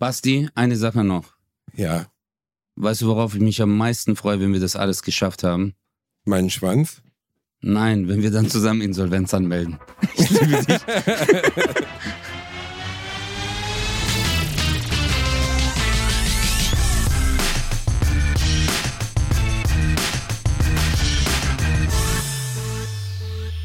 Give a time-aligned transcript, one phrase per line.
[0.00, 1.34] Basti, eine Sache noch.
[1.74, 2.06] Ja.
[2.76, 5.74] Weißt du, worauf ich mich am meisten freue, wenn wir das alles geschafft haben?
[6.24, 7.02] Meinen Schwanz?
[7.60, 9.78] Nein, wenn wir dann zusammen Insolvenz anmelden.
[10.16, 10.80] Ich liebe dich.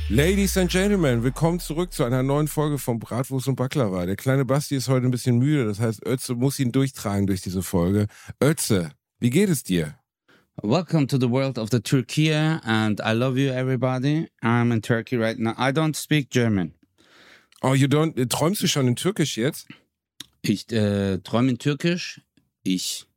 [0.10, 4.06] Ladies and Gentlemen, willkommen zurück zu einer neuen Folge von Bratwurst und Baklava.
[4.06, 7.42] Der kleine Basti ist heute ein bisschen müde, das heißt, Ötze muss ihn durchtragen durch
[7.42, 8.06] diese Folge.
[8.40, 9.96] Ötze, wie geht es dir?
[10.62, 14.28] Welcome to the world of the Turkey and I love you everybody.
[14.44, 15.56] I'm in Turkey right now.
[15.58, 16.76] I don't speak German.
[17.64, 19.68] Oh, you don't, äh, träumst du schon in Türkisch jetzt?
[20.44, 22.22] Ich äh, träume in Türkisch.
[22.62, 23.08] Ich.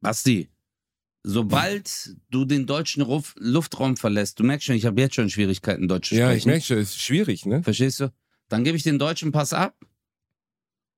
[0.00, 0.48] Basti,
[1.28, 5.88] sobald du den deutschen Ruf Luftraum verlässt, du merkst schon, ich habe jetzt schon Schwierigkeiten,
[5.88, 6.38] Deutsch zu Ja, sprechen.
[6.38, 7.62] ich merke schon, ist schwierig, ne?
[7.64, 8.12] Verstehst du?
[8.48, 9.76] Dann gebe ich den deutschen Pass ab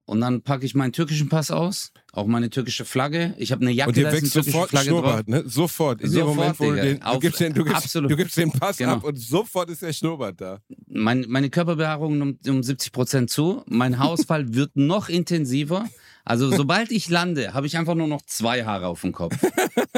[0.04, 3.34] und dann packe ich meinen türkischen Pass aus, auch meine türkische Flagge.
[3.38, 4.98] Ich habe eine Jacke, Und dir da ist eine türkische sofort Flagge drauf.
[5.00, 5.44] Schnurrbart, ne?
[5.46, 6.00] Sofort.
[6.02, 6.82] In dem Sofort, Moment, wo du Digga.
[6.84, 8.10] den, du Auf- gibst den, du gibst, absolut.
[8.10, 8.92] du gibst den Pass Genau.
[8.92, 10.60] ab und sofort ist der Schnurrbart da.
[10.86, 13.62] Mein, meine Körperbehaarung nimmt um 70 Prozent zu.
[13.66, 15.88] Mein Haarausfall wird noch intensiver.
[16.28, 19.34] Also sobald ich lande, habe ich einfach nur noch zwei Haare auf dem Kopf.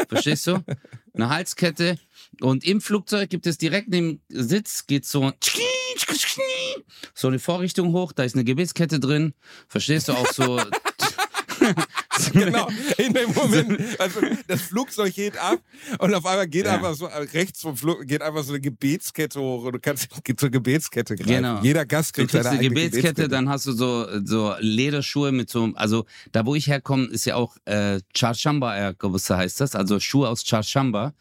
[0.09, 0.63] Verstehst du?
[1.13, 1.99] Eine Halskette.
[2.41, 5.33] Und im Flugzeug gibt es direkt neben dem Sitz, geht so
[7.15, 9.35] so eine Vorrichtung hoch, da ist eine Gebetskette drin.
[9.67, 10.61] Verstehst du auch so?
[12.33, 12.69] Genau,
[12.99, 15.61] in dem Moment, also das Flugzeug geht ab
[15.99, 16.75] und auf einmal geht Ja.
[16.75, 20.09] einfach so, äh, rechts vom Flug geht einfach so eine Gebetskette hoch und du kannst
[20.37, 21.29] zur Gebetskette greifen.
[21.29, 21.61] Genau.
[21.63, 25.71] Jeder Gast kriegt seine eine eigene Gebetskette, dann hast du so, so Lederschuhe mit so,
[25.75, 30.29] also da wo ich herkomme, ist ja auch äh, Charshamba Ayakkabısı heißt das, also Schuhe
[30.29, 31.15] aus Charshamba.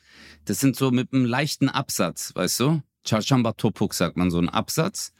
[0.46, 2.82] Das sind so mit einem leichten Absatz, weißt du?
[3.08, 5.12] Charshamba Topuk sagt man, so ein Absatz.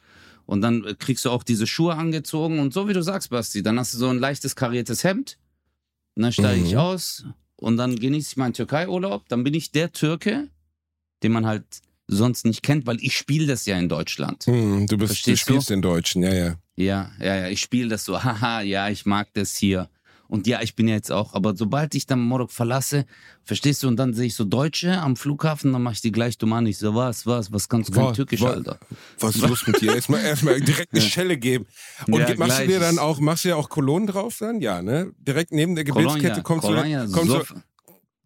[0.46, 3.62] Und dann äh, kriegst du auch diese Schuhe angezogen und so wie du sagst, Basti,
[3.62, 5.38] dann hast du so ein leichtes kariertes Hemd.
[6.16, 6.78] Und dann steige ich Mhm.
[6.78, 7.24] aus
[7.56, 9.28] und dann genieße ich meinen Türkei-Urlaub.
[9.28, 10.48] Dann bin ich der Türke,
[11.22, 11.64] den man halt
[12.06, 14.44] sonst nicht kennt, weil ich spiele das ja in Deutschland.
[14.44, 15.52] Hm, du, bist, du Verstehst du?
[15.52, 16.54] spielst den Deutschen, ja, ja.
[16.76, 19.88] Ja, ja, ja, ich spiele das so, haha, ja, ich mag das hier.
[20.30, 23.04] Und ja, ich bin ja jetzt auch, aber sobald ich dann Morok verlasse,
[23.42, 26.38] verstehst du, und dann sehe ich so Deutsche am Flughafen, dann mache ich die gleich
[26.38, 26.66] dumm an.
[26.66, 28.78] Ich so, was, was, was kannst du kein Türkisch, wa- Alter?
[29.18, 29.92] Was ist los mit dir?
[29.94, 31.66] Erstmal, erstmal direkt eine Schelle geben.
[32.06, 32.68] Und Ja, machst du gleich.
[32.68, 34.60] dir dann auch, machst du ja auch Kolonnen drauf dann?
[34.60, 35.12] Ja, ne?
[35.18, 37.42] Direkt neben der Gebetskette kommt, so, Colonia, eine, kommt, so,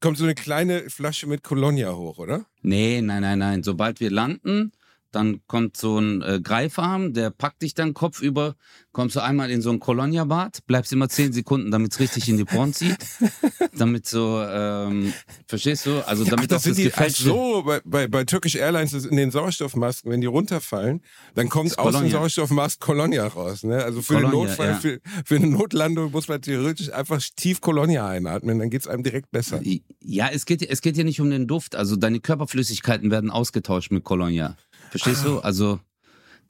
[0.01, 2.45] kommt so eine kleine Flasche mit Colonia hoch, oder?
[2.61, 3.63] Nee, nein, nein, nein.
[3.63, 4.73] Sobald wir landen,
[5.15, 8.57] dann kommt so ein äh, Greifarm, der packt dich dann kopfüber,
[8.93, 12.37] kommst du einmal in so ein Kolonia-Bad, bleibst immer zehn Sekunden, damit es richtig in
[12.37, 12.97] die Porn zieht.
[13.77, 15.13] damit so, ähm,
[15.47, 16.07] verstehst du?
[16.07, 17.25] Also damit Ach, das das die, ach gefälschte...
[17.25, 21.03] so, bei, bei, bei Turkish Airlines ist in den Sauerstoffmasken, wenn die runterfallen,
[21.35, 22.19] dann kommt Das aus den Colonia.
[22.19, 23.65] Sauerstoffmasken Colonia raus.
[23.65, 23.83] Ne?
[23.83, 24.75] Also für Colonia, den Notfall, ja.
[24.75, 29.31] für, für eine Notlandung muss man theoretisch einfach tief Colonia einatmen, dann geht's einem direkt
[29.31, 29.61] besser.
[30.01, 31.77] Ja, es geht, es geht ja nicht um den Duft.
[31.77, 34.57] Also deine Körperflüssigkeiten werden ausgetauscht mit Colonia.
[34.95, 35.41] Verstehst du?
[35.41, 35.81] Also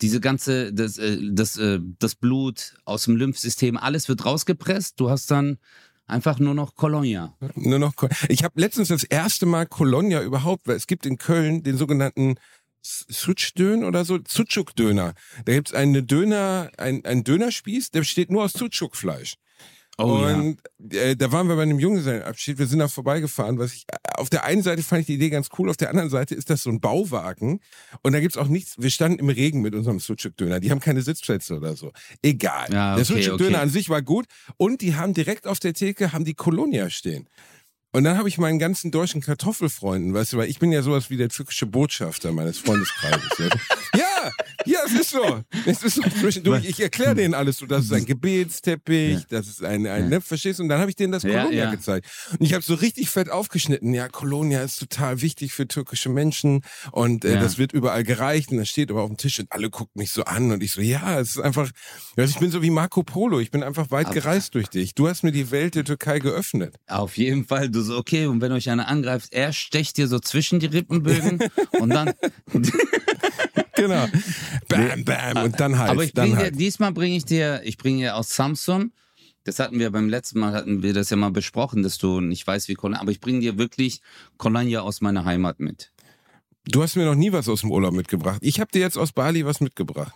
[0.03, 5.00] diese ganze, das, äh, das, äh, das Blut aus dem Lymphsystem, alles wird rausgepresst.
[5.00, 5.56] Du hast dann
[6.06, 7.34] einfach nur noch Colonia.
[7.55, 11.16] Nur noch, Ko- ich habe letztens das erste Mal Colonia überhaupt, weil es gibt in
[11.16, 12.34] Köln den sogenannten
[12.82, 15.15] Suchdön oder so, Sucuk-Döner.
[15.47, 19.37] Da gibt's einen Döner, ein, ein Dönerspieß, der besteht nur aus Sucuk-Fleisch.
[19.97, 20.59] Oh und
[20.93, 24.28] äh, da waren wir bei einem Junggesellenabschied, wir sind da vorbeigefahren, was ich, äh, auf
[24.28, 26.65] der einen Seite fand ich die Idee ganz cool, auf der anderen Seite ist das
[26.65, 27.60] so ein Bauwagen
[28.03, 31.03] und da gibt's auch nichts, wir standen im Regen mit unserem Sucuk-Döner, die haben keine
[31.03, 31.93] Sitzplätze oder so.
[32.22, 32.72] Egal.
[32.72, 33.62] Ja, der okay, Sucuk-Döner okay.
[33.62, 37.28] an sich war gut und die haben direkt auf der Theke, haben die Colonia stehen.
[37.93, 41.11] Und dann habe ich meinen ganzen deutschen Kartoffelfreunden, weißt du, weil ich bin ja sowas
[41.11, 43.28] wie der türkische Botschafter meines Freundeskreises.
[43.37, 43.44] du?
[44.25, 44.31] ja,
[44.67, 45.43] ja, es ist so.
[45.67, 46.65] Es ist so zwischendurch.
[46.65, 49.25] Ich erkläre denen alles so, das ist ein Gebetsteppich, Ja.
[49.31, 50.62] das ist ein, ein ne, verstehst du?
[50.65, 51.71] Und dann habe ich denen das Ja, Colonia ja.
[51.71, 52.07] gezeigt.
[52.33, 53.93] Und ich habe so richtig fett aufgeschnitten.
[53.95, 56.62] Ja, Colonia ist total wichtig für türkische Menschen
[56.93, 57.41] und äh, Ja.
[57.41, 60.11] das wird überall gereicht und das steht aber auf dem Tisch und alle gucken mich
[60.11, 61.71] so an und ich so, ja, es ist einfach,
[62.17, 64.95] also ich bin so wie Marco Polo, ich bin einfach weit Aber- gereist durch dich.
[64.95, 66.75] Du hast mir die Welt der Türkei geöffnet.
[66.87, 70.19] Auf jeden Fall, du so, okay, und wenn euch einer angreift, er stecht dir so
[70.19, 71.38] zwischen die Rippenbögen
[71.81, 72.12] und dann.
[73.76, 74.06] Genau.
[74.69, 75.44] Bam, bam.
[75.44, 75.91] Und dann halt.
[75.91, 76.59] Aber ich bring dir, halt.
[76.59, 78.93] diesmal bringe ich dir, ich bringe dir aus Samsung.
[79.44, 82.47] Das hatten wir beim letzten Mal, hatten wir das ja mal besprochen, dass du nicht
[82.47, 84.00] weißt, wie Colonia, aber ich bringe dir wirklich
[84.38, 85.93] Colonia aus meiner Heimat mit.
[86.65, 88.38] Du hast mir noch nie was aus dem Urlaub mitgebracht.
[88.41, 90.15] Ich habe dir jetzt aus Bali was mitgebracht.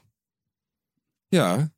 [1.31, 1.69] Ja.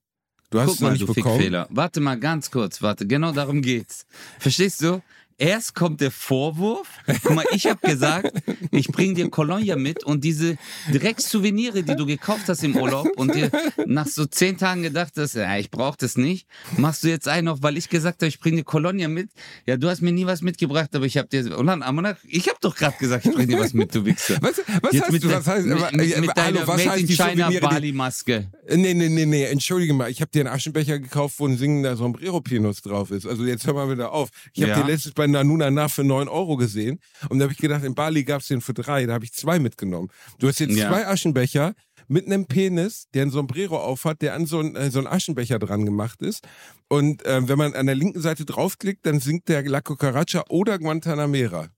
[0.51, 1.35] Du hast Guck es noch mal, nicht du bekommen.
[1.37, 1.67] Fickfehler.
[1.71, 4.07] Warte mal ganz kurz, warte, genau darum geht's.
[4.39, 5.03] Verstehst du?
[5.41, 6.89] Erst kommt der Vorwurf.
[7.23, 8.33] Guck mal, ich habe gesagt,
[8.71, 10.57] ich bring dir Colonia mit und diese
[10.93, 13.51] Dreckssouvenirs, die du gekauft hast im Urlaub und dir
[13.87, 16.47] nach so zehn Tagen gedacht hast, ja, ich brauche das nicht,
[16.77, 19.31] machst du jetzt einen auf, weil ich gesagt habe, ich bring dir Colonia mit.
[19.67, 22.49] Ja, du hast mir nie was mitgebracht, aber ich habe dir, und dann, Amanach, ich
[22.49, 24.37] habe doch gerade gesagt, ich bring dir was mit, du Wichser.
[24.41, 26.85] Was, was Jetzt heißt, mit, du, was heißt, mit, mit, äh, mit hallo, deiner was
[26.85, 28.51] Made in China Bali-Maske.
[28.69, 31.97] Nee, nee, nee, nee, entschuldige mal, ich habe dir einen Aschenbecher gekauft, wo ein singender
[31.97, 33.27] Sombrero-Pinus drauf ist.
[33.27, 34.29] Also jetzt hör mal wieder auf.
[34.53, 34.79] Ich habe Ja.
[34.79, 37.95] den letztes bei Nanuna nach für 9 Euro gesehen und da habe ich gedacht, in
[37.95, 40.09] Bali gab's den für drei, da habe ich zwei mitgenommen.
[40.39, 40.89] Du hast jetzt Ja.
[40.89, 41.75] zwei Aschenbecher
[42.09, 45.59] mit einem Penis, der ein Sombrero aufhat, der an so einen, äh, so einen Aschenbecher
[45.59, 46.45] dran gemacht ist.
[46.89, 50.79] Und äh, wenn man an der linken Seite draufklickt, dann singt der La Cucaracha oder
[50.79, 51.69] Guantanamera.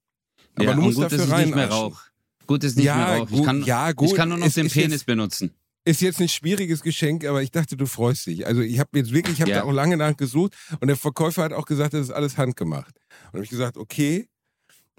[0.54, 2.00] Aber ja, du musst gut, dafür ich rauch.
[2.46, 3.28] Gut, ich nicht Ja, mehr rauch.
[3.30, 5.52] Ich gut, kann, ja, gut, ich kann nur noch es den ist Penis jetzt- benutzen.
[5.84, 8.46] ist jetzt ein schwieriges Geschenk, aber ich dachte, du freust dich.
[8.46, 9.58] Also ich habe jetzt wirklich, ich habe Ja.
[9.58, 12.94] da auch lange nachgesucht und der Verkäufer hat auch gesagt, das ist alles handgemacht.
[13.32, 14.28] Und habe ich gesagt, okay.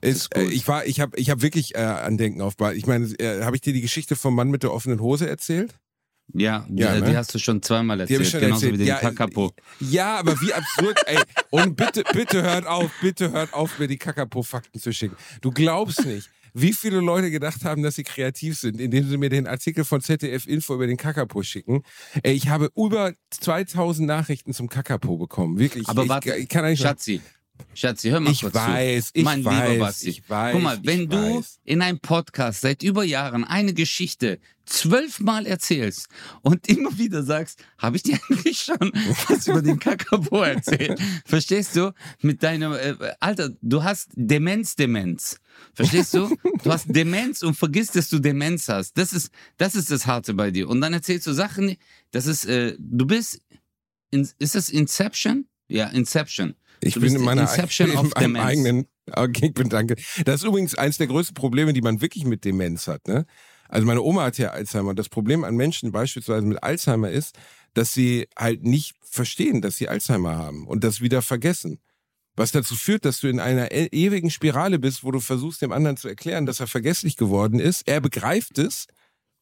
[0.01, 2.57] Ist, äh, ich war, ich habe, ich habe wirklich äh, Andenken auf.
[2.57, 2.77] Bali.
[2.77, 5.75] Ich meine, äh, habe ich dir die Geschichte vom Mann mit der offenen Hose erzählt?
[6.33, 7.09] Ja, Ja, die, ne?
[7.11, 8.73] die hast du schon zweimal Die hab ich erzählt, schon genauso erzählt.
[8.73, 9.51] wie den Ja, Kakapo.
[9.79, 11.19] Ja, aber wie absurd, ey.
[11.51, 15.15] Und bitte, bitte hört auf, bitte hört auf, mir die Kakapo-Fakten zu schicken.
[15.41, 19.29] Du glaubst nicht, wie viele Leute gedacht haben, dass sie kreativ sind, indem sie mir
[19.29, 21.83] den Artikel von ZDF Info über den Kakapo schicken.
[22.23, 25.59] Ey, ich habe über 2000 Nachrichten zum Kakapo bekommen.
[25.59, 25.87] Wirklich.
[25.89, 27.21] Aber ich, warte, ich kann eigentlich Schatzi,
[27.75, 29.11] Schatzi, hör mal Ich kurz weiß, zu.
[29.15, 30.09] ich mein weiß, lieber Basti.
[30.09, 31.59] ich weiß, Guck mal, wenn du weiß.
[31.63, 36.07] in einem Podcast seit über Jahren eine Geschichte zwölfmal erzählst
[36.41, 38.77] und immer wieder sagst, habe ich dir eigentlich schon
[39.27, 40.99] was über den Kakapo erzählt?
[41.25, 41.93] Verstehst du?
[42.21, 45.37] Mit deinem, äh, Alter, du hast Demenz, Demenz.
[45.73, 46.35] Verstehst du?
[46.63, 48.97] Du hast Demenz und vergisst, dass du Demenz hast.
[48.97, 50.69] Das ist, das ist das Harte bei dir.
[50.69, 51.75] Und dann erzählst du Sachen,
[52.11, 53.41] das ist, äh, du bist,
[54.11, 55.47] in, ist das Inception?
[55.67, 56.55] Ja, Inception.
[56.87, 58.87] Ich bin in meiner Inception in meinem eigenen.
[59.11, 59.95] Okay, ich bin danke.
[60.25, 63.07] Das ist übrigens eines der größten Probleme, die man wirklich mit Demenz hat.
[63.07, 63.25] Ne?
[63.67, 64.93] Also meine Oma hat ja Alzheimer.
[64.93, 67.35] Das Problem an Menschen beispielsweise mit Alzheimer ist,
[67.73, 71.79] dass sie halt nicht verstehen, dass sie Alzheimer haben und das wieder vergessen.
[72.35, 75.71] Was dazu führt, dass du in einer e ewigen Spirale bist, wo du versuchst, dem
[75.71, 77.87] anderen zu erklären, dass er vergesslich geworden ist.
[77.87, 78.87] Er begreift es,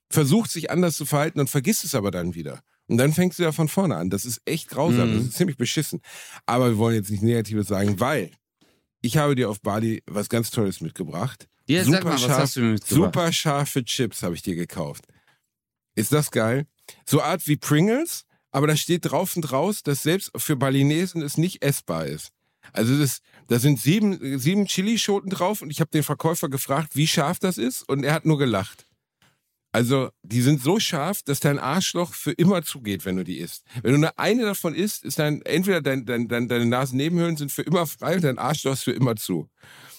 [0.10, 2.62] versucht sich anders zu verhalten und vergisst es aber dann wieder.
[2.92, 4.10] Und dann fängst du ja von vorne an.
[4.10, 5.12] Das ist echt grausam.
[5.12, 5.18] Mhm.
[5.18, 6.02] Das ist ziemlich beschissen.
[6.46, 8.32] Aber wir wollen jetzt nicht Negatives sagen, weil
[9.02, 11.48] ich habe dir auf Bali was ganz Tolles mitgebracht.
[11.68, 12.96] Ja, Super sag mal, was scharf- hast du mir mitgebracht?
[13.14, 15.06] Super scharfe Chips habe ich dir gekauft.
[15.96, 16.66] Ist das geil?
[17.06, 21.38] So Art wie Pringles, aber da steht drauf und raus, dass selbst für Balinesen es
[21.38, 22.32] nicht essbar ist.
[22.74, 27.08] Also das, da sind sieben, sieben Chilischoten drauf und ich habe den Verkäufer gefragt, wie
[27.08, 28.86] scharf das ist und er hat nur gelacht.
[29.74, 33.64] Also die sind so scharf, dass dein Arschloch für immer zugeht, wenn du die isst.
[33.82, 37.52] Wenn du nur eine davon isst, ist dann entweder dein, dein, dein, deine Nasennebenhöhlen sind
[37.52, 39.50] für immer frei und dein Arschloch ist für immer zu.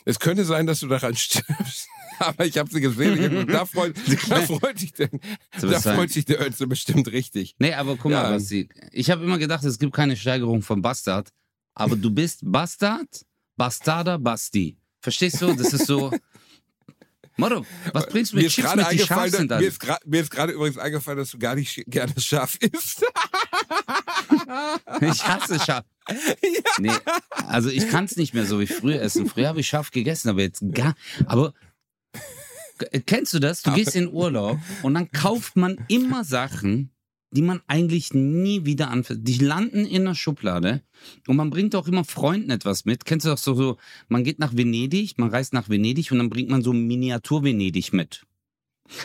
[0.05, 1.89] Es könnte sein, dass du daran stirbst.
[2.19, 3.19] Aber ich habe sie gesehen.
[3.19, 3.97] Ich hab, da, freut,
[4.29, 5.09] da freut sich der,
[5.59, 7.55] So da freut sich der Ötze bestimmt richtig.
[7.59, 8.25] Nee, aber guck Ja.
[8.25, 8.69] mal, Basti.
[8.93, 11.31] Ich habe immer gedacht, es gibt keine Steigerung von Bastard.
[11.75, 13.25] Aber du bist Bastard,
[13.57, 14.77] Bastarder, Basti.
[15.01, 15.55] Verstehst du?
[15.55, 16.13] Das ist so.
[17.37, 19.61] Motto, was bringst du Mir mit ist Chips mit, die scharf sind dann?
[19.61, 23.05] mir ist mir ist gerade übrigens eingefallen, dass du gar nicht gerne scharf isst.
[25.00, 25.84] Ich hasse scharf.
[26.79, 26.90] Nee,
[27.46, 29.29] also ich kann es nicht mehr so wie früher essen.
[29.29, 30.94] Früher habe ich scharf gegessen, aber jetzt gar.
[31.26, 31.52] Aber
[33.06, 33.62] kennst du das?
[33.62, 36.90] Du gehst in Urlaub und dann kauft man immer Sachen,
[37.32, 39.20] die man eigentlich nie wieder anfasst.
[39.23, 40.82] Die landen in der Schublade
[41.26, 43.05] und man bringt auch immer Freunden etwas mit.
[43.05, 43.78] Kennst du doch so, so,
[44.09, 48.25] man geht nach Venedig, man reist nach Venedig und dann bringt man so Miniatur-Venedig mit.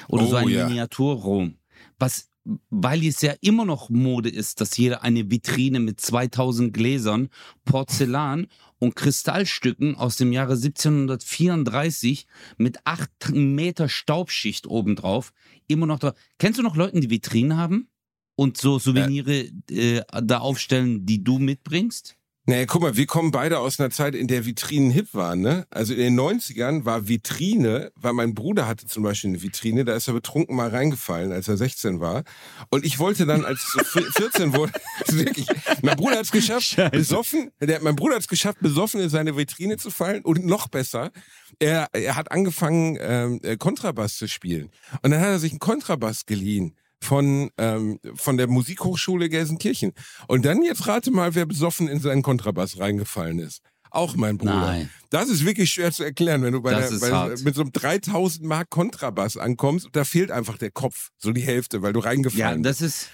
[0.09, 0.67] Oder so Oh, ein ja.
[0.67, 1.55] Miniatur-Rom.
[1.97, 2.29] Was,
[2.69, 7.29] weil es ja immer noch Mode ist, dass jeder eine Vitrine mit 2000 Gläsern,
[7.65, 8.47] Porzellan
[8.79, 15.31] und Kristallstücken aus dem Jahre 1734 mit 8 Meter Staubschicht obendrauf
[15.67, 16.13] immer noch da.
[16.39, 17.89] Kennst du noch Leute, die Vitrinen haben?
[18.37, 22.17] Und so Souvenire äh, da aufstellen, die du mitbringst?
[22.49, 25.67] Naja, guck mal, wir kommen beide aus einer Zeit, in der Vitrinen hip waren, ne?
[25.69, 29.93] Also in den 90ern war Vitrine, weil mein Bruder hatte zum Beispiel eine Vitrine, da
[29.93, 32.23] ist er betrunken mal reingefallen, als er 16 war.
[32.69, 34.71] Und ich wollte dann, als ich so 14 wurde,
[35.07, 35.47] wirklich,
[35.81, 39.35] mein Bruder hat es geschafft, besoffen, der, mein Bruder hat es geschafft, besoffen in seine
[39.35, 41.11] Vitrine zu fallen und noch besser,
[41.59, 44.69] er, er hat angefangen, ähm, äh, Kontrabass zu spielen.
[45.01, 49.93] Und dann hat er sich einen Kontrabass geliehen von, ähm, von der Musikhochschule Gelsenkirchen.
[50.27, 53.61] Und dann jetzt rate mal, wer besoffen in seinen Kontrabass reingefallen ist.
[53.89, 54.59] Auch mein Bruder.
[54.59, 54.89] Nein.
[55.09, 58.45] Das ist wirklich schwer zu erklären, wenn du bei der, bei, mit so einem 3000
[58.45, 59.87] Mark Kontrabass ankommst.
[59.93, 62.81] Da fehlt einfach der Kopf, so die Hälfte, weil du Ja, reingefallen bist.
[62.81, 63.09] das ist.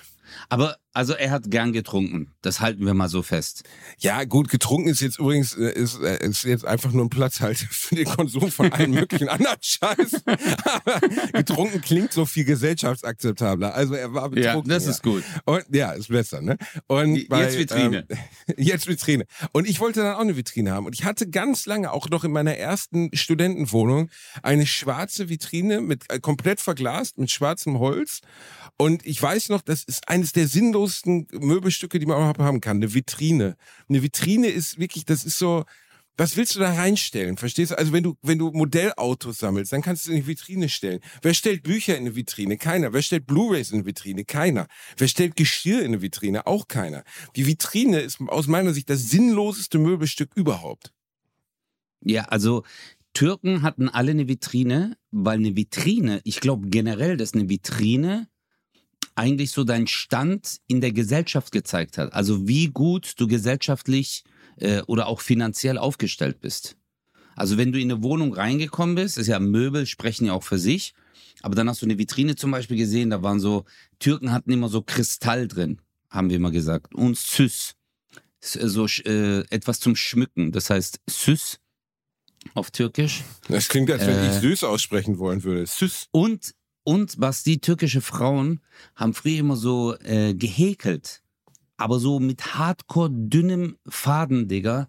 [0.49, 2.33] Aber Also er hat gern getrunken.
[2.43, 3.63] Das halten wir mal so fest.
[3.97, 7.65] Ja, gut, getrunken ist jetzt übrigens äh, ist, äh, ist jetzt einfach nur ein Platzhalter
[7.71, 10.21] für den Konsum von allen möglichen anderen Scheiß.
[10.25, 10.99] Aber
[11.33, 13.73] getrunken klingt so viel gesellschaftsakzeptabler.
[13.73, 14.69] Also er war betrunken.
[14.69, 15.23] Ja, das ist gut.
[15.45, 16.57] Und ja, ist besser, ne?
[16.85, 18.05] Und bei, jetzt Vitrine.
[18.09, 18.17] Ähm,
[18.57, 19.25] jetzt Vitrine.
[19.51, 20.85] Und ich wollte dann auch eine Vitrine haben.
[20.85, 24.11] Und ich hatte ganz lange, auch noch in meiner ersten Studentenwohnung,
[24.43, 28.21] eine schwarze Vitrine mit äh, komplett verglast, mit schwarzem Holz.
[28.77, 32.77] Und ich weiß noch, das ist eines der sinnlosesten Möbelstücke, die man auch haben kann.
[32.77, 33.55] Eine Vitrine.
[33.87, 35.63] Eine Vitrine ist wirklich, das ist so,
[36.17, 37.37] was willst du da reinstellen?
[37.37, 37.77] Verstehst du?
[37.77, 40.99] Also wenn du, wenn du Modellautos sammelst, dann kannst du in die Vitrine stellen.
[41.21, 42.57] Wer stellt Bücher in eine Vitrine?
[42.57, 42.93] Keiner.
[42.93, 44.23] Wer stellt Blu-rays in eine Vitrine?
[44.25, 44.67] Keiner.
[44.97, 46.45] Wer stellt Geschirr in eine Vitrine?
[46.45, 47.03] Auch keiner.
[47.35, 50.93] Die Vitrine ist aus meiner Sicht das sinnloseste Möbelstück überhaupt.
[52.01, 52.63] Ja, also
[53.13, 58.27] Türken hatten alle eine Vitrine, weil eine Vitrine, ich glaube generell, dass eine Vitrine
[59.15, 62.13] eigentlich so deinen Stand in der Gesellschaft gezeigt hat.
[62.13, 64.23] Also wie gut du gesellschaftlich
[64.57, 66.75] äh, oder auch finanziell aufgestellt bist.
[67.35, 70.59] Also wenn du in eine Wohnung reingekommen bist, ist ja Möbel sprechen ja auch für
[70.59, 70.93] sich,
[71.41, 73.65] aber dann hast du eine Vitrine zum Beispiel gesehen, da waren so,
[73.99, 77.75] Türken hatten immer so Kristall drin, haben wir immer gesagt, und Süß,
[78.39, 81.59] so äh, etwas zum Schmücken, das heißt Süß
[82.53, 83.23] auf Türkisch.
[83.47, 85.65] Das klingt, als wenn äh, ich süß aussprechen wollen würde.
[85.65, 86.09] Süß.
[86.11, 88.61] Und und was die türkische Frauen
[88.95, 91.21] haben früher immer so äh, gehäkelt.
[91.77, 94.87] Aber so mit hardcore dünnem Faden, Digga.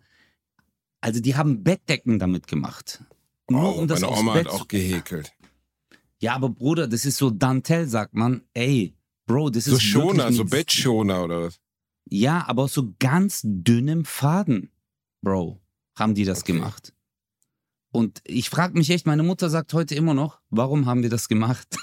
[1.01, 3.03] Also die haben Bettdecken damit gemacht.
[3.51, 5.33] Nur oh, um das meine Oma Bett hat auch gehäkelt.
[6.19, 8.43] Ja, aber Bruder, das ist so Dantel, sagt man.
[8.55, 8.95] Ey,
[9.27, 11.61] Bro, das so ist Schoner, so Bettschoner oder was?
[12.07, 14.71] Ja, aber so ganz dünnem Faden,
[15.23, 15.61] Bro,
[15.95, 16.53] haben die das okay.
[16.53, 16.94] gemacht.
[17.95, 21.29] Und ich frage mich echt, meine Mutter sagt heute immer noch, warum haben wir das
[21.29, 21.69] gemacht?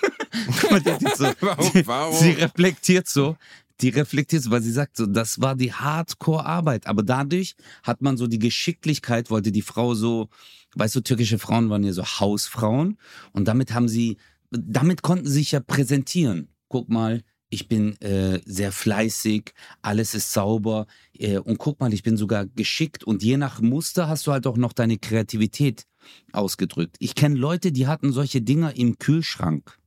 [1.15, 2.15] so, warum, warum?
[2.18, 3.38] Sie reflektiert so,
[3.80, 6.86] die reflektiert so, weil sie sagt so, das war die Hardcore-Arbeit.
[6.88, 10.27] Aber dadurch hat man so die Geschicklichkeit, wollte die Frau so,
[10.75, 12.98] weißt du, türkische Frauen waren ja so Hausfrauen
[13.32, 14.18] und damit haben sie,
[14.50, 16.50] damit konnten sie sich ja präsentieren.
[16.68, 20.88] Guck mal, ich bin äh, sehr fleißig, alles ist sauber
[21.18, 24.46] äh, und guck mal, ich bin sogar geschickt und je nach Muster hast du halt
[24.46, 25.86] auch noch deine Kreativität
[26.31, 26.96] ausgedrückt.
[27.00, 29.77] Ich kenne Leute, die hatten solche Dinger im Kühlschrank.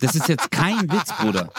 [0.00, 1.52] Das ist jetzt kein Witz, Bruder.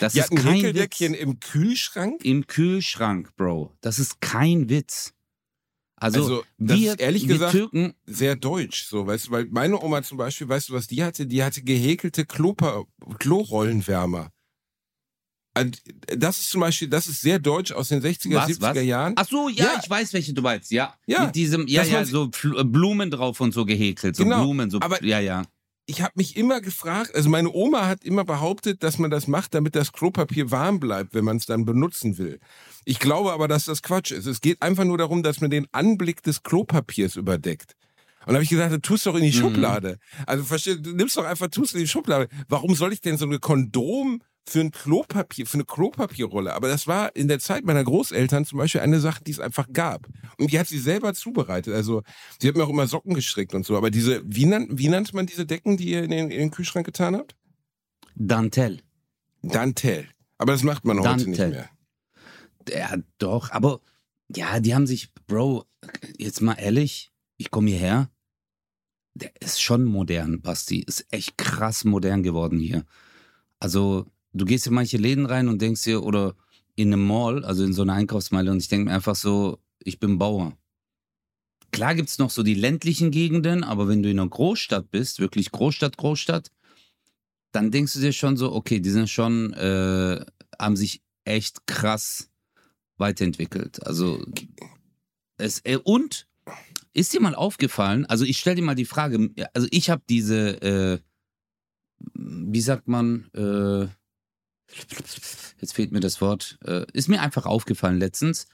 [0.00, 1.00] Das die ist kein Witz.
[1.00, 2.24] im Kühlschrank?
[2.24, 3.72] Im Kühlschrank, Bro.
[3.80, 5.12] Das ist kein Witz.
[5.96, 10.18] Also, also wir, ehrlich gesagt Türken, sehr deutsch, so, weißt du, weil meine Oma zum
[10.18, 11.26] Beispiel, weißt du, was die hatte?
[11.26, 12.84] Die hatte gehäkelte Klopa
[13.18, 14.30] Klorollenwärmer.
[16.16, 18.82] Das ist zum Beispiel, das ist sehr deutsch aus den 60er, was, 70er was?
[18.82, 19.14] Jahren.
[19.16, 20.94] Ach so, ja, ja, ich weiß, welche du meinst, ja.
[21.06, 24.70] ja Mit diesem, ja, ja, so äh, Blumen drauf und so gehäkelt, so genau, Blumen,
[24.70, 25.44] so, aber ja, ja.
[25.86, 29.54] Ich habe mich immer gefragt, also meine Oma hat immer behauptet, dass man das macht,
[29.54, 32.40] damit das Klopapier warm bleibt, wenn man es dann benutzen will.
[32.86, 34.24] Ich glaube aber, dass das Quatsch ist.
[34.24, 37.76] Es geht einfach nur darum, dass man den Anblick des Klopapiers überdeckt.
[38.24, 39.40] Und da habe ich gesagt, du tust doch in die mhm.
[39.40, 39.98] Schublade.
[40.26, 42.28] Also versteh, du nimmst doch einfach, tust in die Schublade.
[42.48, 46.54] Warum soll ich denn so eine Kondom für ein Klopapier, für eine Klopapierrolle.
[46.54, 49.66] Aber das war in der Zeit meiner Großeltern zum Beispiel eine Sache, die es einfach
[49.72, 50.06] gab.
[50.38, 51.74] Und die hat sie selber zubereitet.
[51.74, 52.02] Also
[52.38, 53.76] sie hat mir auch immer Socken gestrickt und so.
[53.76, 56.50] Aber diese, wie, nannt, wie nannte man diese Decken, die ihr in den, in den
[56.50, 57.34] Kühlschrank getan habt?
[58.14, 58.82] Dantel.
[59.42, 60.08] Dantel.
[60.38, 61.26] Aber das macht man Dantel.
[61.26, 61.70] heute nicht mehr.
[62.68, 63.50] Ja, doch.
[63.50, 63.80] Aber
[64.34, 65.64] ja, die haben sich, Bro,
[66.18, 68.10] jetzt mal ehrlich, ich komme hierher.
[69.14, 70.80] Der ist schon modern, Basti.
[70.80, 72.84] Ist echt krass modern geworden hier.
[73.60, 76.34] Also, du gehst in manche Läden rein und denkst dir, oder
[76.76, 79.98] in einem Mall, also in so einer Einkaufsmeile, und ich denke mir einfach so, ich
[80.00, 80.56] bin Bauer.
[81.70, 85.20] Klar gibt es noch so die ländlichen Gegenden, aber wenn du in einer Großstadt bist,
[85.20, 86.50] wirklich Großstadt, Großstadt,
[87.52, 90.24] dann denkst du dir schon so, okay, die sind schon, äh,
[90.58, 92.30] haben sich echt krass
[92.96, 93.84] weiterentwickelt.
[93.86, 94.24] Also,
[95.36, 96.28] es, äh, und
[96.92, 100.62] ist dir mal aufgefallen, also ich stelle dir mal die Frage, also ich habe diese,
[100.62, 100.98] äh,
[102.14, 103.88] wie sagt man, äh,
[105.60, 108.46] jetzt fehlt mir das Wort, äh, ist mir einfach aufgefallen letztens,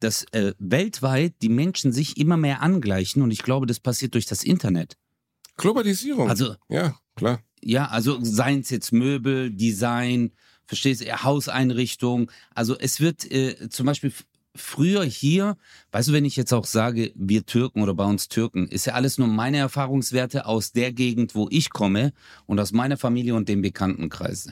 [0.00, 4.26] dass äh, weltweit die Menschen sich immer mehr angleichen und ich glaube, das passiert durch
[4.26, 4.96] das Internet.
[5.56, 6.28] Globalisierung.
[6.28, 7.40] Also, ja, klar.
[7.62, 10.32] Ja, also seien es jetzt Möbel, Design,
[10.66, 12.30] verstehst du, Hauseinrichtung.
[12.54, 14.12] Also es wird äh, zum Beispiel
[14.54, 15.56] früher hier,
[15.92, 18.94] weißt du, wenn ich jetzt auch sage, wir Türken oder bei uns Türken, ist ja
[18.94, 22.12] alles nur meine Erfahrungswerte aus der Gegend, wo ich komme
[22.46, 24.48] und aus meiner Familie und dem Bekanntenkreis.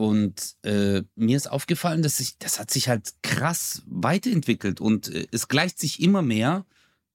[0.00, 5.26] Und äh, mir ist aufgefallen, dass sich, das hat sich halt krass weiterentwickelt und äh,
[5.30, 6.64] es gleicht sich immer mehr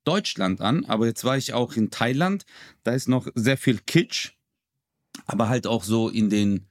[0.03, 0.85] Deutschland an.
[0.85, 2.45] Aber jetzt war ich auch in Thailand,
[2.83, 4.33] da ist noch sehr viel Kitsch,
[5.25, 6.67] aber halt auch so in den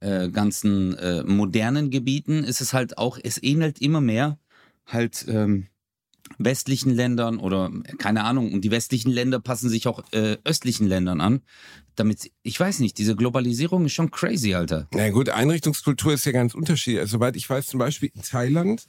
[0.00, 4.38] äh, ganzen äh, modernen Gebieten ist es halt auch, es ähnelt immer mehr
[4.86, 5.66] halt ähm,
[6.38, 11.20] westlichen Ländern oder keine Ahnung, und die westlichen Länder passen sich auch äh, östlichen Ländern
[11.20, 11.40] an.
[11.94, 14.86] Damit, ich weiß nicht, diese Globalisierung ist schon crazy, Alter.
[14.94, 17.00] Na gut, Einrichtungskultur ist ja ganz unterschiedlich.
[17.00, 18.86] Also, soweit ich weiß, zum Beispiel in Thailand,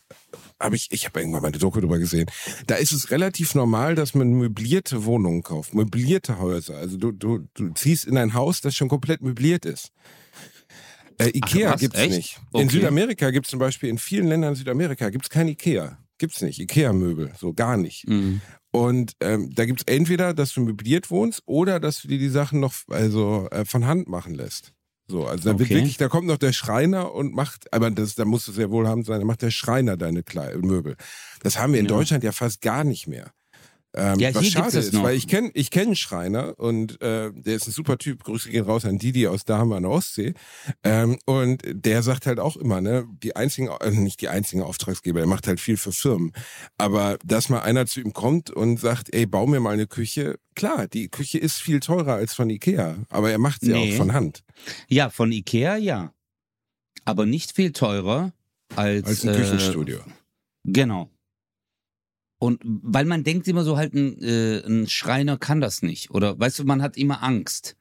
[0.60, 2.30] habe ich, ich habe irgendwann mal eine Doku drüber gesehen,
[2.68, 6.78] da ist es relativ normal, dass man möblierte Wohnungen kauft, möblierte Häuser.
[6.78, 9.92] Also du, du, du ziehst in ein Haus, das schon komplett möbliert ist.
[11.20, 12.16] Äh, Ikea Ach, gibt's echt?
[12.16, 12.40] nicht.
[12.52, 12.64] Okay.
[12.64, 15.98] In Südamerika gibt's zum Beispiel, in vielen Ländern Südamerika gibt's kein Ikea.
[16.20, 16.60] Gibt's nicht.
[16.60, 18.08] Ikea-Möbel, so gar nicht.
[18.08, 18.42] Mhm.
[18.72, 22.60] Und ähm, da gibt's entweder, dass du möbliert wohnst oder dass du dir die Sachen
[22.60, 24.74] noch also äh, von Hand machen lässt.
[25.08, 25.80] So, also da wird Okay.
[25.80, 29.08] wirklich, da kommt noch der Schreiner und macht, aber das, da musst du sehr wohlhabend
[29.08, 30.98] sein, da macht der Schreiner deine Kle Möbel.
[31.42, 31.96] Das haben wir in Ja.
[31.96, 33.32] Deutschland ja fast gar nicht mehr.
[33.96, 35.02] Ähm, Ja, was schade ist, noch.
[35.04, 38.24] weil ich kenne ich kenn einen Schreiner und äh, der ist ein super Typ.
[38.24, 40.36] Grüße gehen raus an Didi aus Dahme an der Ostsee.
[40.84, 45.20] Ähm, und der sagt halt auch immer, ne, die einzigen, äh, nicht die einzigen Auftragsgeber,
[45.22, 46.32] er macht halt viel für Firmen.
[46.78, 50.38] Aber dass mal einer zu ihm kommt und sagt, ey, bau mir mal eine Küche,
[50.56, 53.94] klar, die Küche ist viel teurer als von Ikea, aber er macht sie Nee.
[53.94, 54.44] auch von Hand.
[54.88, 56.14] Ja, von Ikea ja.
[57.06, 58.34] Aber nicht viel teurer
[58.76, 60.00] als, Als ein äh, Küchenstudio.
[60.64, 61.10] Genau.
[62.40, 66.12] Und weil man denkt immer so halt, ein, äh, ein Schreiner kann das nicht.
[66.12, 67.76] Oder weißt du, man hat immer Angst.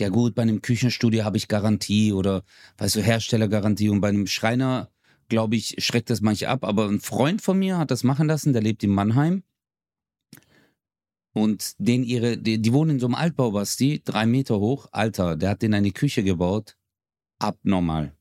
[0.00, 2.42] Ja gut, bei einem Küchenstudio habe ich Garantie oder
[2.78, 4.90] weißt du, Herstellergarantie und bei einem Schreiner,
[5.28, 6.64] glaube ich, schreckt das manche ab.
[6.64, 9.44] Aber ein Freund von mir hat das machen lassen, der lebt in Mannheim.
[11.32, 14.88] Und den ihre, die, die wohnen in so einem Altbau, Basti, drei Meter hoch.
[14.90, 16.76] Alter, der hat denen eine Küche gebaut.
[17.38, 18.16] Abnormal.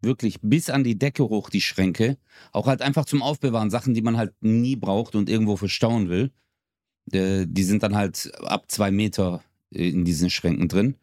[0.00, 2.18] Wirklich bis an die Decke hoch, die Schränke.
[2.52, 6.30] Auch halt einfach zum Aufbewahren, Sachen, die man halt nie braucht und irgendwo verstauen will.
[7.12, 10.96] Äh, die sind dann halt ab zwei Meter äh, in diesen Schränken drin.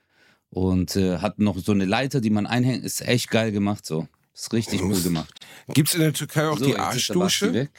[0.49, 2.83] Und äh, hat noch so eine Leiter, die man einhängt.
[2.83, 4.07] Ist echt geil gemacht so.
[4.33, 5.33] Ist richtig cool gemacht.
[5.73, 7.69] Gibt's in der Türkei auch So, die Arschdusche?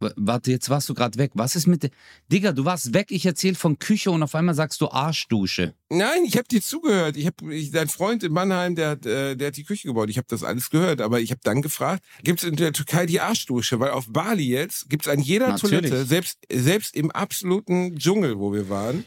[0.00, 1.32] Warte, jetzt warst du gerade weg.
[1.34, 1.90] Was ist mit der.
[2.30, 5.74] Digga, du warst weg, ich erzähl von Küche und auf einmal sagst du Arschdusche.
[5.90, 7.16] Nein, ich habe dir zugehört.
[7.16, 10.08] Ich habe ich, dein Freund in Mannheim, der hat, äh, der hat die Küche gebaut.
[10.08, 13.20] Ich habe das alles gehört, aber ich habe dann gefragt, gibt's in der Türkei die
[13.20, 13.80] Arschdusche?
[13.80, 15.90] Weil auf Bali jetzt gibt's an jeder Natürlich.
[15.90, 19.04] Toilette, selbst selbst im absoluten Dschungel, wo wir waren,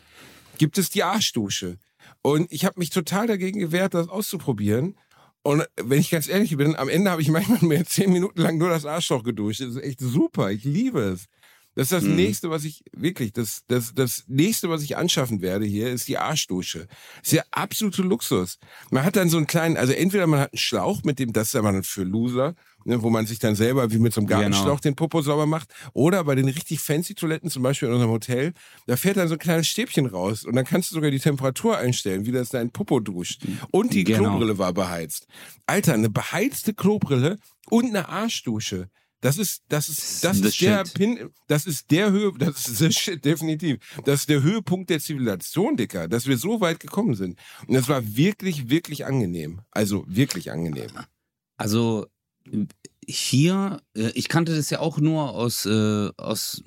[0.58, 1.78] gibt es die Arschdusche.
[2.22, 4.96] Und ich habe mich total dagegen gewehrt, das auszuprobieren.
[5.44, 8.58] Und wenn ich ganz ehrlich bin, am Ende habe ich manchmal mehr zehn Minuten lang
[8.58, 9.62] nur das Arschloch geduscht.
[9.62, 10.52] Das ist echt super.
[10.52, 11.26] Ich liebe es.
[11.76, 12.16] Das ist das Mhm.
[12.16, 16.18] nächste, was ich wirklich, das, das, das nächste, was ich anschaffen werde hier, ist die
[16.18, 16.88] Arschdusche.
[17.20, 18.60] Das ist ja absolute Luxus.
[18.90, 21.48] Man hat dann so einen kleinen, also entweder man hat einen Schlauch, mit dem, das
[21.50, 24.66] ist aber für Loser, ne, wo man sich dann selber wie mit so einem Gartenschlauch
[24.66, 24.80] Genau.
[24.82, 25.74] den Popo sauber macht.
[25.94, 28.54] Oder bei den richtig fancy Toiletten, zum Beispiel in unserem Hotel,
[28.88, 31.78] da fährt dann so ein kleines Stäbchen raus und dann kannst du sogar die Temperatur
[31.78, 33.44] einstellen, wie das dein Popo duscht.
[33.72, 34.32] Und die Genau.
[34.32, 35.26] Klobrille war beheizt.
[35.68, 37.38] Alter, eine beheizte Klobrille
[37.70, 38.90] und eine Arschdusche.
[39.22, 40.94] Das ist, das ist, das ist der shit.
[40.96, 43.78] Pin, das ist der Höhe, das ist the shit, definitiv.
[44.04, 47.38] Das ist der Höhepunkt der Zivilisation, Dicker, dass wir so weit gekommen sind.
[47.68, 49.62] Und das war wirklich, wirklich angenehm.
[49.72, 50.90] Also wirklich angenehm.
[51.58, 52.08] Also
[53.08, 56.64] hier, äh, ich kannte das ja auch nur aus, äh, aus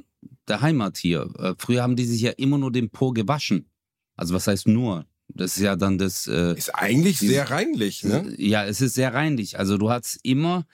[0.49, 1.29] der Heimat hier.
[1.39, 3.69] Äh, Früher haben die sich ja immer nur den Po gewaschen.
[4.17, 5.07] Also was heißt nur?
[5.29, 6.27] Das ist ja dann das.
[6.27, 8.33] Äh, Ist eigentlich Diese- sehr reinlich, ne?
[8.37, 9.59] Ja, es ist sehr reinlich.
[9.59, 10.67] Also du hattest immer,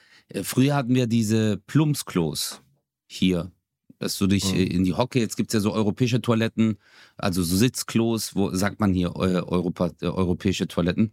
[0.43, 2.63] früher hatten wir diese Plumpsklos
[3.07, 3.51] hier,
[3.99, 4.59] dass du dich Mhm.
[4.59, 6.79] äh, in die Hocke, jetzt gibt's ja so europäische Toiletten,
[7.17, 11.13] also so Sitzklos, wo sagt man hier äh, Europa, äh, europäische Toiletten,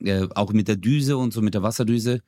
[0.00, 2.20] äh, auch mit der Düse und so mit der Wasserdüse.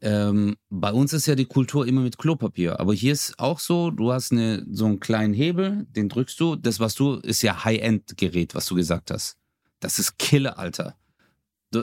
[0.00, 3.90] Ähm, bei uns ist ja die Kultur immer mit Klopapier, aber hier ist auch so,
[3.90, 7.64] du hast eine, so einen kleinen Hebel, den drückst du, das was du, ist ja
[7.64, 9.36] High-End-Gerät, was du gesagt hast.
[9.80, 10.96] Das ist Killer, Alter.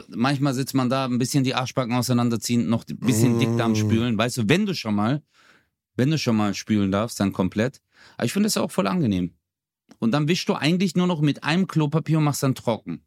[0.09, 4.17] Manchmal sitzt man da, ein bisschen die Arschbacken auseinanderziehen, noch ein bisschen Dickdarm spülen.
[4.17, 5.21] Weißt du, wenn du schon mal,
[5.95, 7.81] wenn du schon mal spülen darfst, dann komplett.
[8.17, 9.33] Aber ich finde das auch voll angenehm.
[9.97, 13.03] Und dann wischst du eigentlich nur noch mit einem Klopapier und machst dann trocken.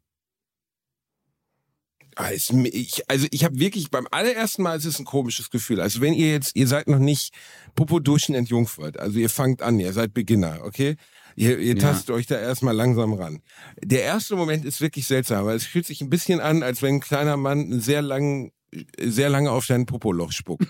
[2.51, 5.81] Mir- Ich, also ich habe wirklich beim allerersten Mal ist es ein komisches Gefühl.
[5.81, 7.33] Also wenn ihr jetzt, ihr seid noch nicht
[7.75, 10.95] Popo duschen entjungfert, also ihr fangt an, ihr seid Beginner, okay?
[11.35, 11.81] Ihr, ihr Ja.
[11.81, 13.41] tastet euch da erstmal langsam ran.
[13.83, 16.95] Der erste Moment ist wirklich seltsam, weil es fühlt sich ein bisschen an, als wenn
[16.95, 18.51] ein kleiner Mann einen sehr langen,
[18.99, 20.67] sehr lange auf dein Popoloch spuckt.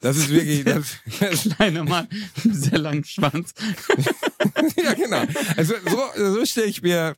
[0.00, 2.08] Das ist wirklich, das, das, Kleiner Mann,
[2.42, 3.52] sehr langen Schwanz.
[4.82, 5.22] ja genau.
[5.56, 7.16] Also so, so stelle ich mir,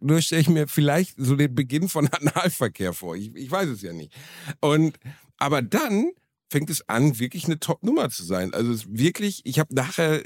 [0.00, 3.16] so stelle ich mir vielleicht so den Beginn von Analverkehr vor.
[3.16, 4.12] Ich, ich weiß es ja nicht.
[4.60, 4.98] Und
[5.38, 6.10] aber dann
[6.52, 8.54] fängt es an, wirklich eine Top-Nummer zu sein.
[8.54, 10.22] Also es ist wirklich, ich habe nachher,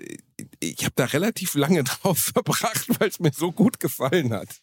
[0.61, 4.61] ich habe da relativ lange drauf verbracht, weil es mir so gut gefallen hat.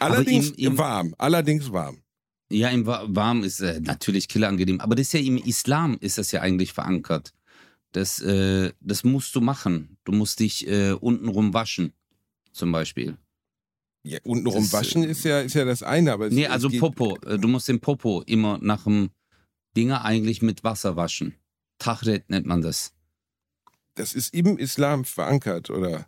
[0.00, 1.98] Allerdings ihm- ihm- warm, allerdings warm.
[2.50, 6.18] Ja, im Wa- Warm ist äh, natürlich killangenehm, aber das ist ja im Islam ist
[6.18, 7.32] das ja eigentlich verankert.
[7.92, 9.96] Das, äh, das musst du machen.
[10.04, 11.92] Du musst dich äh, untenrum waschen,
[12.52, 13.16] zum Beispiel.
[14.02, 16.68] Ja, untenrum Das, waschen äh, ist ja, ist ja das eine, aber es, Nee, also
[16.68, 17.16] Popo.
[17.24, 19.10] Äh, Du musst den Popo immer nach dem
[19.76, 21.34] Dinger eigentlich mit Wasser waschen.
[21.78, 22.92] Tachret nennt man das.
[23.94, 26.06] das ist im Islam verankert, oder?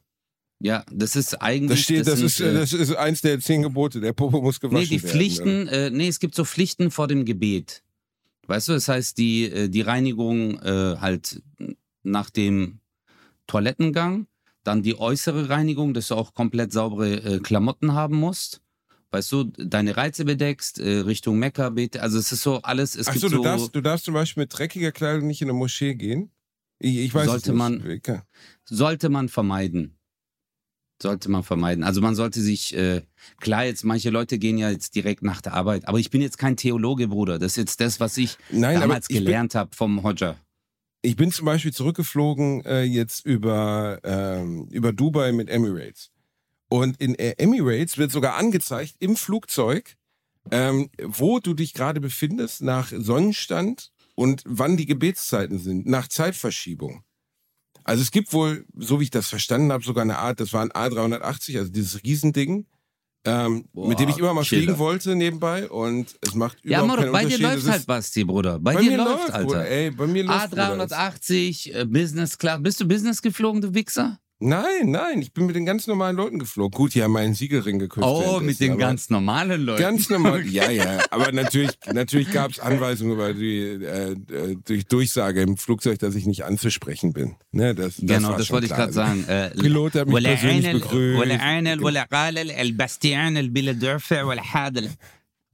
[0.59, 1.81] Ja, das ist eigentlich.
[1.81, 4.01] Das steht, das, sind, ist, äh, das ist eins der zehn Gebote.
[4.01, 5.11] Der Popo muss gewaschen Nee, die werden.
[5.11, 7.83] Pflichten, äh, nee, es gibt so Pflichten vor dem Gebet.
[8.47, 11.43] Weißt du, das heißt, die, äh, die Reinigung äh, halt
[12.03, 12.81] nach dem
[13.47, 14.29] Toilettengang,
[14.65, 18.63] dann die äußere Reinigung, dass du auch komplett saubere äh, Klamotten haben musst.
[19.13, 22.03] Weißt du, deine Reize bedeckst, äh, Richtung Mekka, bete.
[22.03, 24.43] Also es ist so alles, es Ach so, so, du darfst, du darfst zum Beispiel
[24.43, 26.31] mit dreckiger Kleidung nicht in eine Moschee gehen?
[26.79, 28.01] Ich, ich weiß Sollte man-
[28.65, 29.93] sollte man vermeiden.
[31.01, 31.85] Sollte man vermeiden.
[31.85, 33.03] Also man sollte sich, äh,
[33.39, 36.39] klar, jetzt manche Leute gehen ja jetzt direkt nach der Arbeit, aber ich bin jetzt
[36.39, 37.39] kein Theologe, Bruder.
[37.39, 40.37] Das ist jetzt das, was ich Nein, damals ich gelernt habe vom Hodja.
[41.03, 46.11] ich bin zum Beispiel zurückgeflogen äh, jetzt über, ähm, über Dubai mit Emirates.
[46.69, 49.97] Und in Emirates wird sogar angezeigt im Flugzeug,
[50.51, 57.03] ähm, wo du dich gerade befindest nach Sonnenstand und wann die Gebetszeiten sind, nach Zeitverschiebung.
[57.85, 60.63] Also es gibt wohl, so wie ich das verstanden habe, sogar eine Art, das war
[60.63, 62.67] ein A380, also dieses Riesending,
[63.25, 64.63] ähm, Boah, mit dem ich immer mal Chiller.
[64.63, 67.43] fliegen wollte nebenbei und es macht Ja, überhaupt keinen bei dir Unterschied.
[67.43, 68.59] läuft Es ist- halt Basti, Bruder.
[68.59, 69.47] Bei, bei dir mir läuft, läuft, Alter.
[69.47, 70.63] Bruder, ey, bei mir läuft Bruder.
[70.87, 72.61] A380, äh, Business Class.
[72.63, 74.19] Bist du Business geflogen, du Wichser?
[74.39, 76.77] Nein, nein, ich bin mit den ganz normalen Leuten geflogen.
[76.77, 78.07] Gut, die haben meinen Siegelring geküsst.
[78.07, 79.81] Oh, mit den ganz normalen Leuten.
[79.81, 80.49] Ganz normal, okay.
[80.51, 80.99] ja, ja.
[81.11, 86.15] Aber natürlich, natürlich gab es Anweisungen über die äh, äh, durch Durchsage im Flugzeug, dass
[86.15, 87.37] ich nicht anzusprechen bin.
[87.51, 89.25] Ne, das, das genau, das wollte ich gerade sagen.
[89.27, 91.19] Äh, Pilot hat mich persönlich begrüßt.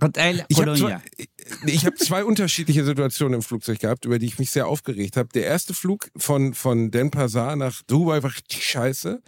[0.02, 0.96] Hotel ich Colonia.
[0.96, 4.66] Hab zwei, ich habe zwei unterschiedliche Situationen im Flugzeug gehabt, über die ich mich sehr
[4.66, 5.28] aufgeregt habe.
[5.34, 9.22] Der erste Flug von, von Denpasar nach Dubai war richtig scheiße,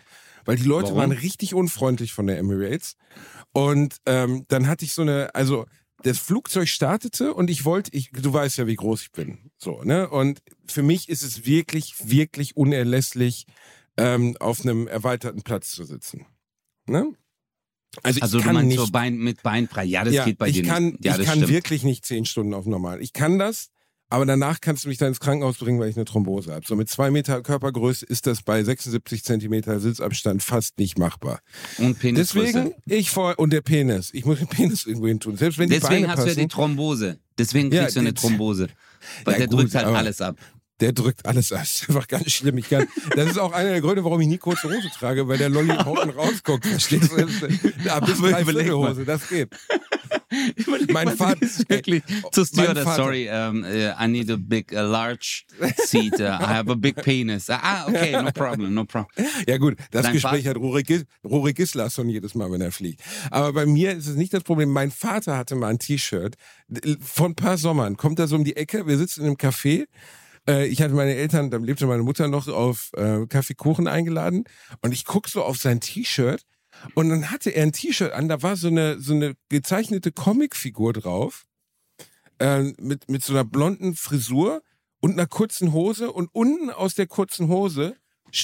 [0.45, 0.99] weil die Leute Warum?
[0.99, 2.97] waren richtig unfreundlich von der Emirates.
[3.53, 5.67] Und ähm, dann hatte ich so eine, also
[6.03, 9.51] das Flugzeug startete und ich wollte, ich, du weißt ja, wie groß ich bin.
[9.57, 10.09] So, ne?
[10.09, 13.47] Und für mich ist es wirklich, wirklich unerlässlich,
[13.97, 16.27] ähm, auf einem erweiterten Platz zu sitzen.
[16.87, 17.13] Ne?
[18.03, 19.85] Also, Also ich du kann meinst nicht so Bein, mit Beinfrei.
[19.85, 21.05] Ja, das ja, geht bei ich dir kann, nicht.
[21.05, 21.53] Ja, ich kann stimmt.
[21.53, 23.01] wirklich nicht zehn Stunden auf normal.
[23.03, 23.69] Ich kann das,
[24.11, 26.65] aber danach kannst du mich dann ins Krankenhaus bringen, weil ich eine Thrombose habe.
[26.67, 31.41] So mit zwei Meter Körpergröße ist das bei 76 Zentimeter Sitzabstand fast nicht machbar.
[31.79, 32.53] Und Penisgröße.
[32.53, 34.11] Deswegen, ich vor, und der Penis.
[34.13, 35.37] Ich muss den Penis irgendwo hin tun.
[35.37, 37.19] Selbst wenn die Deswegen Beine hast du ja passen, die Thrombose.
[37.39, 38.69] Deswegen Ja, kriegst du eine Thrombose.
[39.25, 40.37] Weil Ja, der gut, drückt halt alles ab.
[40.81, 41.61] Der drückt alles ab.
[41.61, 42.59] Das ist einfach ganz schlimm.
[42.59, 45.39] Ich kann, das ist auch einer der Gründe, warum ich nie kurze Hose trage, weil
[45.39, 46.67] der Lolli unten rausguckt.
[46.67, 47.27] Verstehst du?
[47.85, 48.45] Ja, bis drei.
[48.45, 49.51] Hose, das geht.
[50.57, 54.37] Überleg Mein mal, Vater- ist wirklich ey, zu Stewardess, sorry, um, uh, I need a
[54.37, 55.45] big, a large
[55.85, 56.15] seat.
[56.19, 57.49] Uh, I have a big penis.
[57.49, 59.07] Ah, okay, no problem, no problem.
[59.47, 62.73] Ja gut, das Dein Gespräch Vater- hat Rorik, Gis- Rorik Gislason jedes Mal, wenn er
[62.73, 63.01] fliegt.
[63.31, 64.71] Aber bei mir ist es nicht das Problem.
[64.71, 66.35] Mein Vater hatte mal ein T-Shirt.
[67.01, 68.87] Vor ein paar Sommern kommt er so um die Ecke.
[68.89, 69.85] Wir sitzen in einem Café.
[70.49, 74.45] Äh, Ich hatte meine Eltern, da lebte meine Mutter noch auf äh, Kaffeekuchen eingeladen.
[74.83, 76.45] Und ich guck so auf sein T-Shirt.
[76.95, 80.93] Und dann hatte er ein T-Shirt an, da war so eine, so eine gezeichnete Comicfigur
[80.93, 81.45] drauf.
[82.39, 84.63] Äh, mit, mit so einer blonden Frisur
[85.01, 86.13] und einer kurzen Hose.
[86.13, 87.97] Und unten aus der kurzen Hose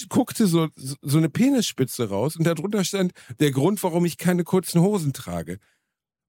[0.08, 4.80] guckte so, so eine Penisspitze raus und darunter stand der Grund, warum ich keine kurzen
[4.80, 5.58] Hosen trage.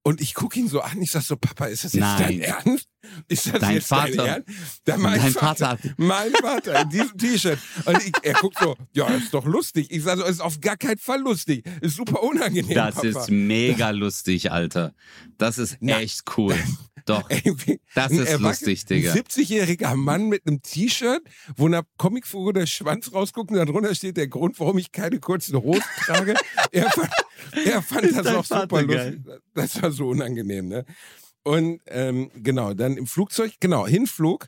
[0.03, 2.17] Und ich gucke ihn so an, ich sag so, Papa, ist das jetzt Nein.
[2.17, 2.87] dein Ernst?
[3.27, 4.43] Ist das Dein jetzt Vater- dein?
[4.85, 7.59] Da mein Dein Vater, Vater mein Vater in diesem T-Shirt.
[7.85, 9.87] Und ich, er guckt so, ja, das ist doch lustig.
[9.89, 11.65] Ich sage so, es ist auf gar keinen Fall lustig.
[11.81, 13.07] Ist super unangenehm, Das Papa.
[13.07, 14.93] ist mega lustig, Alter.
[15.37, 15.99] Das ist Na.
[15.99, 16.55] echt cool.
[17.05, 17.27] Doch,
[17.95, 19.11] das ist lustig, Digga.
[19.13, 21.23] Ein 70-jähriger Mann mit einem T-Shirt,
[21.55, 25.55] wo einer Comicfigur der Schwanz rausguckt und darunter steht der Grund, warum ich keine kurzen
[25.57, 26.35] Hosen trage.
[26.71, 27.09] er fand,
[27.65, 29.21] er fand das auch super Vater lustig.
[29.55, 30.85] Das war so unangenehm, ne?
[31.43, 34.47] Und ähm, genau, dann im Flugzeug, genau, Hinflug.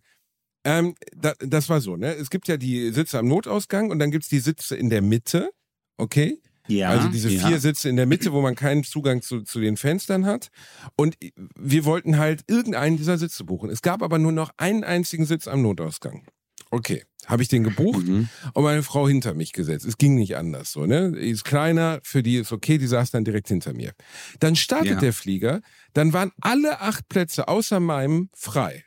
[0.64, 2.14] Ähm, da, das war so, ne?
[2.16, 5.52] Es gibt ja die Sitze am Notausgang und dann gibt's die Sitze in der Mitte,
[5.98, 6.40] okay?
[6.68, 7.48] ja, Also diese ja.
[7.48, 10.50] vier Sitze in der Mitte, wo man keinen Zugang zu, zu den Fenstern hat.
[10.96, 11.18] Und
[11.56, 13.70] wir wollten halt irgendeinen dieser Sitze buchen.
[13.70, 16.26] Es gab aber nur noch einen einzigen Sitz am Notausgang.
[16.72, 18.30] Okay, habe ich den gebucht Mhm.
[18.54, 19.86] und meine Frau hinter mich gesetzt.
[19.86, 21.12] Es ging nicht anders so, ne?
[21.12, 23.94] Die ist kleiner, für die ist okay, die saß dann direkt hinter mir.
[24.40, 25.00] Dann startet Ja.
[25.00, 25.62] der Flieger,
[25.94, 28.84] dann waren alle acht Plätze außer meinem frei.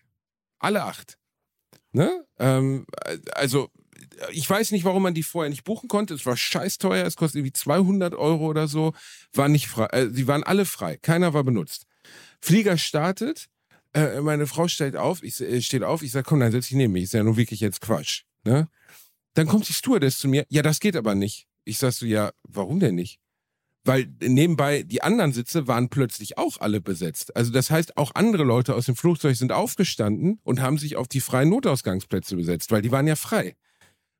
[0.58, 1.16] Alle acht.
[1.92, 2.24] Ne?
[2.38, 2.86] Ähm,
[3.32, 3.70] also,
[4.30, 6.12] ich weiß nicht, warum man die vorher nicht buchen konnte.
[6.14, 8.92] Es war scheiß teuer, es kostet irgendwie 200 Euro oder so.
[9.32, 9.86] War nicht frei.
[9.86, 10.98] Äh, die waren alle frei.
[11.00, 11.84] Keiner war benutzt.
[12.42, 13.46] Flieger startet,
[13.94, 16.76] äh, meine Frau steht auf, ich äh, steht auf, ich sage, komm, dann setz dich
[16.76, 17.04] neben mich.
[17.04, 18.24] Ist ja nun wirklich jetzt Quatsch.
[18.46, 18.68] Ne?
[19.34, 21.46] Dann kommt die Stewardess zu mir, ja, das geht aber nicht.
[21.64, 23.18] Ich sag so, ja, warum denn nicht?
[23.84, 27.36] Weil nebenbei die anderen Sitze waren plötzlich auch alle besetzt.
[27.36, 31.06] Also das heißt, auch andere Leute aus dem Flugzeug sind aufgestanden und haben sich auf
[31.08, 33.56] die freien Notausgangsplätze besetzt, weil die waren ja frei.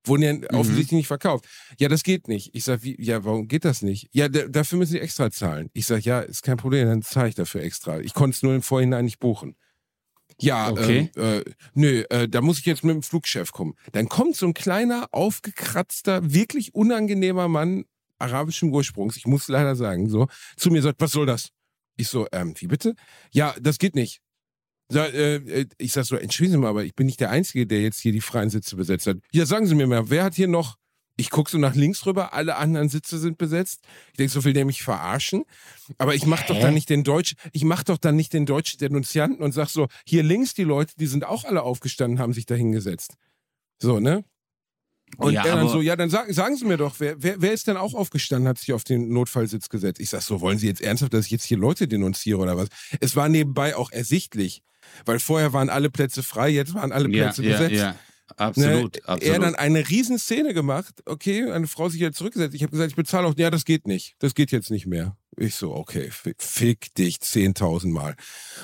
[0.05, 0.45] Wurden ja mhm.
[0.53, 1.47] offensichtlich nicht verkauft.
[1.79, 2.55] Ja, das geht nicht.
[2.55, 4.09] Ich sag, wie, ja, warum geht das nicht?
[4.13, 5.71] Ja, dafür müssen Sie extra zahlen.
[5.73, 8.01] Ich sag, ja, ist kein Problem, dann zahle ich dafür extra.
[8.01, 9.57] Ich konnte es nur im Vorhinein nicht buchen.
[10.41, 11.11] Ja, okay.
[11.17, 11.45] äh, äh,
[11.75, 13.75] nö, äh, da muss ich jetzt mit dem Flugchef kommen.
[13.93, 17.85] Dann kommt so ein kleiner, aufgekratzter, wirklich unangenehmer Mann
[18.19, 21.51] arabischen Ursprungs, ich muss leider sagen, so, zu mir sagt, was soll das?
[21.97, 22.95] Ich so, ähm, wie bitte?
[23.33, 24.21] Ja, das geht nicht.
[24.89, 27.67] So, äh, äh, ich sag so, entschuldigen Sie mal, aber ich bin nicht der Einzige,
[27.67, 29.19] der jetzt hier die freien Sitze besetzt hat.
[29.33, 30.77] Ja, sagen Sie mir mal, wer hat hier noch
[31.17, 33.81] ich gucke so nach links rüber, alle anderen Sitze sind besetzt.
[34.13, 35.45] Ich denke, so will der mich verarschen.
[35.99, 38.79] Aber ich mache doch dann nicht den Deutschen, ich mache doch dann nicht den deutschen
[38.79, 42.47] Denunzianten und sag so, hier links die Leute, die sind auch alle aufgestanden, haben sich
[42.47, 43.15] da hingesetzt.
[43.79, 44.25] So, ne?
[45.19, 47.53] Und ja, er dann so, ja, dann sagen, sagen Sie mir doch, wer, wer, wer
[47.53, 50.01] ist denn auch aufgestanden, hat sich auf den Notfallsitz gesetzt?
[50.01, 52.69] Ich sag so, wollen Sie jetzt ernsthaft, dass ich jetzt hier Leute denunziere oder was?
[53.01, 54.63] Es war nebenbei auch ersichtlich,
[55.05, 57.81] weil vorher waren alle Plätze frei, jetzt waren alle Plätze ja, besetzt.
[57.81, 57.97] Ja.
[58.37, 59.23] Absolut, ne, absolut.
[59.23, 61.03] Er dann eine Riesenszene gemacht.
[61.07, 62.55] Okay, eine Frau sich jetzt zurückgesetzt.
[62.55, 63.35] Ich habe gesagt, ich bezahle auch.
[63.37, 64.17] Ja, das geht nicht.
[64.19, 65.17] Das geht jetzt nicht mehr.
[65.39, 68.17] Ich so, okay, fick dich 10.000 Mal.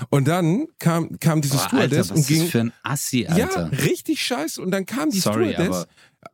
[0.08, 2.42] Und dann kam, kam dieses Boah, Stewardess Alter, was und ging.
[2.44, 3.70] Ist für ein Assi, Alter.
[3.72, 4.60] Ja, richtig scheiße.
[4.60, 5.86] Und dann kam die Sorry, Stewardess.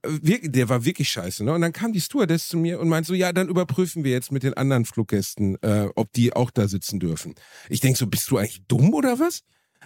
[0.03, 1.53] Äh, der war wirklich scheiße, ne?
[1.53, 4.31] Und dann kam die Stewardess zu mir und meint so, ja, dann überprüfen wir jetzt
[4.31, 7.35] mit den anderen Fluggästen, äh, ob die auch da sitzen dürfen.
[7.69, 9.43] Ich denk so, bist du eigentlich dumm oder was?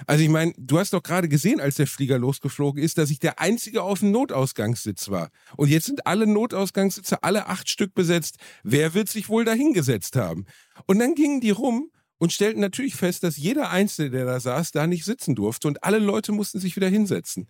[0.07, 3.19] Also ich meine, du hast doch gerade gesehen, als der Flieger losgeflogen ist, dass ich
[3.19, 5.29] der Einzige auf dem Notausgangssitz war.
[5.57, 8.37] Und jetzt sind alle Notausgangssitze, alle acht Stück besetzt.
[8.63, 10.47] Wer wird sich wohl dahingesetzt haben?
[10.87, 14.71] Und dann gingen die rum und stellten natürlich fest, dass jeder Einzelne, der da saß,
[14.73, 17.49] da nicht sitzen durfte und alle Leute mussten sich wieder hinsetzen.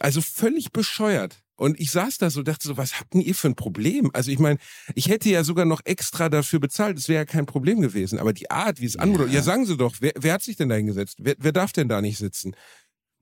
[0.00, 1.42] Also völlig bescheuert.
[1.62, 4.10] Und ich saß da so, dachte so, was habt denn ihr für ein Problem?
[4.14, 4.58] Also ich meine,
[4.96, 8.18] ich hätte ja sogar noch extra dafür bezahlt, das wäre ja kein Problem gewesen.
[8.18, 9.06] Aber die Art, wie es ja.
[9.06, 11.18] ja sagen Sie doch, wer, wer hat sich denn da hingesetzt?
[11.20, 12.56] Wer, wer darf denn da nicht sitzen?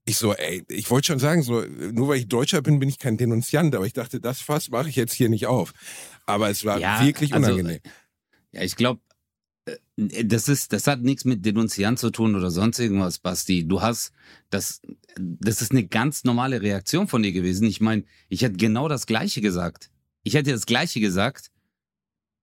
[0.06, 2.98] Ich so, ey, ich wollte schon sagen, so, nur weil ich Deutscher bin, bin ich
[2.98, 5.74] kein Denunziant, aber ich dachte, das Fass mache ich jetzt hier nicht auf.
[6.24, 7.80] Aber es war ja, wirklich also, unangenehm.
[7.84, 7.90] Also,
[8.52, 9.02] ja, ich glaube,
[9.96, 13.66] das ist, das hat nichts mit Denunziant zu tun oder sonst irgendwas, Basti.
[13.66, 14.12] Du hast,
[14.48, 14.80] das,
[15.16, 17.66] das ist eine ganz normale Reaktion von dir gewesen.
[17.66, 19.90] Ich meine, ich hätte genau das Gleiche gesagt.
[20.22, 21.50] Ich hätte das Gleiche gesagt.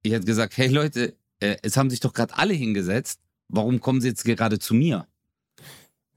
[0.03, 3.19] Ich hätte gesagt, hey Leute, äh, es haben sich doch gerade alle hingesetzt.
[3.49, 5.07] Warum kommen sie jetzt gerade zu mir?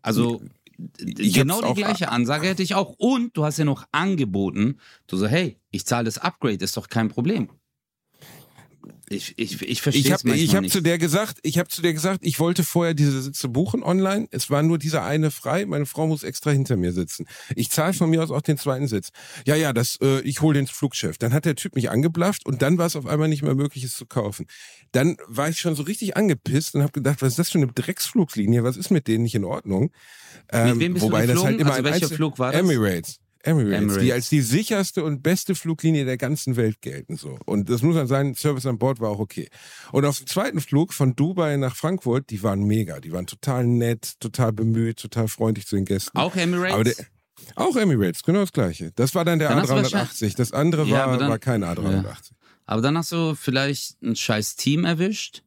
[0.02, 0.42] Also,
[1.06, 2.94] ich genau die gleiche Ansage hätte ich auch.
[2.98, 6.88] Und du hast ja noch angeboten, du so, hey, ich zahle das Upgrade, ist doch
[6.88, 7.50] kein Problem.
[9.08, 11.92] Ich, ich, ich verstehe ich hab, Ich habe zu der gesagt, ich habe zu der
[11.92, 14.28] gesagt, ich wollte vorher diese Sitze buchen online.
[14.30, 15.66] Es war nur dieser eine frei.
[15.66, 17.26] Meine Frau muss extra hinter mir sitzen.
[17.56, 19.10] Ich zahle von mir aus auch den zweiten Sitz.
[19.46, 21.18] Ja, ja, das, äh, ich hole den Flugchef.
[21.18, 23.84] Dann hat der Typ mich angeblafft und dann war es auf einmal nicht mehr möglich,
[23.84, 24.46] es zu kaufen.
[24.92, 27.66] Dann war ich schon so richtig angepisst und habe gedacht, was ist das für eine
[27.66, 28.62] Drecksfluglinie?
[28.62, 29.92] Was ist mit denen nicht in Ordnung?
[30.52, 31.34] Ähm, mit wem bist wobei du geflogen?
[31.34, 32.60] das halt immer also welcher Flug war das?
[32.60, 33.20] Emirates.
[33.42, 37.16] Emirates, Emirates, die als die sicherste und beste Fluglinie der ganzen Welt gelten.
[37.16, 37.38] So.
[37.46, 39.48] Und das muss man sagen, Service an Bord war auch okay.
[39.92, 43.00] Und auf dem zweiten Flug von Dubai nach Frankfurt, die waren mega.
[43.00, 46.18] Die waren total nett, total bemüht, total freundlich zu den Gästen.
[46.18, 46.96] Auch Emirates?
[46.96, 47.06] Der,
[47.54, 48.92] auch Emirates, genau das gleiche.
[48.92, 50.36] Das war dann der dann A380.
[50.36, 52.02] Das andere ja, war, dann, war kein A380.
[52.02, 52.14] Ja.
[52.66, 55.42] Aber dann hast du vielleicht ein scheiß Team erwischt?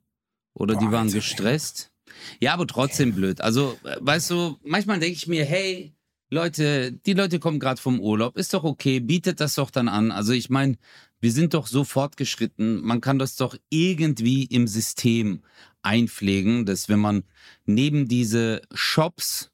[0.55, 1.91] Oder Boah, die waren gestresst?
[2.39, 3.41] Ja, aber trotzdem blöd.
[3.41, 5.92] Also, äh, weißt du, manchmal denke ich mir, hey,
[6.33, 10.11] Leute, die Leute kommen gerade vom Urlaub, ist doch okay, bietet das doch dann an.
[10.11, 10.77] Also ich meine,
[11.21, 15.43] wir sind doch so fortgeschritten, man kann das doch irgendwie im System
[15.83, 17.23] einpflegen, dass wenn man
[17.65, 19.51] neben diese Shops,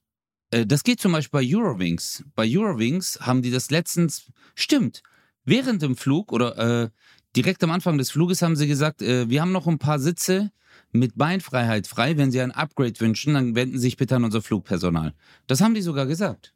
[0.51, 2.23] äh, das geht zum Beispiel bei Eurowings.
[2.33, 5.03] Bei Eurowings haben die das letztens, stimmt,
[5.43, 6.89] während dem Flug oder äh,
[7.35, 10.51] direkt am Anfang des Fluges haben sie gesagt, äh, wir haben noch ein paar Sitze
[10.91, 12.17] mit Beinfreiheit frei.
[12.17, 15.13] Wenn Sie ein Upgrade wünschen, dann wenden Sie sich bitte an unser Flugpersonal.
[15.45, 16.53] Das haben die sogar gesagt.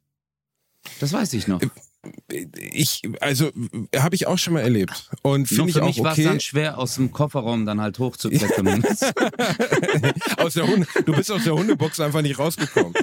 [1.00, 1.62] Das weiß ich noch.
[2.28, 3.52] Ich, also,
[3.96, 5.10] habe ich auch schon mal erlebt.
[5.22, 6.06] Und finde ich für auch mich okay.
[6.06, 8.84] war es dann schwer, aus dem Kofferraum dann halt hochzuklettern.
[10.38, 12.94] aus der Hunde, du bist aus der Hundebox einfach nicht rausgekommen.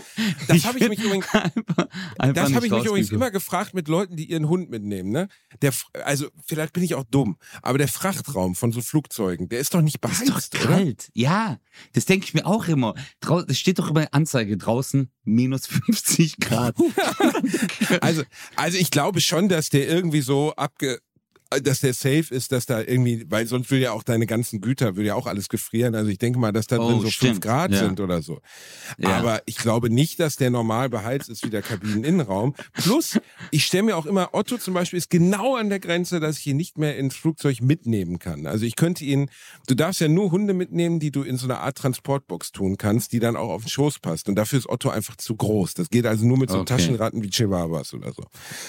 [0.49, 3.89] Das habe ich mich übrigens, einfach, einfach das habe ich mich übrigens immer gefragt mit
[3.89, 5.11] Leuten, die ihren Hund mitnehmen.
[5.11, 5.29] Ne?
[5.63, 5.73] Der,
[6.05, 9.81] also, vielleicht bin ich auch dumm, aber der Frachtraum von so Flugzeugen, der ist doch
[9.81, 11.09] nicht beheizt, das ist doch kalt.
[11.09, 11.21] Oder?
[11.23, 11.59] Ja,
[11.95, 12.95] das denke ich mir auch immer.
[13.49, 16.77] Es steht doch immer Anzeige draußen, minus 50 Grad.
[18.01, 18.23] also,
[18.57, 21.01] also ich glaube schon, dass der irgendwie so abge
[21.65, 24.95] dass der safe ist, dass da irgendwie, weil sonst würde ja auch deine ganzen Güter,
[24.97, 25.95] würde ja auch alles gefrieren.
[25.97, 27.31] Also ich denke mal, dass da drin Oh, so stimmt.
[27.33, 27.79] fünf Grad Ja.
[27.81, 28.41] sind oder so.
[28.99, 29.17] Ja.
[29.19, 32.55] Aber ich glaube nicht, dass der normal beheizt ist wie der Kabineninnenraum.
[32.75, 33.19] Plus,
[33.51, 36.47] ich stelle mir auch immer, Otto zum Beispiel ist genau an der Grenze, dass ich
[36.47, 38.47] ihn nicht mehr ins Flugzeug mitnehmen kann.
[38.47, 39.29] Also ich könnte ihn,
[39.67, 43.13] du darfst ja nur Hunde mitnehmen, die du in so einer Art Transportbox tun kannst,
[43.13, 44.29] die dann auch auf den Schoß passt.
[44.29, 45.75] Und dafür ist Otto einfach zu groß.
[45.75, 46.77] Das geht also nur mit so Okay.
[46.77, 48.25] Taschenratten wie Chihuahuas oder so.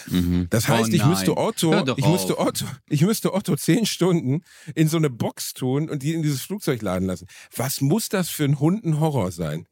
[0.09, 0.47] Mhm.
[0.49, 1.37] Das heißt, Oh ich müsste.
[1.37, 2.47] Otto, ich müsste auf.
[2.47, 4.41] Otto, ich müsste Otto zehn Stunden
[4.75, 7.27] in so eine Box tun und die in dieses Flugzeug laden lassen.
[7.55, 9.65] Was muss das für ein Hund ein Horror sein?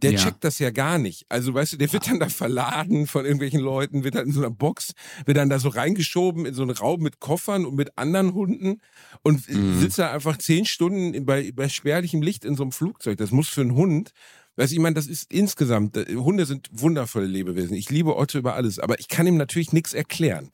[0.00, 0.18] Der Ja.
[0.18, 1.24] checkt das ja gar nicht.
[1.28, 4.40] Also, weißt du, der wird dann da verladen von irgendwelchen Leuten, wird dann in so
[4.40, 4.92] einer Box,
[5.26, 8.80] wird dann da so reingeschoben in so einen Raum mit Koffern und mit anderen Hunden
[9.22, 9.80] und Mhm.
[9.80, 13.18] sitzt da einfach zehn Stunden bei, bei spärlichem Licht in so einem Flugzeug.
[13.18, 14.12] Das muss für einen Hund,
[14.56, 17.74] weißt du, ich meine, das ist insgesamt, äh, Hunde sind wundervolle Lebewesen.
[17.76, 20.50] Ich liebe Otto über alles, aber ich kann ihm natürlich nichts erklären.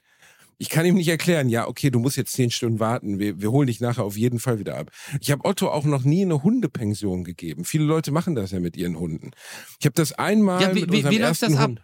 [0.59, 3.51] Ich kann ihm nicht erklären, ja, okay, du musst jetzt zehn Stunden warten, wir, wir
[3.51, 4.91] holen dich nachher auf jeden Fall wieder ab.
[5.21, 7.65] Ich habe Otto auch noch nie eine Hundepension gegeben.
[7.65, 9.33] Viele Leute machen das ja mit ihren Hunden.
[9.81, 11.71] Ich habe das einmal Ja, wie, mit wie, unserem wie läuft ersten das ab?
[11.71, 11.83] Hund.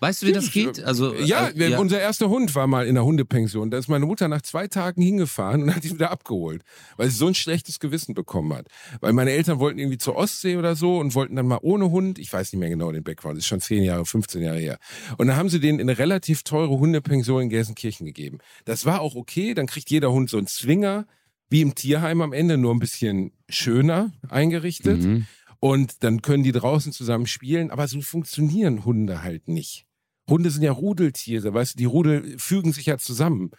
[0.00, 0.82] Weißt du, wie das geht?
[0.82, 3.70] Also, Ja, äh, wir- unser erster Hund war mal in der Hundepension.
[3.70, 6.62] Da ist meine Mutter nach zwei Tagen hingefahren und hat ihn wieder abgeholt,
[6.96, 8.66] weil sie so ein schlechtes Gewissen bekommen hat.
[9.00, 12.18] Weil meine Eltern wollten irgendwie zur Ostsee oder so und wollten dann mal ohne Hund.
[12.18, 14.78] Ich weiß nicht mehr genau den Background, das ist schon zehn Jahre, 15 Jahre her.
[15.18, 18.38] Und dann haben sie den in eine relativ teure Hundepension in Gelsenkirchen gegeben.
[18.64, 21.06] Das war auch okay, dann kriegt jeder Hund so einen Zwinger,
[21.50, 25.02] wie im Tierheim am Ende, nur ein bisschen schöner eingerichtet.
[25.02, 25.26] Mhm.
[25.64, 29.86] Und dann können die draußen zusammen spielen, aber so funktionieren Hunde halt nicht.
[30.28, 33.52] Hunde sind ja Rudeltiere, weißt du, die Rudel fügen sich ja zusammen.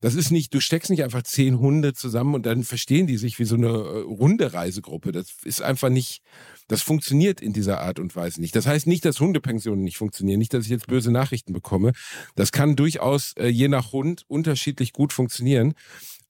[0.00, 3.38] Das ist nicht, du steckst nicht einfach zehn Hunde zusammen und dann verstehen die sich
[3.38, 5.12] wie so eine äh, runde Reisegruppe.
[5.12, 6.22] Das ist einfach nicht,
[6.68, 8.56] das funktioniert in dieser Art und Weise nicht.
[8.56, 11.92] Das heißt nicht, dass Hundepensionen nicht funktionieren, nicht, dass ich jetzt böse Nachrichten bekomme.
[12.36, 15.74] Das kann durchaus äh, je nach Hund unterschiedlich gut funktionieren.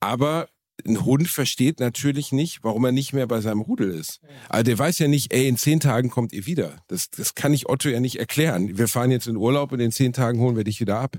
[0.01, 0.49] Aber
[0.85, 4.19] ein Hund versteht natürlich nicht, warum er nicht mehr bei seinem Rudel ist.
[4.49, 6.77] Also der weiß ja nicht, ey, in zehn Tagen kommt ihr wieder.
[6.87, 8.77] Das, das kann ich Otto ja nicht erklären.
[8.77, 11.17] Wir fahren jetzt in Urlaub und in zehn Tagen holen wir dich wieder ab.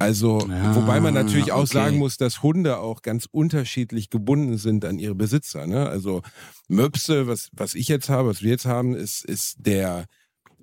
[0.00, 1.74] Also, Ja, wobei man natürlich auch okay.
[1.74, 5.66] sagen muss, dass Hunde auch ganz unterschiedlich gebunden sind an ihre Besitzer.
[5.66, 5.86] Ne?
[5.88, 6.22] Also
[6.68, 10.06] Möpse, was, was ich jetzt habe, was wir jetzt haben, ist, ist der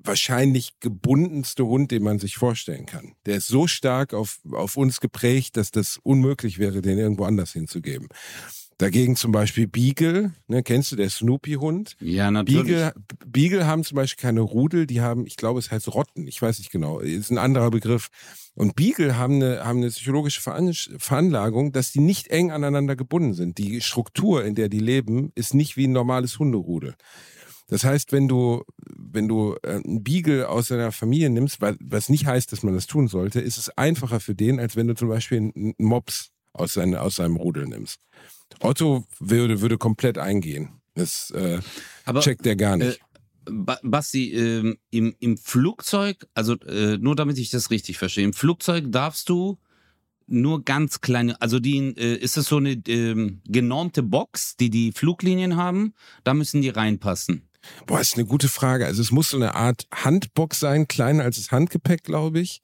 [0.03, 3.13] wahrscheinlich gebundenste Hund, den man sich vorstellen kann.
[3.25, 7.53] Der ist so stark auf, auf uns geprägt, dass das unmöglich wäre, den irgendwo anders
[7.53, 8.07] hinzugeben.
[8.77, 11.95] Dagegen zum Beispiel Beagle, ne, kennst du, der Snoopy-Hund?
[11.99, 12.67] Ja, natürlich.
[12.67, 12.93] Beagle,
[13.25, 16.60] Beagle haben zum Beispiel keine Rudel, die haben, ich glaube, es heißt Rotten, ich weiß
[16.60, 18.10] nicht genau, ist ein anderer Begriff.
[18.53, 23.33] Und Beagle haben eine, haben eine psychologische Veran Veranlagung, dass die nicht eng aneinander gebunden
[23.33, 23.57] sind.
[23.57, 26.95] Die Struktur, in der die leben, ist nicht wie ein normales Hunderudel.
[27.67, 28.63] Das heißt, wenn du,
[28.95, 32.73] wenn du äh, einen Beagle aus seiner Familie nimmst, wa- was nicht heißt, dass man
[32.73, 36.32] das tun sollte, ist es einfacher für den, als wenn du zum Beispiel einen Mops
[36.53, 37.99] aus, seine, aus seinem Rudel nimmst.
[38.62, 40.69] Otto würde, würde komplett eingehen.
[40.95, 41.60] Das äh,
[42.06, 42.99] Aber checkt der gar nicht.
[43.49, 48.34] Ba Basti, ähm, im, im Flugzeug, also äh, nur damit ich das richtig verstehe, im
[48.34, 49.58] Flugzeug darfst du
[50.25, 54.91] nur ganz kleine, also die, äh, ist es so eine ähm, genormte Box, die die
[54.91, 55.93] Fluglinien haben,
[56.25, 57.46] da müssen die reinpassen.
[57.85, 58.85] Boah, ist eine gute Frage.
[58.85, 62.61] Also es muss so eine Art Handbox sein, kleiner als das Handgepäck, glaube ich.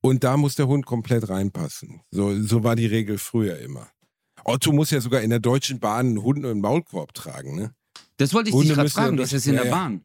[0.00, 2.00] Und da muss der Hund komplett reinpassen.
[2.10, 3.88] So, so war die Regel früher immer.
[4.44, 7.72] Otto muss ja sogar in der Deutschen Bahn einen Hund und einen Maulkorb tragen, ne?
[8.16, 9.70] Das wollte ich Hunde dich gerade fragen, durch- das ist in ja, der.
[9.70, 10.04] Bahn.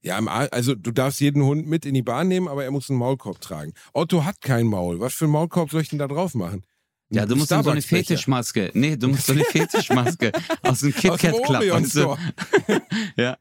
[0.00, 2.98] Ja, also du darfst jeden Hund mit in die Bahn nehmen, aber er muss einen
[2.98, 3.74] Maulkorb tragen.
[3.92, 5.00] Otto hat kein Maul.
[5.00, 6.64] Was für einen Maulkorb soll ich denn da drauf machen?
[7.10, 7.82] Ja, du musst so eine.
[7.82, 8.70] Fetischmaske.
[8.74, 10.32] Nee, du musst so eine Fetischmaske
[10.62, 11.86] aus dem KitKat du?
[11.86, 12.18] Store.
[13.16, 13.36] Ja.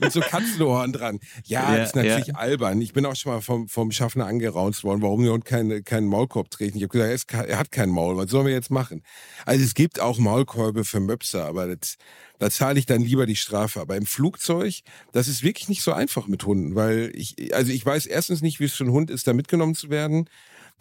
[0.00, 1.20] Mit so Katzenohren dran.
[1.44, 2.80] Ja, Ja, das ist natürlich albern.
[2.80, 6.06] Ich bin auch schon mal vom, vom Schaffner angeraunzt worden, warum der Hund keine, keinen
[6.06, 6.76] Maulkorb trägt.
[6.76, 8.16] Ich habe gesagt, er, hat keinen Maul.
[8.16, 9.02] Was sollen wir jetzt machen?
[9.46, 11.96] Also es gibt auch Maulkorbe für Möpse, aber das,
[12.38, 13.80] da zahle ich dann lieber die Strafe.
[13.80, 14.80] Aber im Flugzeug,
[15.12, 18.60] das ist wirklich nicht so einfach mit Hunden, weil ich, also ich weiß erstens nicht,
[18.60, 20.28] wie es für einen Hund ist, da mitgenommen zu werden.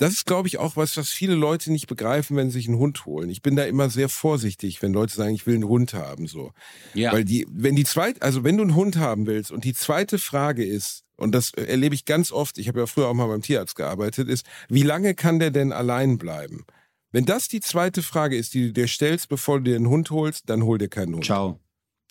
[0.02, 2.80] Das ist, glaube ich, auch was, was viele Leute nicht begreifen, wenn sie sich einen
[2.80, 3.30] Hund holen.
[3.30, 6.54] Ich bin da immer sehr vorsichtig, wenn Leute sagen, ich will einen Hund haben, so.
[6.96, 7.14] Ja.
[7.14, 10.18] Weil die, wenn die zweite, also wenn du einen Hund haben willst und die zweite
[10.18, 13.44] Frage ist, und das erlebe ich ganz oft, ich habe ja früher auch mal beim
[13.44, 16.66] Tierarzt gearbeitet, ist, wie lange kann der denn allein bleiben?
[17.12, 20.10] Wenn das die zweite Frage ist, die du dir stellst, bevor du dir einen Hund
[20.10, 21.26] holst, dann hol dir keinen Hund.
[21.26, 21.60] Ciao.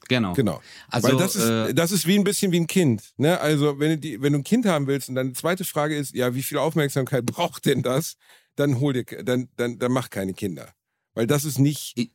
[0.09, 0.33] Genau.
[0.33, 0.61] Genau.
[0.89, 3.13] Also, Weil das ist, äh, das ist wie ein bisschen wie ein Kind.
[3.17, 3.41] Ne?
[3.41, 6.15] Also wenn du, die, wenn du ein Kind haben willst und deine zweite Frage ist,
[6.15, 8.17] ja, wie viel Aufmerksamkeit braucht denn das?
[8.57, 10.73] Dann hol dir, dann, dann, dann mach keine Kinder.
[11.15, 12.11] Weil das ist nicht Ich-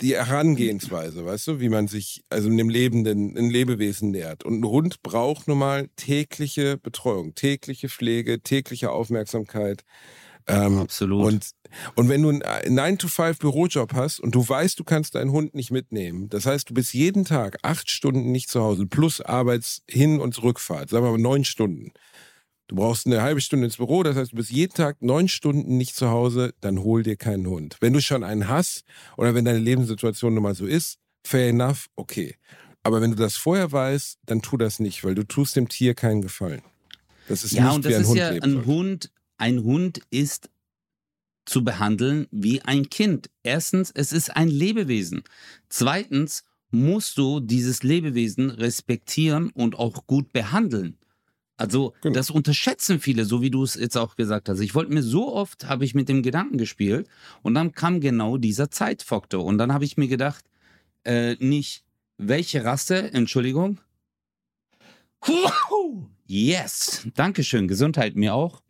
[0.00, 4.42] die Herangehensweise, weißt du, wie man sich also einem lebenden, einem Lebewesen nähert.
[4.44, 9.84] Und ein Hund braucht nun mal tägliche Betreuung, tägliche Pflege, tägliche Aufmerksamkeit.
[10.46, 11.24] Ähm, Absolut.
[11.24, 11.50] Und,
[11.94, 12.42] und wenn du einen
[12.78, 16.92] 9-to-5-Bürojob hast und du weißt, du kannst deinen Hund nicht mitnehmen, das heißt, du bist
[16.94, 21.44] jeden Tag acht Stunden nicht zu Hause, plus Arbeits-Hin- und Zurückfahrt, sagen wir mal neun
[21.44, 21.92] Stunden.
[22.68, 25.76] Du brauchst eine halbe Stunde ins Büro, das heißt, du bist jeden Tag neun Stunden
[25.76, 27.76] nicht zu Hause, dann hol dir keinen Hund.
[27.80, 28.84] Wenn du schon einen hast
[29.16, 32.36] oder wenn deine Lebenssituation nun mal so ist, fair enough, okay.
[32.82, 35.94] Aber wenn du das vorher weißt, dann tu das nicht, weil du tust dem Tier
[35.94, 36.62] keinen Gefallen.
[37.28, 38.66] Das ist ja, nicht und wie das ein ist Hund ja ein.
[38.66, 39.10] Hund.
[39.42, 40.50] Ein Hund ist
[41.46, 43.28] zu behandeln wie ein Kind.
[43.42, 45.24] Erstens, es ist ein Lebewesen.
[45.68, 50.96] Zweitens, musst du dieses Lebewesen respektieren und auch gut behandeln.
[51.56, 52.14] Also, Genau.
[52.14, 54.60] das unterschätzen viele, so wie du es jetzt auch gesagt hast.
[54.60, 57.08] Ich wollte mir so oft, habe ich mit dem Gedanken gespielt
[57.42, 59.44] und dann kam genau dieser Zeitfaktor.
[59.44, 60.44] Und dann habe ich mir gedacht,
[61.02, 61.82] äh, nicht,
[62.16, 63.80] welche Rasse, Entschuldigung.
[66.28, 68.62] Yes, Dankeschön, Gesundheit mir auch.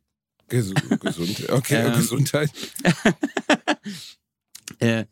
[0.48, 1.48] Ges gesund.
[1.50, 2.50] Okay, Ähm, Gesundheit.
[4.78, 5.06] Äh,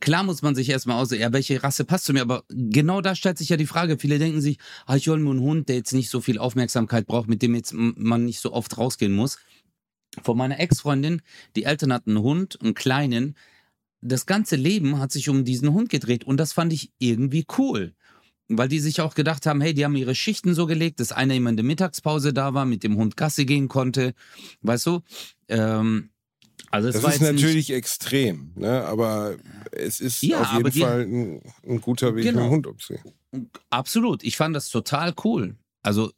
[0.00, 3.14] klar muss man sich erstmal aus, ja, welche Rasse passt zu mir, aber genau da
[3.14, 3.98] stellt sich ja die Frage.
[3.98, 7.06] Viele denken sich, ah, ich hole mir einen Hund, der jetzt nicht so viel Aufmerksamkeit
[7.06, 9.38] braucht, mit dem jetzt man nicht so oft rausgehen muss.
[10.22, 11.22] Von meiner Ex-Freundin,
[11.56, 13.36] die Eltern hatten einen Hund, einen kleinen.
[14.02, 17.94] Das ganze Leben hat sich um diesen Hund gedreht und das fand ich irgendwie cool.
[18.52, 21.34] Weil die sich auch gedacht haben, hey, die haben ihre Schichten so gelegt, dass einer
[21.36, 24.12] immer in der Mittagspause da war, mit dem Hund Gassi gehen konnte.
[24.62, 25.00] Weißt du?
[25.48, 26.10] Ähm,
[26.72, 28.84] also es Das war ist jetzt nicht- natürlich extrem, ne?
[28.84, 29.36] aber
[29.70, 32.40] es ist Ja, auf jeden die- Fall ein, ein guter Weg, Genau.
[32.40, 33.04] mit dem Hund umzugehen.
[33.70, 34.24] Absolut.
[34.24, 35.56] Ich fand das total cool.
[35.82, 36.10] Also,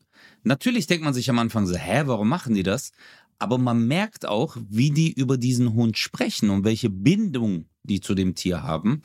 [0.42, 2.92] natürlich denkt man sich am Anfang so, hä, warum machen die das?
[3.38, 8.14] Aber man merkt auch, wie die über diesen Hund sprechen und welche Bindung die zu
[8.14, 9.02] dem Tier haben.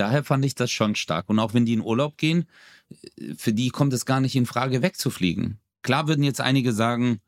[0.00, 1.28] Daher fand ich das schon stark.
[1.28, 2.46] Und auch wenn die in Urlaub gehen,
[3.36, 5.58] für die kommt es gar nicht in Frage, wegzufliegen.
[5.82, 7.20] Klar würden jetzt einige sagen,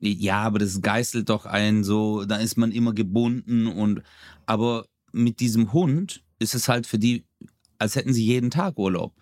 [0.00, 4.02] ja, aber das geißelt doch einen so, da ist man immer gebunden und,
[4.44, 7.24] aber mit diesem Hund ist es halt für die,
[7.78, 9.14] als hätten sie jeden Tag Urlaub.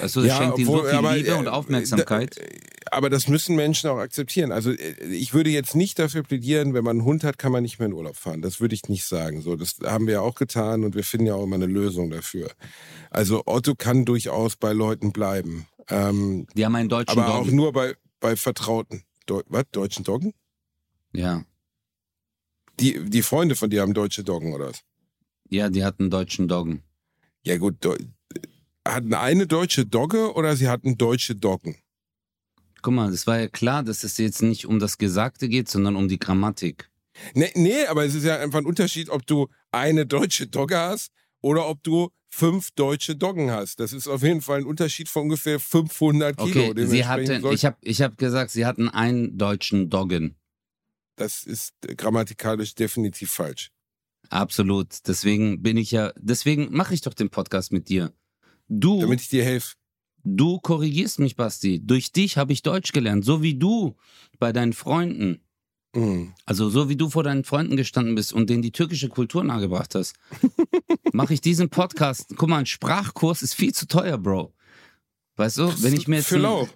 [0.00, 2.36] Also das schenkt ihnen so viel Liebe äh, und Aufmerksamkeit.
[2.38, 2.42] da-
[2.90, 4.52] Aber das müssen Menschen auch akzeptieren.
[4.52, 7.62] Also äh, ich würde jetzt nicht dafür plädieren, wenn man einen Hund hat, kann man
[7.62, 8.42] nicht mehr in Urlaub fahren.
[8.42, 9.42] Das würde ich nicht sagen.
[9.42, 12.10] So, das haben wir ja auch getan und wir finden ja auch immer eine Lösung
[12.10, 12.50] dafür.
[13.10, 15.66] Also Otto kann durchaus bei Leuten bleiben.
[15.88, 17.54] Ähm, Die haben einen deutschen aber auch Doggy.
[17.56, 19.02] nur bei, bei Vertrauten.
[19.26, 19.64] Deu was?
[19.72, 20.32] Deutschen Doggen?
[21.12, 21.44] Ja.
[22.80, 24.82] Die, die Freunde von dir haben deutsche Doggen oder was?
[25.50, 26.82] ja, die hatten deutschen Doggen.
[27.42, 27.96] Ja gut, Deu
[28.86, 31.76] hatten eine deutsche Dogge oder sie hatten deutsche Doggen?
[32.82, 35.96] Guck mal, es war ja klar, dass es jetzt nicht um das Gesagte geht, sondern
[35.96, 36.90] um die Grammatik.
[37.34, 41.10] Nee, nee, aber es ist ja einfach ein Unterschied, ob du eine deutsche Dogge hast
[41.40, 43.80] oder ob du fünf deutsche Doggen hast.
[43.80, 46.70] Das ist auf jeden Fall ein Unterschied von ungefähr 500 Kilo.
[46.70, 47.02] Okay, sie
[47.40, 50.36] soll- ich habe ich hab gesagt, sie hatten einen deutschen Doggen.
[51.16, 53.70] das ist grammatikalisch definitiv falsch.
[54.30, 54.88] Absolut.
[55.08, 58.12] Deswegen bin ich ja, deswegen mache ich doch den Podcast mit dir.
[58.68, 59.74] Du, Damit ich dir helfe.
[60.24, 61.80] Du korrigierst mich, Basti.
[61.84, 63.96] Durch dich habe ich Deutsch gelernt, so wie du
[64.38, 65.40] bei deinen Freunden.
[65.94, 66.34] Mhm.
[66.44, 69.94] Also so wie du vor deinen Freunden gestanden bist und denen die türkische Kultur nahegebracht
[69.94, 70.14] hast,
[71.12, 72.34] mache ich diesen Podcast.
[72.36, 74.52] Guck mal, ein Sprachkurs ist viel zu teuer, Bro.
[75.36, 76.68] Weißt du, wenn ich mir jetzt Für lau.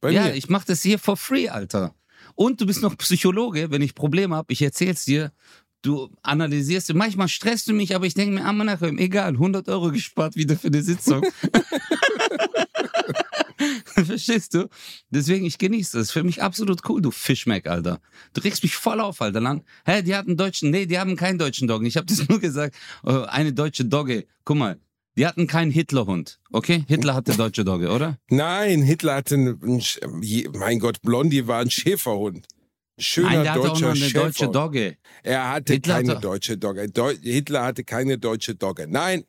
[0.00, 0.34] Bei ja, mir.
[0.34, 1.94] ich mache das hier for free, Alter.
[2.34, 5.32] Und du bist noch Psychologe, wenn ich Probleme habe, ich erzähl's dir.
[5.82, 9.90] Du analysierst, manchmal stresst du mich, aber ich denke mir, ah, Menachem, egal, 100 Euro
[9.90, 11.24] gespart wieder für eine Sitzung.
[13.86, 14.68] Verstehst du?
[15.10, 16.10] Deswegen, ich genieße das.
[16.10, 18.00] Für mich absolut cool, du Fischmeck, Alter.
[18.32, 19.40] Du regst mich voll auf, Alter.
[19.40, 19.64] Lang.
[19.84, 21.86] Hä, die hatten deutschen, nee, die haben keinen deutschen Doggen.
[21.86, 22.74] Ich habe das nur gesagt,
[23.04, 24.26] äh, eine deutsche Dogge.
[24.44, 24.78] Guck mal,
[25.16, 26.84] die hatten keinen Hitlerhund, okay?
[26.88, 28.18] Hitler hatte deutsche Dogge, oder?
[28.30, 29.82] Nein, Hitler hatte einen,
[30.54, 32.46] mein Gott, Blondie war ein Schäferhund.
[32.96, 34.54] Schöner Nein, der hatte auch deutscher noch eine deutsche Schäferhund.
[34.56, 34.96] Dogge.
[35.22, 36.88] Er hatte Hitler keine hatte- deutsche Dogge.
[36.90, 38.86] Deu Hitler hatte keine deutsche Dogge.
[38.88, 39.24] Nein,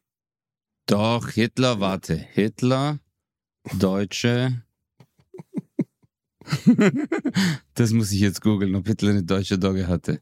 [0.86, 2.16] Doch, Hitler, warte.
[2.16, 3.00] Hitler,
[3.80, 4.64] Deutsche.
[7.76, 10.22] das muss ich jetzt googeln, ob Hitler eine deutsche Dogge hatte.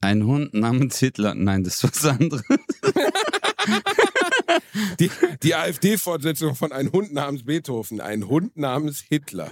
[0.00, 1.34] Ein Hund namens Hitler.
[1.34, 2.42] Nein, das ist was anderes.
[4.98, 5.10] die,
[5.42, 8.00] die AfD-Fortsetzung von Ein Hund namens Beethoven.
[8.00, 9.50] Ein Hund namens Hitler.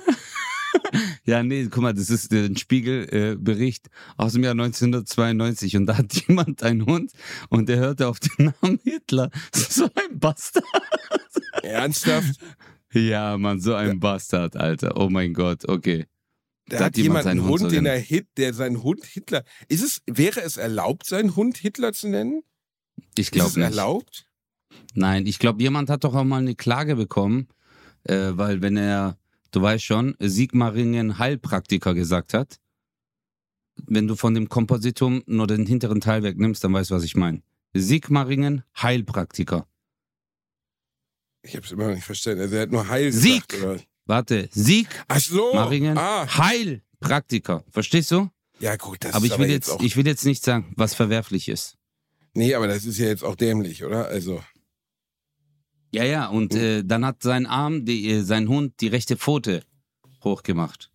[1.25, 5.99] Ja, nee, guck mal, das ist ein Spiegelbericht äh, aus dem Jahr 1992 und da
[5.99, 7.13] hat jemand einen Hund
[7.51, 9.31] und der hörte auf den Namen Hitler.
[9.55, 10.65] So ein Bastard.
[11.63, 12.41] Ernsthaft?
[12.93, 14.97] Ja, Mann, so ein Bastard, Alter.
[14.97, 16.07] Oh mein Gott, okay.
[16.69, 19.05] Da Da hat jemand jemand einen seinen Hund Hund, den er Hit, der seinen Hund
[19.05, 19.45] Hitler.
[19.69, 22.43] Ist es, wäre es erlaubt, seinen Hund Hitler zu nennen?
[23.17, 23.65] Ich Ist glaube es nicht.
[23.65, 24.27] erlaubt?
[24.95, 27.49] Nein, ich glaube, jemand hat doch auch mal eine Klage bekommen,
[28.05, 29.19] äh, weil wenn er,
[29.51, 32.59] du weißt schon, Sigmaringen Heilpraktiker gesagt hat,
[33.87, 37.15] wenn du von dem Kompositum nur den hinteren Teil wegnimmst, dann weißt du, was ich
[37.17, 37.43] meine.
[37.75, 39.67] Sigmaringen, Heilpraktiker.
[41.43, 42.41] Ich habe es immer noch nicht verstanden.
[42.41, 43.49] Also er hat nur Heil Sieg.
[43.49, 43.87] gesagt.
[44.07, 45.53] Warte, Sieg, Ach so.
[45.55, 46.27] Maringen, Ah.
[46.39, 47.65] Heilpraktiker.
[47.71, 48.31] Verstehst du?
[48.59, 49.81] Ja gut, das aber ist ich will jetzt, auch...
[49.81, 51.77] ich will jetzt nicht sagen, was verwerflich ist.
[52.35, 54.07] nee, aber das ist ja jetzt auch dämlich, oder?
[54.09, 54.43] Also...
[55.91, 56.61] Ja, ja, und Hm.
[56.61, 59.63] äh, dann hat sein Arm, die, äh, sein Hund, die rechte Pfote
[60.23, 60.91] hochgemacht.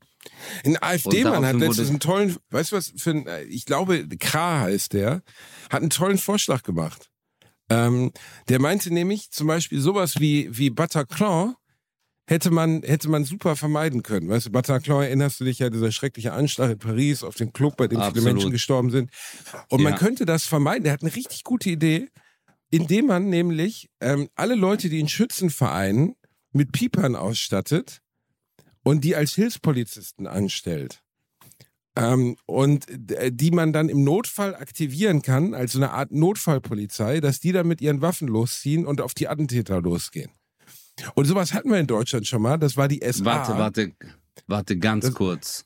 [0.65, 4.93] Ein AfD-Mann hat letztens einen tollen, weißt du was, für ein, ich glaube, Kra heißt
[4.93, 5.21] der,
[5.69, 7.09] hat einen tollen Vorschlag gemacht.
[7.69, 8.11] Ähm,
[8.49, 11.55] der meinte nämlich zum Beispiel sowas wie, wie Bataclan
[12.27, 14.29] hätte man, hätte man super vermeiden können.
[14.29, 17.75] Weißt du, Bataclan erinnerst du dich ja, dieser schreckliche Anschlag in Paris auf den Club,
[17.77, 18.33] bei dem viele Absolut.
[18.33, 19.09] Menschen gestorben sind.
[19.69, 19.97] Und man Ja.
[19.97, 20.83] könnte das vermeiden.
[20.83, 22.09] Der hat eine richtig gute Idee,
[22.73, 26.15] indem man nämlich ähm, alle Leute, die in Schützenvereinen
[26.53, 28.01] mit Piepern ausstattet
[28.83, 31.03] und die als Hilfspolizisten anstellt.
[31.95, 37.19] Ähm, und äh, die man dann im Notfall aktivieren kann, als so eine Art Notfallpolizei,
[37.19, 40.31] dass die dann mit ihren Waffen losziehen und auf die Attentäter losgehen.
[41.13, 43.23] Und sowas hatten wir in Deutschland schon mal, das war die SA.
[43.25, 43.91] Warte, warte,
[44.47, 45.65] warte, ganz Das- kurz.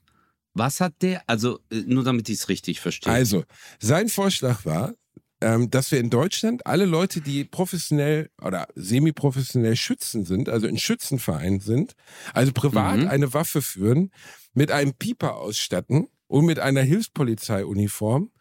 [0.54, 3.14] Was hat der, also äh, nur damit ich es richtig verstehe.
[3.14, 3.46] Also,
[3.80, 4.94] sein Vorschlag war,
[5.42, 10.78] ähm, dass wir in Deutschland alle Leute, die professionell oder semi-professionell Schützen sind, also in
[10.78, 11.94] Schützenvereinen sind,
[12.34, 13.08] also privat Mhm.
[13.08, 14.12] eine Waffe führen,
[14.54, 18.32] mit einem Pieper ausstatten und mit einer Hilfspolizeiuniform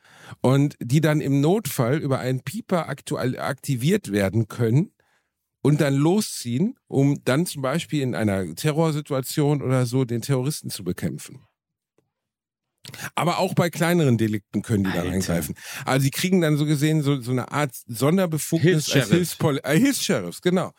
[0.40, 4.92] und die dann im Notfall über einen Pieper aktuell aktiviert werden können
[5.62, 10.84] und dann losziehen, um dann zum Beispiel in einer Terrorsituation oder so den Terroristen zu
[10.84, 11.45] bekämpfen.
[13.14, 15.12] Aber auch bei kleineren Delikten können die dann Alter.
[15.12, 15.55] eingreifen.
[15.84, 19.11] Also die kriegen dann so gesehen so, so eine Art Sonderbefugnis als Hilfs-Sheriff.
[19.11, 20.72] Hilfspoli äh, Hilfs-Sheriffs, genau.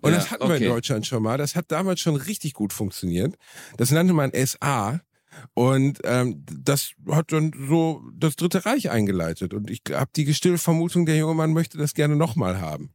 [0.00, 0.68] Und Ja, das hatten wir in okay.
[0.68, 1.38] Deutschland schon mal.
[1.38, 3.36] Das hat damals schon richtig gut funktioniert.
[3.76, 5.00] Das nannte man SA.
[5.54, 9.54] Und ähm, das hat dann so das Dritte Reich eingeleitet.
[9.54, 12.90] Und ich habe die stille Vermutung, der junge Mann möchte das gerne nochmal haben.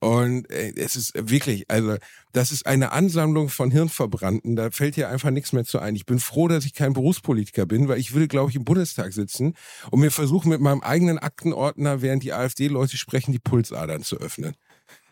[0.00, 1.96] Und äh, es ist wirklich, also
[2.32, 4.56] das ist eine Ansammlung von Hirnverbrannten.
[4.56, 5.96] Da fällt dir einfach nichts mehr zu ein.
[5.96, 9.12] Ich bin froh, dass ich kein Berufspolitiker bin, weil ich will, glaube ich, im Bundestag
[9.12, 9.54] sitzen
[9.90, 14.54] und mir versuchen, mit meinem eigenen Aktenordner, während die AfD-Leute sprechen, die Pulsadern zu öffnen.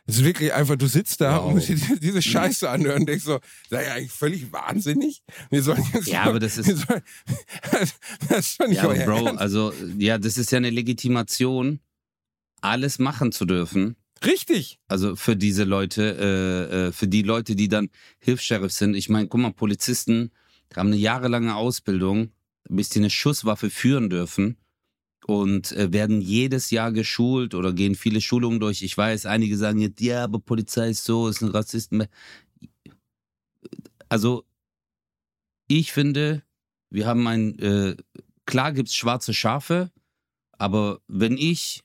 [0.07, 1.47] Es ist wirklich einfach, du sitzt da Wow.
[1.47, 3.41] und musst dir die- diese Scheiße anhören und denkst so,
[3.71, 5.23] sei ja eigentlich völlig wahnsinnig.
[5.51, 7.03] Wir sollen jetzt Ja, aber das ist- sollen,
[8.29, 9.41] das ist doch nicht ja, euer Bro, Ernst.
[9.41, 11.81] also ja, das ist ja eine Legitimation,
[12.61, 13.97] alles machen zu dürfen.
[14.25, 14.79] Richtig.
[14.89, 16.03] Also für diese Leute,
[16.71, 17.91] äh, äh, für die Leute, die dann
[18.21, 18.95] Hilfs-Sheriffs sind.
[18.95, 20.31] Ich meine, guck mal, Polizisten
[20.75, 22.31] haben eine jahrelange Ausbildung,
[22.69, 24.57] bis die eine Schusswaffe führen dürfen
[25.27, 28.83] und äh, werden jedes Jahr geschult oder gehen viele Schulungen durch.
[28.83, 31.93] Ich weiß, einige sagen jetzt, ja, aber Polizei ist so, ist ein Rassist.
[34.09, 34.45] Also
[35.67, 36.43] ich finde,
[36.91, 37.97] wir haben ein, äh,
[38.47, 39.91] klar gibt's schwarze Schafe,
[40.53, 41.83] aber wenn ich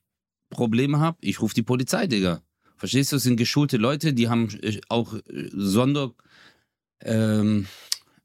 [0.49, 2.41] Probleme habe, ich rufe die Polizei, Digga.
[2.75, 3.17] Verstehst du?
[3.17, 6.13] Es sind geschulte Leute, die haben äh, auch äh, Sonder,
[7.01, 7.67] ähm,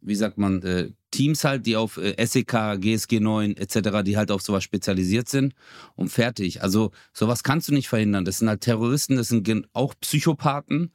[0.01, 4.33] wie sagt man, äh, Teams halt, die auf äh, SEK, GSG 9 etc., die halt
[4.33, 5.55] auf sowas spezialisiert sind
[5.95, 6.62] und fertig.
[6.62, 8.25] Also sowas kannst du nicht verhindern.
[8.25, 10.91] Das sind halt Terroristen, das sind auch Psychopathen,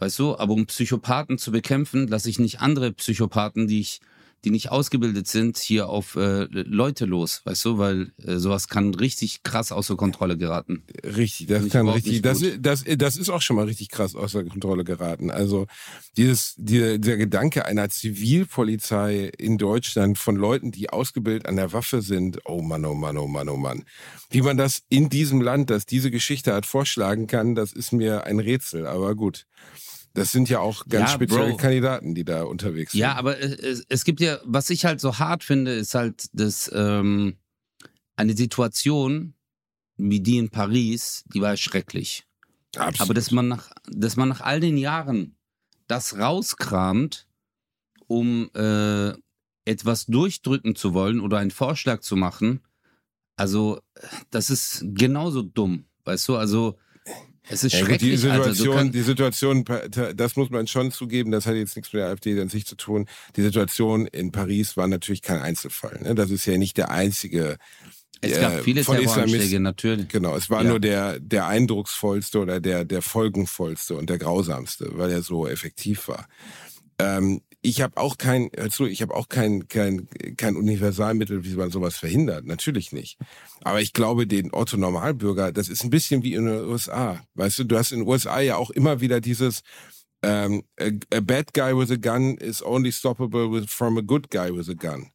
[0.00, 0.36] weißt du?
[0.36, 4.00] Aber um Psychopathen zu bekämpfen, lasse ich nicht andere Psychopathen, die ich
[4.44, 8.94] die nicht ausgebildet sind, hier auf äh, Leute los, weißt du, weil äh, sowas kann
[8.94, 10.84] richtig krass außer Kontrolle geraten.
[11.02, 14.84] Richtig, das kann richtig, das, das, das ist auch schon mal richtig krass außer Kontrolle
[14.84, 15.30] geraten.
[15.30, 15.66] Also
[16.16, 22.02] dieses, dieser, dieser Gedanke einer Zivilpolizei in Deutschland von Leuten, die ausgebildet an der Waffe
[22.02, 23.84] sind, oh Mann, oh Mann, oh Mann, oh Mann.
[24.30, 28.24] Wie man das in diesem Land, das diese Geschichte hat, vorschlagen kann, das ist mir
[28.24, 29.46] ein Rätsel, aber gut.
[30.14, 31.56] Das sind ja auch ganz Ja, spezielle Bro.
[31.56, 33.00] Kandidaten, die da unterwegs sind.
[33.00, 36.26] Ja, aber es, es, es gibt ja, was ich halt so hart finde, ist halt,
[36.32, 37.36] dass ähm,
[38.16, 39.34] eine Situation
[39.96, 42.26] wie die in Paris, die war schrecklich.
[42.76, 43.00] Absolut.
[43.00, 45.36] Aber dass man nach, dass man nach all den Jahren
[45.86, 47.26] das rauskramt,
[48.06, 49.12] um äh,
[49.64, 52.60] etwas durchdrücken zu wollen oder einen Vorschlag zu machen,
[53.36, 53.80] also
[54.30, 56.36] das ist genauso dumm, weißt du?
[56.36, 56.78] Also
[57.48, 58.20] es ist Ja, gut, schrecklich.
[58.20, 58.44] die Alter.
[58.48, 59.64] Du Situation, kann, die Situation,
[60.16, 62.76] das muss man schon zugeben, das hat jetzt nichts mit der AfD an sich zu
[62.76, 63.06] tun.
[63.36, 66.00] Die Situation in Paris war natürlich kein Einzelfall.
[66.02, 66.14] Ne?
[66.14, 67.58] Das ist ja nicht der einzige.
[68.22, 70.08] es äh, gab viele von Terroranschläge, natürlich.
[70.08, 70.70] Genau, es war Ja.
[70.70, 76.08] nur der, der eindrucksvollste oder der, der folgenvollste und der grausamste, weil er so effektiv
[76.08, 76.26] war.
[76.98, 80.06] Ähm, ich habe auch kein, zu, ich habe auch kein, kein,
[80.36, 82.44] kein Universalmittel, wie man sowas verhindert.
[82.44, 83.18] Natürlich nicht.
[83.62, 87.24] Aber ich glaube, den Otto Normalbürger, das ist ein bisschen wie in den USA.
[87.34, 89.62] Weißt du, du hast in den USA ja auch immer wieder dieses,
[90.22, 94.30] ähm, a, a bad guy with a gun is only stoppable with, from a good
[94.30, 95.08] guy with a gun.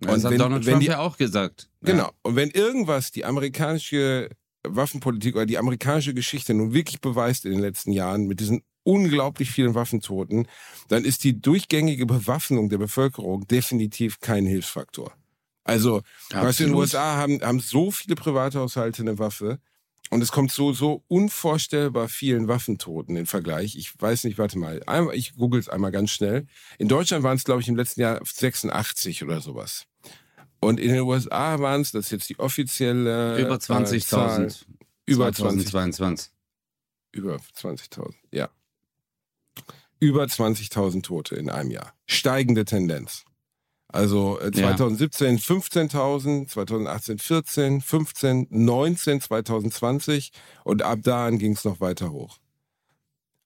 [0.00, 1.68] Das Und hat wenn- Donald wenn Trump die- ja auch gesagt.
[1.82, 2.10] Genau.
[2.22, 4.30] Und wenn irgendwas die amerikanische
[4.66, 9.50] Waffenpolitik oder die amerikanische Geschichte nun wirklich beweist in den letzten Jahren mit diesen unglaublich
[9.50, 10.46] vielen Waffentoten,
[10.88, 15.12] dann ist die durchgängige Bewaffnung der Bevölkerung definitiv kein Hilfsfaktor.
[15.64, 16.76] Also, weißt du, in den Absolut.
[16.76, 19.58] USA haben, haben so viele Privathaushalte eine Waffe
[20.10, 23.76] und es kommt so, so unvorstellbar vielen Waffentoten im Vergleich.
[23.76, 26.46] Ich weiß nicht, warte mal, einmal, ich google es einmal ganz schnell.
[26.78, 29.86] In Deutschland waren es, glaube ich, im letzten Jahr 86 oder sowas.
[30.60, 34.64] Und in den USA waren es, das ist jetzt die offizielle Über äh, Zahl, 20.000.
[35.06, 36.30] über 20, 2022.
[37.12, 38.50] über 20.000, ja.
[40.04, 41.94] Über 20.000 Tote in einem Jahr.
[42.06, 43.24] Steigende Tendenz.
[43.88, 44.76] Also äh, Ja.
[44.76, 50.32] 2017 15.000, 2018 14, 15, 19, 2020
[50.64, 52.38] und ab da an ging es noch weiter hoch.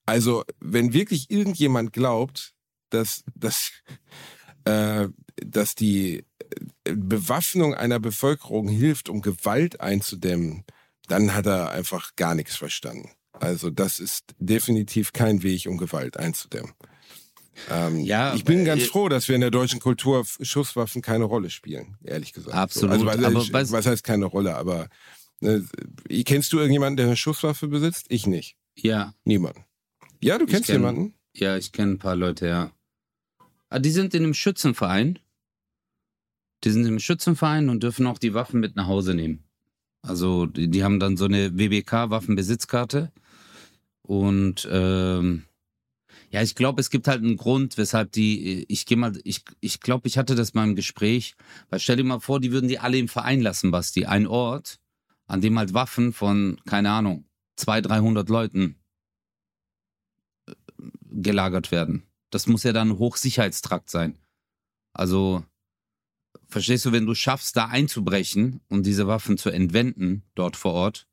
[0.05, 2.53] Also wenn wirklich irgendjemand glaubt,
[2.89, 3.71] dass, dass,
[4.65, 5.07] äh,
[5.37, 6.25] dass die
[6.83, 10.65] äh, Bewaffnung einer Bevölkerung hilft, um Gewalt einzudämmen,
[11.07, 13.11] dann hat er einfach gar nichts verstanden.
[13.39, 16.73] Also das ist definitiv kein Weg, um Gewalt einzudämmen.
[17.69, 21.23] Ähm, Ja, ich bin ganz äh, froh, dass wir in der deutschen Kultur Schusswaffen keine
[21.25, 22.55] Rolle spielen, ehrlich gesagt.
[22.55, 24.55] Absolut, So, also, aber was, was heißt keine Rolle?
[24.55, 24.87] Aber
[25.41, 25.65] ne,
[26.25, 28.05] kennst du irgendjemanden, der eine Schusswaffe besitzt?
[28.09, 28.55] Ich nicht.
[28.75, 29.65] Ja, Niemanden.
[30.21, 31.13] Ja, du kennst kenn- jemanden?
[31.33, 32.71] ja, ich kenne ein paar Leute, ja.
[33.69, 35.19] Ah, die sind in einem Schützenverein.
[36.63, 39.43] Die sind im Schützenverein und dürfen auch die Waffen mit nach Hause nehmen.
[40.01, 43.11] Also die, die haben dann so eine WBK-Waffenbesitzkarte.
[44.09, 45.43] Und ähm,
[46.31, 49.81] ja, ich glaube, es gibt halt einen Grund, weshalb die, ich gehe mal, ich, ich
[49.81, 51.35] glaube, ich hatte das mal im Gespräch,
[51.69, 54.07] weil stell dir mal vor, die würden die alle im Verein lassen, Basti.
[54.07, 54.79] Ein Ort,
[55.27, 57.25] an dem halt Waffen von, keine Ahnung,
[57.57, 58.79] 200, 300 Leuten
[60.47, 60.53] äh,
[61.11, 62.01] gelagert werden.
[62.31, 64.17] Das muss ja dann ein Hochsicherheitstrakt sein.
[64.91, 65.45] Also,
[66.47, 71.07] verstehst du, wenn du schaffst, da einzubrechen und diese Waffen zu entwenden, dort vor Ort,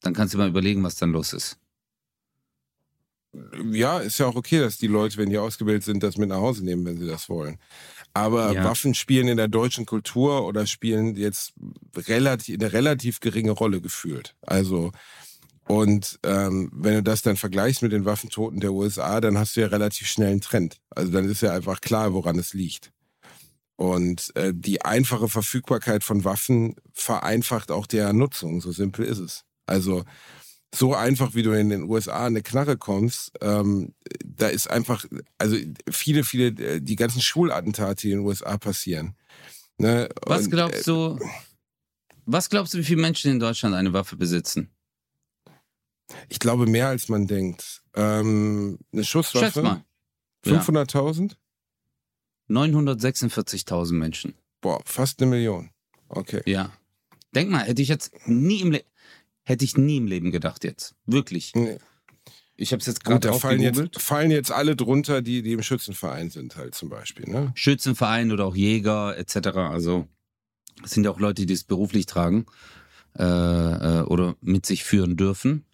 [0.00, 1.60] dann kannst du mal überlegen, was dann los ist.
[3.70, 6.38] Ja, ist ja auch okay, dass die Leute, wenn die ausgebildet sind, das mit nach
[6.38, 7.58] Hause nehmen, wenn sie das wollen.
[8.12, 8.64] Aber Ja.
[8.64, 11.52] Waffen spielen in der deutschen Kultur oder spielen jetzt
[11.96, 14.34] relativ, eine relativ geringe Rolle gefühlt.
[14.42, 14.90] Also,
[15.68, 19.60] und ähm, wenn du das dann vergleichst mit den Waffentoten der USA, dann hast du
[19.60, 20.80] ja relativ schnell einen Trend.
[20.90, 22.90] Also dann ist ja einfach klar, woran es liegt.
[23.76, 28.60] Und äh, die einfache Verfügbarkeit von Waffen vereinfacht auch deren Nutzung.
[28.60, 29.44] So simpel ist es.
[29.64, 30.04] Also
[30.74, 33.94] so einfach, wie du in den USA an eine Knarre kommst, ähm,
[34.24, 35.04] da ist einfach,
[35.38, 35.56] also
[35.90, 39.16] viele, viele, äh, die ganzen Schulattentate, die in den USA passieren.
[39.78, 40.08] Ne?
[40.26, 41.18] Was Und, glaubst du,
[42.26, 44.70] was glaubst du, wie viele Menschen in Deutschland eine Waffe besitzen?
[46.28, 47.82] Ich glaube mehr als man denkt.
[47.94, 49.46] Ähm, eine Schusswaffe.
[49.46, 49.84] Schätz mal.
[50.44, 50.60] Ja.
[50.60, 51.36] 500.000?
[52.48, 54.34] 946.000 Menschen.
[54.60, 55.70] Boah, fast eine Million.
[56.08, 56.42] Okay.
[56.46, 56.72] Ja.
[57.34, 58.82] Denk mal, hätte ich jetzt nie im, Le
[59.44, 60.94] hätte ich nie im Leben gedacht jetzt.
[61.06, 61.52] Wirklich.
[61.54, 61.78] Nee.
[62.56, 65.62] Ich habe es jetzt gerade da fallen jetzt, fallen jetzt alle drunter, die, die im
[65.62, 67.24] Schützenverein sind halt zum Beispiel.
[67.26, 67.52] Ne?
[67.54, 69.48] Schützenverein oder auch Jäger etc.
[69.56, 70.06] Also
[70.82, 72.44] das sind ja auch Leute, die es beruflich tragen
[73.18, 75.64] äh, äh, oder mit sich führen dürfen.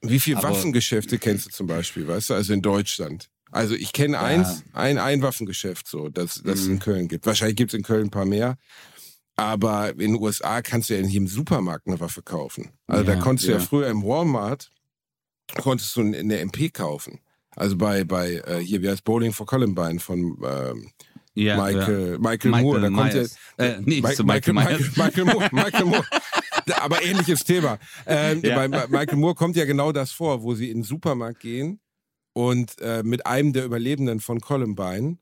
[0.00, 3.28] Wie viele Aber- Waffengeschäfte kennst du zum Beispiel, weißt du, also in Deutschland?
[3.52, 4.22] Also ich kenne Ja.
[4.22, 6.72] eins, ein, ein Waffengeschäft so, das, das es Mhm.
[6.74, 7.26] in Köln gibt.
[7.26, 8.56] Wahrscheinlich gibt es in Köln ein paar mehr.
[9.40, 12.70] Aber in den USA kannst du ja in jedem Supermarkt eine Waffe kaufen.
[12.86, 13.64] Also da Ja, konntest du ja ja.
[13.64, 14.70] früher im Walmart,
[15.62, 17.20] konntest du eine MP kaufen.
[17.56, 20.90] Also bei, bei äh, hier, wie heißt Bowling for Columbine von ähm,
[21.34, 22.80] Ja, Michael, Michael, Michael Moore.
[22.80, 23.36] Da kommt Myers.
[23.58, 25.48] ja, Äh, nee, Mi- zu Michael, Michael Michael, Moore.
[25.52, 26.06] Michael Moore.
[26.80, 27.78] Aber ähnliches Thema.
[28.06, 28.56] Ähm, Ja.
[28.56, 31.80] Bei Ma- Michael Moore kommt ja genau das vor, wo sie in den Supermarkt gehen
[32.34, 35.16] und äh, mit einem der Überlebenden von Columbine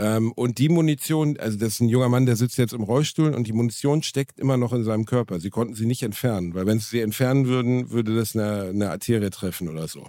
[0.00, 3.34] ähm, und die Munition, also das ist ein junger Mann, der sitzt jetzt im Rollstuhl
[3.34, 5.40] und die Munition steckt immer noch in seinem Körper.
[5.40, 8.90] Sie konnten sie nicht entfernen, weil wenn sie sie entfernen würden, würde das eine, eine
[8.90, 10.08] Arterie treffen oder so.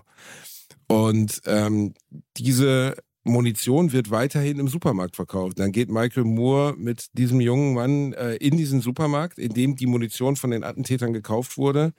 [0.87, 1.93] Und ähm,
[2.37, 5.59] diese Munition wird weiterhin im Supermarkt verkauft.
[5.59, 9.87] Dann geht Michael Moore mit diesem jungen Mann äh, in diesen Supermarkt, in dem die
[9.87, 11.91] Munition von den Attentätern gekauft wurde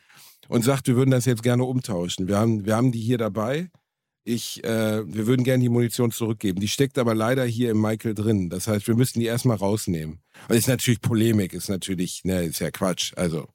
[0.49, 2.27] und sagt, wir würden das jetzt gerne umtauschen.
[2.27, 3.69] Wir haben, wir haben die hier dabei.
[4.25, 6.61] Ich, äh, wir würden gerne die Munition zurückgeben.
[6.61, 8.51] Die steckt aber leider hier im Michael drin.
[8.51, 10.21] Das heißt, wir müssten die erstmal rausnehmen.
[10.49, 13.13] Und ist natürlich Polemik, ist natürlich, ne, ist ja Quatsch.
[13.17, 13.49] Also,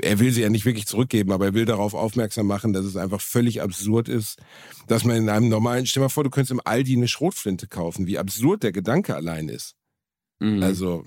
[0.00, 2.96] er will sie ja nicht wirklich zurückgeben, aber er will darauf aufmerksam machen, dass es
[2.96, 4.38] einfach völlig absurd ist,
[4.86, 7.66] dass man in einem normalen, stell dir mal vor, du könntest im Aldi eine Schrotflinte
[7.68, 9.74] kaufen, wie absurd der Gedanke allein ist.
[10.40, 10.62] Mhm.
[10.62, 11.04] Also,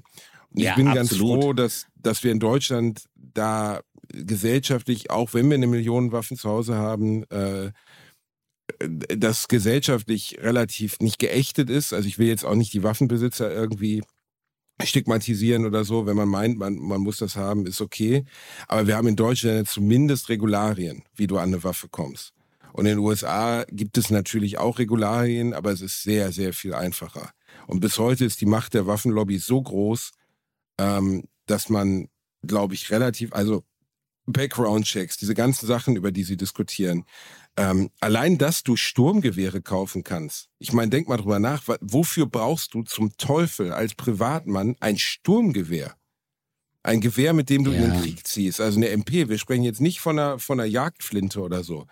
[0.53, 1.43] ich Ja, bin ganz absolut.
[1.43, 3.81] froh, dass, dass wir in Deutschland da
[4.11, 7.71] gesellschaftlich, auch wenn wir eine Million Waffen zu Hause haben, äh,
[8.79, 11.93] das gesellschaftlich relativ nicht geächtet ist.
[11.93, 14.03] Also ich will jetzt auch nicht die Waffenbesitzer irgendwie
[14.81, 18.23] stigmatisieren oder so, wenn man meint, man, man muss das haben, ist okay.
[18.67, 22.33] Aber wir haben in Deutschland zumindest Regularien, wie du an eine Waffe kommst.
[22.71, 26.73] Und in den USA gibt es natürlich auch Regularien, aber es ist sehr, sehr viel
[26.73, 27.31] einfacher.
[27.67, 30.11] Und bis heute ist die Macht der Waffenlobby so groß,
[30.77, 32.07] ähm, dass man,
[32.45, 33.63] glaube ich, relativ, also
[34.31, 37.05] Background-Checks, diese ganzen Sachen, über die sie diskutieren,
[37.57, 40.47] ähm, allein, dass du Sturmgewehre kaufen kannst.
[40.59, 45.95] Ich meine, denk mal drüber nach, wofür brauchst du zum Teufel als Privatmann ein Sturmgewehr?
[46.83, 47.79] Ein Gewehr, mit dem du ja.
[47.79, 49.27] in den Krieg ziehst, also eine MP.
[49.27, 51.85] Wir sprechen jetzt nicht von einer, von einer Jagdflinte oder so.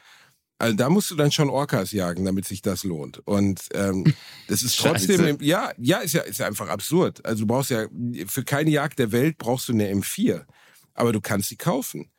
[0.59, 3.19] Also da musst du dann schon Orcas jagen, damit sich das lohnt.
[3.27, 4.05] Und ähm,
[4.47, 7.23] das ist trotzdem, ja, ja, ist ja, ist ja einfach absurd.
[7.25, 7.88] Also du brauchst ja
[8.27, 10.45] für keine Jagd der Welt brauchst du eine M4,
[10.93, 12.09] aber du kannst sie kaufen.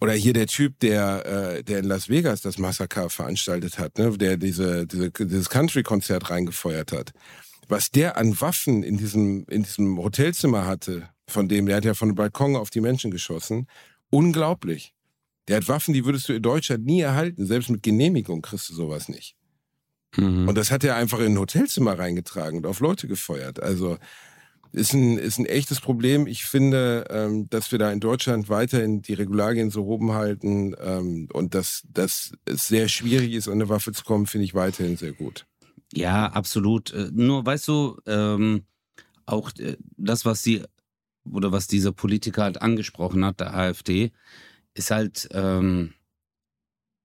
[0.00, 4.16] Oder hier der Typ, der, äh, der in Las Vegas das Massaker veranstaltet hat, ne,
[4.18, 7.12] der diese, diese dieses Country-Konzert reingefeuert hat.
[7.68, 11.94] Was der an Waffen in diesem, in diesem Hotelzimmer hatte, von dem, der hat ja
[11.94, 13.66] von dem Balkon auf die Menschen geschossen,
[14.10, 14.92] unglaublich.
[15.48, 17.46] Der hat Waffen, die würdest du in Deutschland nie erhalten.
[17.46, 19.36] Selbst mit Genehmigung kriegst du sowas nicht.
[20.16, 20.48] Mhm.
[20.48, 23.62] Und das hat er einfach in ein Hotelzimmer reingetragen und auf Leute gefeuert.
[23.62, 23.98] Also
[24.76, 26.26] ist ein, ist ein echtes Problem.
[26.26, 31.28] Ich finde, ähm, dass wir da in Deutschland weiterhin die Regularien so oben halten ähm,
[31.32, 34.98] und dass, dass es sehr schwierig ist, an eine Waffe zu kommen, finde ich weiterhin
[34.98, 35.46] sehr gut.
[35.94, 36.92] Ja, absolut.
[36.92, 38.66] Äh, nur, weißt du, ähm,
[39.24, 40.62] auch äh, das, was sie
[41.24, 44.12] oder was dieser Politiker halt angesprochen hat, der AfD,
[44.74, 45.94] ist halt, ähm,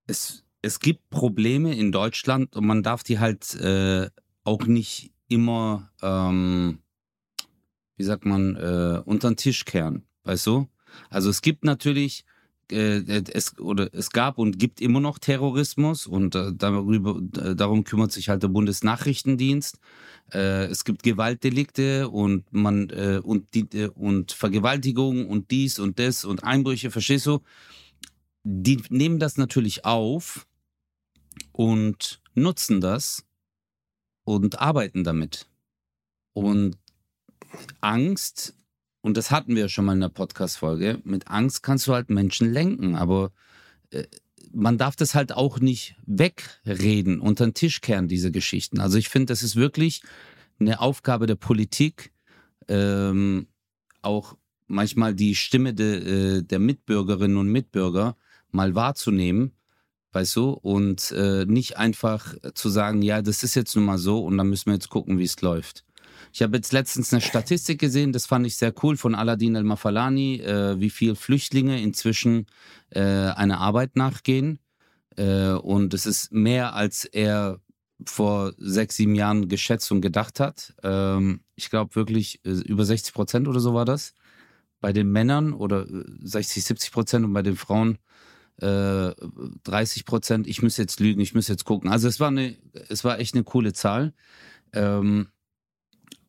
[0.07, 4.09] es, es gibt Probleme in Deutschland und man darf die halt äh,
[4.43, 6.79] auch nicht immer, ähm,
[8.01, 10.67] wie sagt man, äh, unter den Tisch kehren, weißt du?
[11.11, 12.25] Also es gibt natürlich,
[12.71, 18.11] äh, es, oder es gab und gibt immer noch Terrorismus und äh, darüber, darum kümmert
[18.11, 19.77] sich halt der Bundesnachrichtendienst.
[20.33, 25.99] Äh, es gibt Gewaltdelikte und man äh, und die äh, und Vergewaltigung und dies und
[25.99, 27.41] das und Einbrüche, verstehst du?
[28.43, 30.47] Die nehmen das natürlich auf
[31.51, 33.23] und nutzen das
[34.23, 35.45] und arbeiten damit.
[36.33, 36.77] Und
[37.81, 38.55] Angst,
[39.01, 42.51] und das hatten wir schon mal in der Podcast-Folge, mit Angst kannst du halt Menschen
[42.51, 43.31] lenken, aber
[43.89, 44.03] äh,
[44.53, 48.79] man darf das halt auch nicht wegreden, unter den Tisch kehren, diese Geschichten.
[48.79, 50.01] Also ich finde, das ist wirklich
[50.59, 52.11] eine Aufgabe der Politik,
[52.67, 53.47] ähm,
[54.01, 54.37] auch
[54.67, 58.15] manchmal die Stimme de, äh, der Mitbürgerinnen und Mitbürger
[58.51, 59.51] mal wahrzunehmen,
[60.13, 64.23] weißt du, und äh, nicht einfach zu sagen, ja, das ist jetzt nun mal so
[64.23, 65.85] und dann müssen wir jetzt gucken, wie es läuft.
[66.33, 70.41] Ich habe jetzt letztens eine Statistik gesehen, das fand ich sehr cool von Aladin El-Mafalani,
[70.41, 72.47] äh, wie viel Flüchtlinge inzwischen
[72.89, 74.59] äh, einer Arbeit nachgehen.
[75.17, 77.59] Äh, und es ist mehr, als er
[78.05, 80.73] vor sechs, sieben Jahren geschätzt und gedacht hat.
[80.83, 84.13] Ähm, ich glaube wirklich äh, über 60 Prozent oder so war das.
[84.79, 87.99] Bei den Männern oder 60, äh, 70 Prozent und bei den Frauen
[88.61, 89.11] äh,
[89.63, 90.47] 30 Prozent.
[90.47, 91.89] Ich muss jetzt lügen, ich muss jetzt gucken.
[91.89, 92.55] Also es war eine,
[92.89, 94.13] es war echt eine coole Zahl.
[94.73, 95.27] Ähm,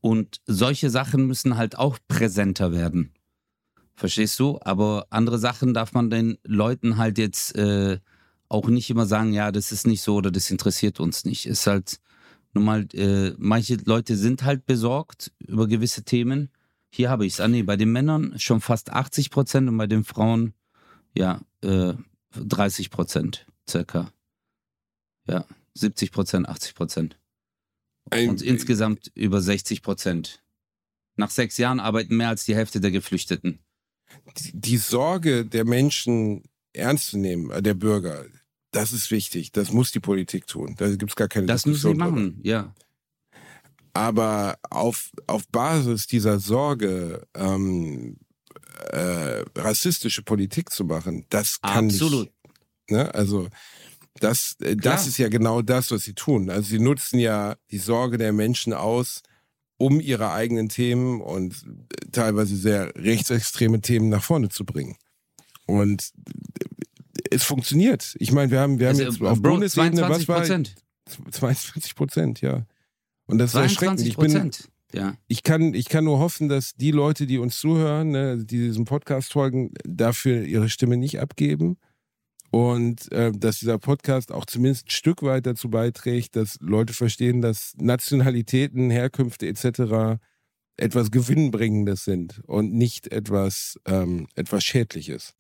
[0.03, 3.15] und solche Sachen müssen halt auch präsenter werden.
[3.95, 4.59] Verstehst du?
[4.61, 8.01] Aber andere Sachen darf man den Leuten halt jetzt äh,
[8.49, 11.47] auch nicht immer sagen, ja, das ist nicht so oder das interessiert uns nicht.
[11.47, 12.01] Ist halt
[12.53, 16.51] nun mal, äh, manche Leute sind halt besorgt über gewisse Themen.
[16.91, 17.41] Hier habe ich es.
[17.41, 20.53] Ah, nee, bei den Männern schon fast 80 Prozent und bei den Frauen,
[21.15, 21.95] ja, äh,
[22.35, 24.13] 30 Prozent circa.
[25.29, 27.22] Ja, 70 Prozent, 80 Prozent.
[28.11, 30.43] Und insgesamt über 60 Prozent.
[31.17, 33.61] Nach sechs Jahren arbeiten mehr als die Hälfte der Geflüchteten.
[34.53, 36.43] Die Sorge der Menschen
[36.73, 38.25] ernst zu nehmen, äh, der Bürger,
[38.71, 39.53] das ist wichtig.
[39.53, 40.75] Das muss die Politik tun.
[40.79, 41.99] Da gibt es gar keine das Diskussion.
[41.99, 42.75] Das müssen sie machen, ja.
[43.95, 48.17] Aber auf, auf Basis dieser Sorge, ähm,
[48.91, 52.25] äh, rassistische Politik zu machen, das kann Absolut.
[52.25, 52.91] nicht.
[52.91, 53.15] Ne?
[53.15, 53.49] Also
[54.21, 56.51] das, äh, das ist ja genau das, was sie tun.
[56.51, 59.23] Also sie nutzen ja die Sorge der Menschen aus,
[59.79, 64.97] um ihre eigenen Themen und äh, teilweise sehr rechtsextreme Themen nach vorne zu bringen.
[65.67, 68.15] Und äh, es funktioniert.
[68.19, 72.41] Ich meine, wir haben, wir haben also, jetzt auf Bro, Bundesebene, was war 22 Prozent,
[72.41, 72.67] ja.
[73.27, 74.01] Und das ist erschreckend.
[74.03, 74.51] Ich bin,
[74.93, 75.15] ja.
[75.27, 78.85] ich kann, ich kann nur hoffen, dass die Leute, die uns zuhören, ne, die diesem
[78.85, 81.79] Podcast folgen, dafür ihre Stimme nicht abgeben
[82.53, 87.41] und äh, dass dieser Podcast auch zumindest ein Stück weit dazu beiträgt, dass Leute verstehen,
[87.41, 90.21] dass Nationalitäten, Herkünfte etc.
[90.77, 95.33] etwas Gewinnbringendes sind und nicht etwas, ähm, etwas Schädliches.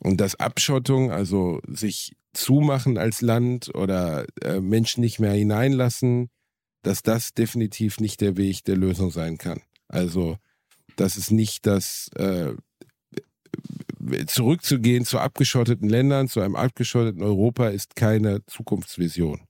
[0.00, 6.30] Und dass Abschottung, also sich zumachen als Land oder äh, Menschen nicht mehr hineinlassen,
[6.80, 9.60] dass das definitiv nicht der Weg der Lösung sein kann.
[9.88, 10.38] Also,
[10.96, 12.54] das ist nicht das äh,
[14.26, 19.46] zurückzugehen zu abgeschotteten Ländern, zu einem abgeschotteten Europa ist keine Zukunftsvision.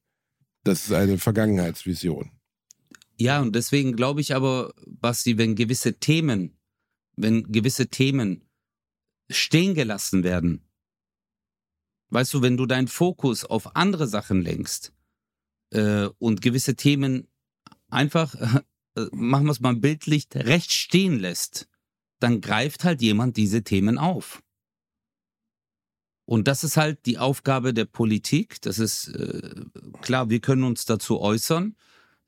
[0.64, 2.30] Das ist eine Vergangenheitsvision.
[3.16, 6.58] Ja, und deswegen glaube ich aber, Basti, wenn gewisse Themen,
[7.16, 8.48] wenn gewisse Themen
[9.30, 10.66] stehen gelassen werden,
[12.08, 14.92] weißt du, wenn du deinen Fokus auf andere Sachen lenkst
[15.70, 17.28] äh, und gewisse Themen
[17.88, 18.34] einfach,
[18.96, 21.68] äh, machen wir es mal bildlich, recht stehen lässt,
[22.20, 24.42] dann greift halt jemand diese Themen auf.
[26.30, 28.60] Und das ist halt die Aufgabe der Politik.
[28.62, 29.64] Das ist äh,
[30.00, 31.74] klar, wir können uns dazu äußern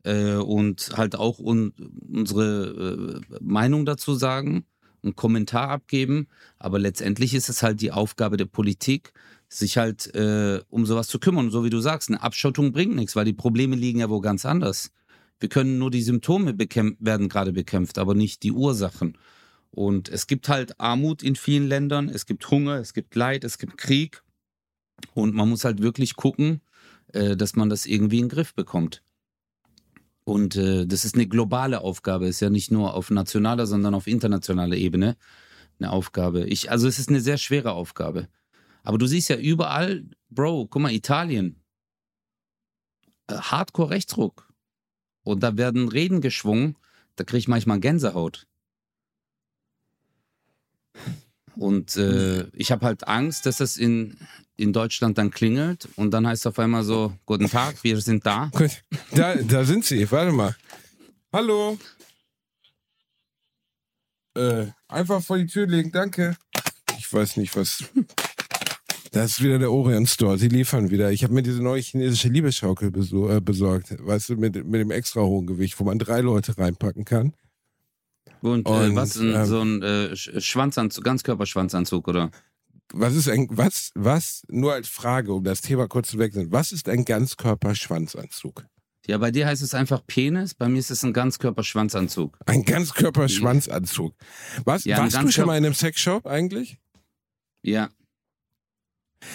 [0.03, 1.73] äh, und halt auch un
[2.11, 4.65] unsere äh, Meinung dazu sagen,
[5.05, 6.27] einen Kommentar abgeben.
[6.59, 9.13] Aber letztendlich ist es halt die Aufgabe der Politik,
[9.49, 11.47] sich halt äh, um sowas zu kümmern.
[11.47, 14.21] Und so wie du sagst, eine Abschottung bringt nichts, weil die Probleme liegen ja wo
[14.21, 14.91] ganz anders.
[15.39, 19.17] Wir können nur die Symptome werden gerade bekämpft, aber nicht die Ursachen.
[19.75, 23.59] Und es gibt halt Armut in vielen Ländern, es gibt Hunger, es gibt Leid, es
[23.59, 24.23] gibt Krieg.
[25.15, 26.61] Und man muss halt wirklich gucken,
[27.13, 29.03] äh, dass man das irgendwie in den Griff bekommt.
[30.25, 34.07] Und äh, das ist eine globale Aufgabe, ist ja nicht nur auf nationaler, sondern auf
[34.07, 35.17] internationaler Ebene
[35.79, 36.47] eine Aufgabe.
[36.47, 38.29] Ich, also es ist eine sehr schwere Aufgabe.
[38.85, 41.61] Aber du siehst ja überall, Bro, guck mal, Italien.
[43.27, 44.53] Äh, Hardcore-Rechtsruck.
[45.25, 46.77] Und da werden Reden geschwungen,
[47.17, 48.47] da kriege ich manchmal Gänsehaut.
[51.57, 54.17] Und äh, ich habe halt Angst, dass das in,
[54.57, 58.25] in Deutschland dann klingelt und dann heißt es auf einmal so, guten Tag, wir sind
[58.25, 58.51] da.
[59.11, 60.57] Da, da sind sie, warte mal.
[61.33, 61.79] Hallo.
[64.35, 66.37] Äh, einfach vor die Tür legen, danke.
[66.99, 67.85] Ich weiß nicht, was...
[69.15, 70.39] Das ist wieder der Orient Store.
[70.39, 71.13] Sie liefern wieder.
[71.13, 73.95] Ich habe mir diese neue chinesische Liebesschaukel äh, besorgt.
[73.99, 77.35] Weißt du, mit, mit dem extra hohen Gewicht, wo man drei Leute reinpacken kann.
[78.43, 82.31] Und, äh, und was, ein, ähm, so ein äh, Schwanzanzug, Ganzkörperschwanzanzug, oder?
[82.93, 86.73] Was ist ein, was, was, nur als Frage, um das Thema kurz zu wechseln, was
[86.73, 88.67] ist ein Ganzkörperschwanzanzug?
[89.07, 92.39] Ja, bei dir heißt es einfach Penis, bei mir ist es ein Ganzkörperschwanzanzug.
[92.47, 94.15] Ein Ganzkörperschwanzanzug.
[94.65, 96.79] Was, ja, warst du schon mal in einem Sexshop eigentlich?
[97.63, 97.89] Ja.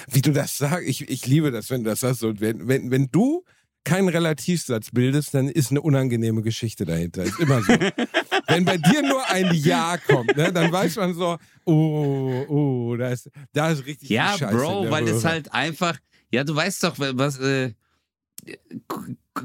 [0.10, 2.24] Wie du das sagst, ich, ich liebe das, wenn du das sagst.
[2.24, 3.43] Und wenn, wenn, wenn du
[3.84, 7.24] keinen Relativsatz bildest, dann ist eine unangenehme Geschichte dahinter.
[7.24, 7.74] Ist immer so.
[8.47, 13.09] Wenn bei dir nur ein Ja kommt, ne, dann weiß man so, oh, oh, da
[13.09, 15.97] ist, da ist richtig Ja, Scheiße Bro, weil es halt einfach,
[16.31, 17.73] ja, du weißt doch, was, äh,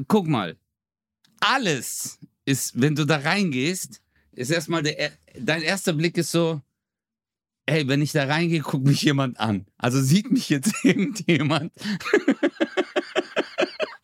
[0.08, 0.56] guck mal,
[1.40, 4.00] alles ist, wenn du da reingehst,
[4.32, 6.60] ist erstmal der, dein erster Blick ist so,
[7.68, 9.66] hey, wenn ich da reingehe, guckt mich jemand an.
[9.78, 11.72] Also sieht mich jetzt irgendjemand.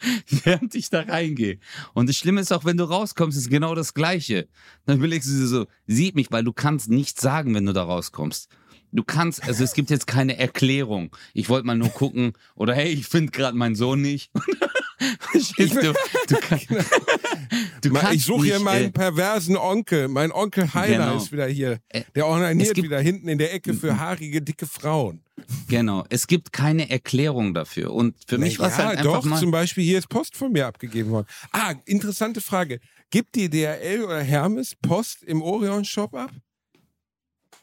[0.44, 1.58] während ich da reingehe.
[1.94, 4.48] Und das Schlimme ist auch, wenn du rauskommst, ist genau das Gleiche.
[4.86, 7.84] Dann überlegst du dir so, sieht mich, weil du kannst nichts sagen, wenn du da
[7.84, 8.48] rauskommst.
[8.90, 11.14] Du kannst, also es gibt jetzt keine Erklärung.
[11.34, 14.30] Ich wollte mal nur gucken, oder hey, ich finde gerade meinen Sohn nicht.
[15.20, 15.94] Verstehst du?
[16.28, 16.60] Du, kann,
[17.82, 20.08] du kannst Ich suche hier meinen äh, perversen Onkel.
[20.08, 21.16] Mein Onkel Heiner genau.
[21.16, 21.78] ist wieder hier.
[21.88, 25.22] Äh, Der ornaniert wieder hinten in der Ecke für haarige, dicke Frauen.
[25.68, 26.04] Genau.
[26.10, 27.92] Es gibt keine Erklärung dafür.
[27.92, 29.40] Und für mich war es halt einfach doch, mal...
[29.40, 31.26] zum Beispiel hier ist Post von mir abgegeben worden.
[31.52, 32.80] Ah, interessante Frage.
[33.10, 36.30] Gibt die DHL oder Hermes Post im Orion-Shop ab?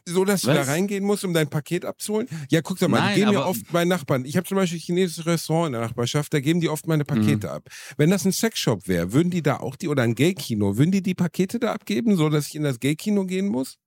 [0.08, 2.28] so, dass du da reingehen musst, um dein Paket abzuholen?
[2.50, 4.26] Ja, guck doch mal, Nein, die geben ja oft meine Nachbarn.
[4.26, 7.06] Ich habe zum Beispiel ein chinesisches Restaurant in der Nachbarschaft, da geben die oft meine
[7.06, 7.54] Pakete mhm.
[7.54, 7.70] ab.
[7.98, 11.02] Wenn das ein Sexshop wäre, würden die da auch die, oder ein Gay-Kino, würden die
[11.02, 13.78] die Pakete da abgeben, so dass ich in das Gay-Kino gehen muss?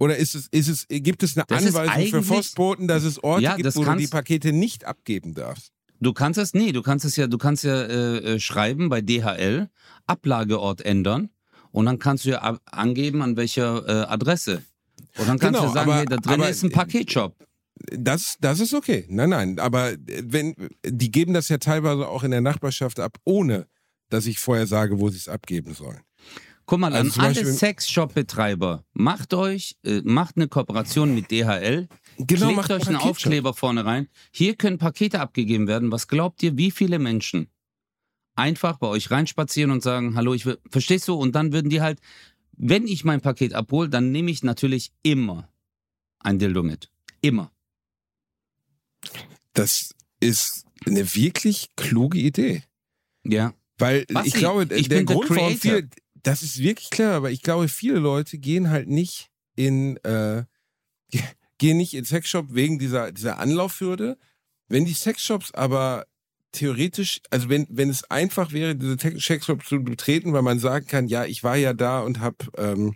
[0.00, 3.42] Oder ist es, ist es, gibt es eine das Anweisung für Postboten, dass es Orte
[3.42, 5.72] ja, gibt, wo du die Pakete nicht abgeben darfst?
[6.00, 9.02] Du kannst es, nee, du kannst es ja, du kannst ja äh, äh schreiben bei
[9.02, 9.68] DHL,
[10.06, 11.28] Ablageort ändern
[11.70, 14.62] und dann kannst du ja angeben, an welcher äh, Adresse.
[15.18, 17.36] Und dann kannst genau, du sagen, aber, hey, da drin ist ein Paketshop.
[17.92, 19.04] Das, das ist okay.
[19.10, 19.58] Nein, nein.
[19.58, 19.92] Aber
[20.22, 23.66] wenn, die geben das ja teilweise auch in der Nachbarschaft ab, ohne
[24.08, 26.00] dass ich vorher sage, wo sie es abgeben sollen.
[26.66, 31.88] Guck mal, also an alle Sexshop-Betreiber, macht euch, äh, macht eine Kooperation mit DHL.
[32.18, 34.08] Genau, Klebt macht euch einen Aufkleber vorne rein.
[34.30, 35.90] Hier können Pakete abgegeben werden.
[35.90, 37.48] Was glaubt ihr, wie viele Menschen
[38.36, 41.14] einfach bei euch reinspazieren und sagen, hallo, ich will, verstehst du?
[41.14, 42.00] Und dann würden die halt,
[42.56, 45.48] wenn ich mein Paket abhole, dann nehme ich natürlich immer
[46.20, 46.90] ein Dildo mit.
[47.20, 47.50] Immer.
[49.54, 52.62] Das ist eine wirklich kluge Idee.
[53.24, 53.54] Ja.
[53.78, 55.88] Weil Basti, ich glaube, ich der Grund, warum viele,
[56.22, 60.44] das ist wirklich klar, aber ich glaube, viele Leute gehen halt nicht in, äh,
[61.58, 64.18] gehen nicht in Sexshop wegen dieser, dieser Anlaufhürde.
[64.68, 66.06] Wenn die Sexshops aber
[66.52, 71.06] theoretisch, also wenn, wenn es einfach wäre, diese Sexshop zu betreten, weil man sagen kann,
[71.06, 72.94] ja, ich war ja da und hab, ähm,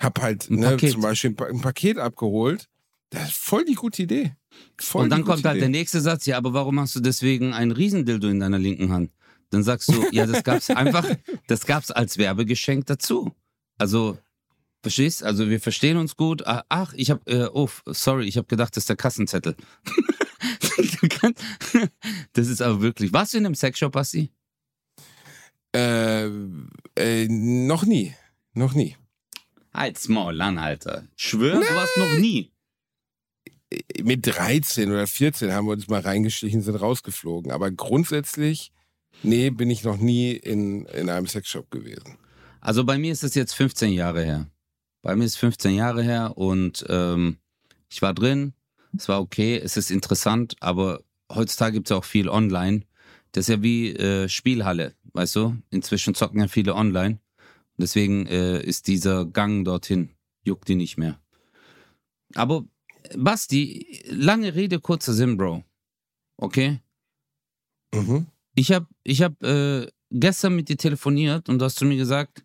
[0.00, 2.68] hab halt ne, zum Beispiel ein, Paket abgeholt.
[3.10, 4.34] Das ist voll die gute Idee.
[4.78, 7.70] Voll und dann kommt halt der nächste Satz, ja, aber warum hast du deswegen ein
[7.70, 9.10] Riesendildo in deiner linken Hand?
[9.54, 11.08] Dann sagst du, ja, das gab's einfach,
[11.46, 13.32] das gab's als Werbegeschenk dazu.
[13.78, 14.18] Also,
[14.82, 15.22] verstehst?
[15.22, 16.44] Also wir verstehen uns gut.
[16.44, 19.54] Ah, ach, ich hab, äh, oh, sorry, ich habe gedacht, das ist der Kassenzettel.
[22.32, 23.12] das ist aber wirklich.
[23.12, 24.30] Warst du in einem Sexshop, Basti?
[25.72, 26.26] Äh,
[26.96, 28.12] äh, noch nie.
[28.52, 28.96] Noch nie.
[29.72, 31.06] Halt's Maul an, Alter.
[31.16, 32.50] Schwör, du warst noch nie.
[34.02, 37.52] Mit 13 oder 14 haben wir uns mal reingeschlichen, sind rausgeflogen.
[37.52, 38.72] Aber grundsätzlich,
[39.22, 42.18] nee, bin ich noch nie in, in einem Sexshop gewesen.
[42.60, 44.50] Also bei mir ist es jetzt 15 Jahre her.
[45.02, 47.38] Bei mir ist 15 Jahre her und ähm,
[47.90, 48.54] ich war drin,
[48.96, 52.82] es war okay, es ist interessant, aber heutzutage gibt es auch viel online.
[53.32, 55.56] Das ist ja wie äh, Spielhalle, weißt du?
[55.70, 57.18] Inzwischen zocken ja viele online.
[57.76, 60.10] Deswegen äh, ist dieser Gang dorthin,
[60.44, 61.20] juckt die nicht mehr.
[62.34, 62.64] Aber
[63.16, 65.64] Basti, lange Rede, kurzer Sinn, Bro.
[66.36, 66.80] Okay?
[67.92, 68.26] Mhm.
[68.54, 72.44] Ich habe ich hab, äh, gestern mit dir telefoniert und du hast zu mir gesagt,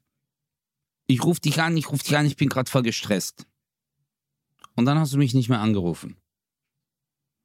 [1.08, 3.46] ich rufe dich an, ich rufe dich an, ich bin gerade voll gestresst.
[4.76, 6.18] Und dann hast du mich nicht mehr angerufen.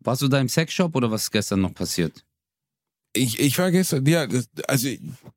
[0.01, 2.25] Warst du da im Sexshop oder was ist gestern noch passiert?
[3.17, 4.27] Ich, ich war gestern, ja,
[4.67, 4.89] also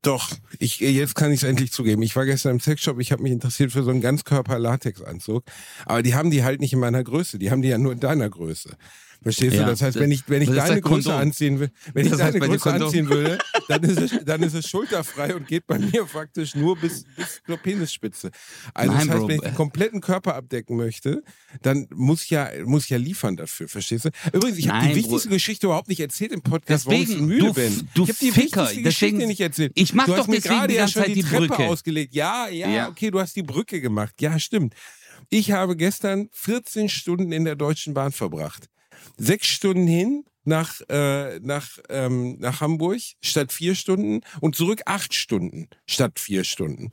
[0.02, 2.02] doch, ich, jetzt kann ich es endlich zugeben.
[2.02, 5.44] Ich war gestern im Sexshop, ich habe mich interessiert für so einen Ganzkörper-Latex-Anzug.
[5.86, 8.00] Aber die haben die halt nicht in meiner Größe, die haben die ja nur in
[8.00, 8.76] deiner Größe.
[9.22, 9.70] Verstehst ja, du?
[9.70, 13.08] Das heißt, wenn ich, wenn ich deine Größe anziehen will, wenn ich deine Größe anziehen
[13.08, 13.38] würde,
[13.68, 17.40] dann ist, es, dann ist es schulterfrei und geht bei mir faktisch nur bis, bis
[17.44, 18.30] zur Penisspitze.
[18.74, 19.28] Also Nein, das heißt, Bro.
[19.28, 21.24] wenn ich den kompletten Körper abdecken möchte,
[21.62, 24.10] dann muss ich ja, muss ich ja liefern dafür, verstehst du?
[24.32, 25.34] Übrigens, ich habe die wichtigste Bro.
[25.34, 27.88] Geschichte überhaupt nicht erzählt im Podcast, deswegen, warum ich müde du, bin.
[27.94, 29.72] Du ich habe die Ficker, wichtigste deswegen, Geschichte nicht erzählt.
[29.74, 31.66] Ich mach du doch mir gerade ja schon die, die Treppe Brücke.
[31.66, 32.14] ausgelegt.
[32.14, 34.14] Ja, ja, ja, okay, du hast die Brücke gemacht.
[34.20, 34.74] Ja, stimmt.
[35.28, 38.68] Ich habe gestern 14 Stunden in der Deutschen Bahn verbracht
[39.16, 45.14] sechs Stunden hin nach, äh, nach, ähm, nach Hamburg statt vier Stunden und zurück acht
[45.14, 46.90] Stunden statt vier Stunden.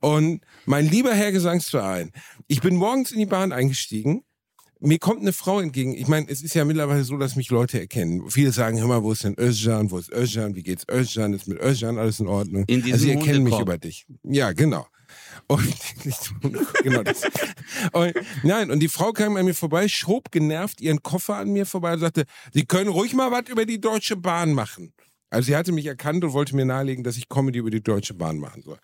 [0.00, 2.10] Und mein lieber Herr Gesangsverein,
[2.48, 4.22] ich bin morgens in die Bahn eingestiegen.
[4.78, 5.94] Mir kommt eine Frau entgegen.
[5.94, 8.28] Ich meine, es ist ja mittlerweile so, dass mich Leute erkennen.
[8.28, 9.90] Viele sagen, hör mal, wo ist denn Özcan?
[9.90, 10.54] Wo ist Özcan?
[10.54, 11.32] Wie geht's Özcan?
[11.32, 12.64] Ist mit Özcan alles in Ordnung?
[12.66, 14.06] In also sie erkennen mich über dich.
[14.22, 14.86] Ja, genau.
[15.46, 15.74] Und,
[16.82, 17.22] genau das.
[17.92, 21.66] Und, nein, und die Frau kam an mir vorbei, schob genervt ihren Koffer an mir
[21.66, 24.92] vorbei und sagte, Sie können ruhig mal was über die Deutsche Bahn machen.
[25.30, 28.14] Also sie hatte mich erkannt und wollte mir nahelegen, dass ich Comedy über die Deutsche
[28.14, 28.78] Bahn machen soll.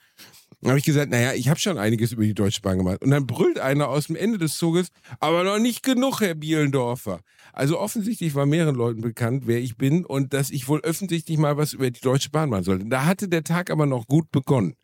[0.61, 3.03] Dann habe ich gesagt, naja, ich habe schon einiges über die Deutsche Bahn gemacht.
[3.03, 4.89] Und dann brüllt einer aus dem Ende des Zuges,
[5.19, 7.21] aber noch nicht genug, Herr Bielendorfer.
[7.53, 11.57] Also offensichtlich war mehreren Leuten bekannt, wer ich bin und dass ich wohl offensichtlich mal
[11.57, 12.85] was über die Deutsche Bahn machen sollte.
[12.87, 14.75] Da hatte der Tag aber noch gut begonnen.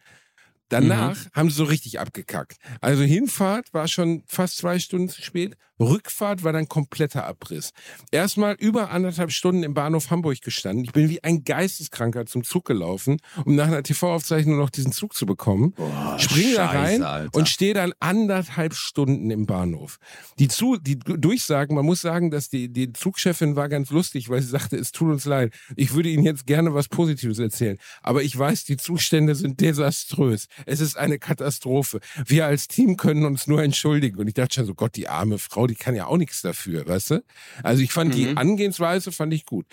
[0.69, 1.31] Danach mhm.
[1.33, 2.59] haben sie so richtig abgekackt.
[2.81, 5.57] Also Hinfahrt war schon fast zwei Stunden zu spät.
[5.81, 7.73] Rückfahrt war dann kompletter Abriss.
[8.11, 10.85] Erstmal über anderthalb Stunden im Bahnhof Hamburg gestanden.
[10.85, 15.15] Ich bin wie ein Geisteskranker zum Zug gelaufen, um nach einer TV-Aufzeichnung noch diesen Zug
[15.15, 15.73] zu bekommen.
[15.73, 17.39] Boah, Spring da rein Alter.
[17.39, 19.99] und stehe dann anderthalb Stunden im Bahnhof.
[20.39, 24.43] Die, zu, die Durchsagen, man muss sagen, dass die, die Zugchefin war ganz lustig, weil
[24.43, 25.55] sie sagte, es tut uns leid.
[25.77, 27.79] Ich würde Ihnen jetzt gerne was Positives erzählen.
[28.03, 30.47] Aber ich weiß, die Zustände sind desaströs.
[30.67, 32.01] Es ist eine Katastrophe.
[32.27, 34.19] Wir als Team können uns nur entschuldigen.
[34.19, 36.87] Und ich dachte schon so, Gott, die arme Frau, die kann ja auch nichts dafür,
[36.87, 37.25] weißt du?
[37.63, 38.17] Also ich fand mhm.
[38.17, 39.67] die Angehensweise, fand ich gut.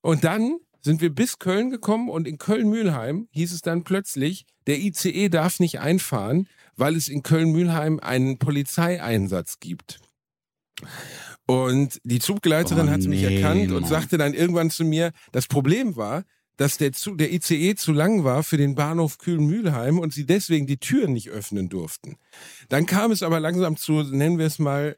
[0.00, 4.78] Und dann sind wir bis Köln gekommen und in Köln-Mühlheim hieß es dann plötzlich, der
[4.78, 10.00] ICE darf nicht einfahren, weil es in Köln-Mühlheim einen Polizeieinsatz gibt.
[11.46, 15.46] Und die Zugleiterin oh, hat mich nee, erkannt und sagte dann irgendwann zu mir, das
[15.46, 16.24] Problem war,
[16.56, 20.66] dass der, Zug, der ICE zu lang war für den Bahnhof Kühn-Mühlheim und sie deswegen
[20.66, 22.16] die Türen nicht öffnen durften.
[22.68, 24.96] Dann kam es aber langsam zu, nennen wir es mal,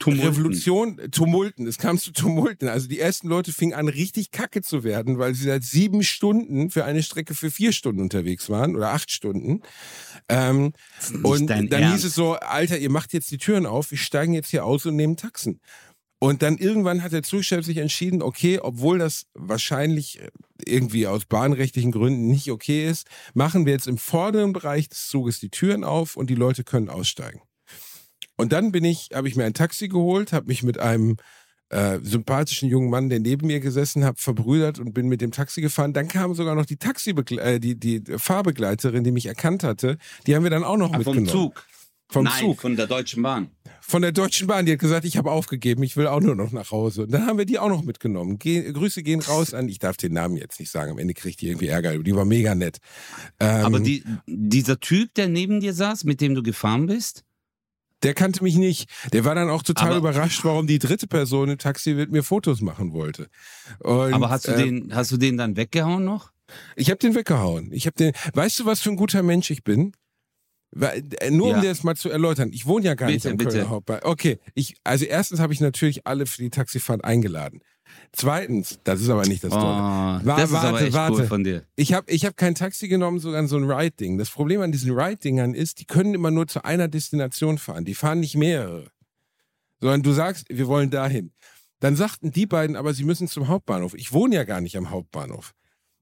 [0.00, 0.26] Tumulten.
[0.26, 1.66] Revolution, Tumulten.
[1.66, 2.68] Es kam zu Tumulten.
[2.68, 6.70] Also die ersten Leute fingen an, richtig kacke zu werden, weil sie seit sieben Stunden
[6.70, 9.60] für eine Strecke für vier Stunden unterwegs waren oder acht Stunden.
[10.28, 10.72] Ähm,
[11.22, 11.92] und dann Ernst.
[11.92, 14.86] hieß es so, Alter, ihr macht jetzt die Türen auf, wir steigen jetzt hier aus
[14.86, 15.60] und nehmen Taxen.
[16.18, 20.20] Und dann irgendwann hat der Zugchef sich entschieden, okay, obwohl das wahrscheinlich
[20.64, 25.40] irgendwie aus bahnrechtlichen Gründen nicht okay ist, machen wir jetzt im vorderen Bereich des Zuges
[25.40, 27.40] die Türen auf und die Leute können aussteigen.
[28.40, 31.16] Und dann bin ich, habe ich mir ein Taxi geholt, habe mich mit einem
[31.70, 35.60] äh, sympathischen jungen Mann, der neben mir gesessen hat, verbrüdert und bin mit dem Taxi
[35.60, 35.92] gefahren.
[35.92, 39.96] Dann kam sogar noch die Taxi äh, die, die Fahrbegleiterin, die mich erkannt hatte.
[40.26, 41.28] Die haben wir dann auch noch Ach, mitgenommen.
[41.28, 41.66] Vom Zug.
[42.08, 42.60] Vom Nein, Zug.
[42.60, 43.50] von der Deutschen Bahn.
[43.80, 46.50] von der Deutschen Bahn, die hat gesagt, ich habe aufgegeben, ich will auch nur noch
[46.50, 47.04] nach Hause.
[47.04, 48.40] Und dann haben wir die auch noch mitgenommen.
[48.40, 51.40] Ge Grüße gehen raus an, ich darf den Namen jetzt nicht sagen, am Ende kriegt
[51.40, 52.78] die irgendwie Ärger, die war mega nett.
[53.38, 57.22] Ähm, Aber die, dieser Typ, der neben dir saß, mit dem du gefahren bist?
[58.02, 58.88] Der kannte mich nicht.
[59.12, 62.22] Der war dann auch total aber, überrascht, warum die dritte Person im Taxi mit mir
[62.22, 63.28] Fotos machen wollte.
[63.78, 66.30] Und, aber hast du, äh, den, hast du den dann weggehauen noch?
[66.76, 67.72] Ich habe den weggehauen.
[67.72, 68.12] Ich habe den.
[68.34, 69.92] Weißt du, was für ein guter Mensch ich bin?
[70.78, 71.56] Äh, nur ja.
[71.56, 74.04] um dir das mal zu erläutern, ich wohne ja gar bitte, nicht am Kölner Hauptbahnhof.
[74.04, 77.60] Okay, ich, also erstens habe ich natürlich alle für die Taxifahrt eingeladen.
[78.12, 79.64] Zweitens, das ist aber nicht das Tolle.
[79.64, 81.14] Oh, War, das warte, warte.
[81.14, 81.64] Cool von dir.
[81.76, 84.18] Ich habe ich hab kein Taxi genommen, sondern so ein Ride-Ding.
[84.18, 87.84] Das Problem an diesen Ride-Dingern ist, die können immer nur zu einer Destination fahren.
[87.84, 88.90] Die fahren nicht mehrere.
[89.80, 91.32] Sondern du sagst, wir wollen dahin.
[91.78, 93.94] Dann sagten die beiden, aber sie müssen zum Hauptbahnhof.
[93.94, 95.54] Ich wohne ja gar nicht am Hauptbahnhof.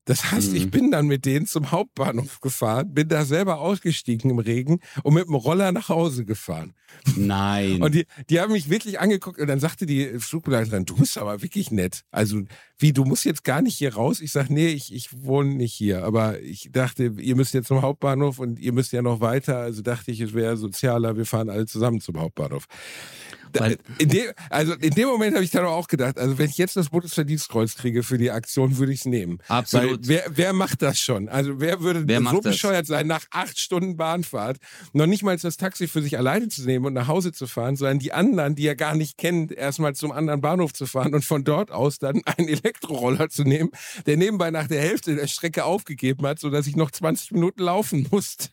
[0.08, 0.56] Das heißt, mhm.
[0.56, 5.12] ich bin dann mit denen zum Hauptbahnhof gefahren, bin da selber ausgestiegen im Regen und
[5.12, 6.72] mit dem Roller nach Hause gefahren.
[7.14, 7.82] Nein.
[7.82, 11.42] Und die, die haben mich wirklich angeguckt und dann sagte die Flugbegleiterin, du bist aber
[11.42, 12.04] wirklich nett.
[12.10, 12.40] Also,
[12.78, 14.22] wie, du musst jetzt gar nicht hier raus?
[14.22, 16.04] Ich sag, nee, ich, ich wohne nicht hier.
[16.04, 19.58] Aber ich dachte, ihr müsst jetzt zum Hauptbahnhof und ihr müsst ja noch weiter.
[19.58, 22.66] Also dachte ich, es wäre sozialer, wir fahren alle zusammen zum Hauptbahnhof.
[23.98, 26.76] In dem, also in dem Moment habe ich dann auch gedacht, also wenn ich jetzt
[26.76, 29.38] das Bundesverdienstkreuz kriege für die Aktion, würde ich es nehmen.
[29.48, 29.90] Absolut.
[29.90, 31.28] Weil wer, wer macht das schon?
[31.28, 34.58] Also wer würde wer so bescheuert sein, nach acht Stunden Bahnfahrt
[34.92, 37.76] noch nicht mal das Taxi für sich alleine zu nehmen und nach Hause zu fahren,
[37.76, 41.24] sondern die anderen, die er gar nicht kennt, erstmal zum anderen Bahnhof zu fahren und
[41.24, 43.70] von dort aus dann einen Elektroroller zu nehmen,
[44.06, 48.06] der nebenbei nach der Hälfte der Strecke aufgegeben hat, sodass ich noch 20 Minuten laufen
[48.10, 48.48] musste.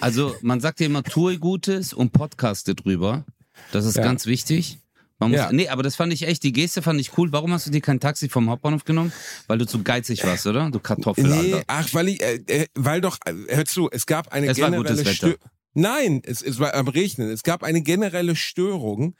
[0.00, 3.24] Also man sagt ja immer, tue Gutes und podcaste drüber.
[3.72, 4.02] Das ist ja.
[4.02, 4.78] ganz wichtig.
[5.18, 5.52] Man muss, ja.
[5.52, 7.30] Nee, aber das fand ich echt, die Geste fand ich cool.
[7.32, 9.12] Warum hast du dir kein Taxi vom Hauptbahnhof genommen?
[9.46, 10.70] Weil du zu geizig warst, oder?
[10.70, 11.64] Du Kartoffel, nee, Alter.
[11.68, 15.06] ach, weil ich, äh, äh weil doch, äh, hör zu, es gab eine es generelle
[15.06, 15.38] Störung.
[15.74, 17.30] Nein, es, es war am Regnen.
[17.30, 19.14] Es gab eine generelle Störung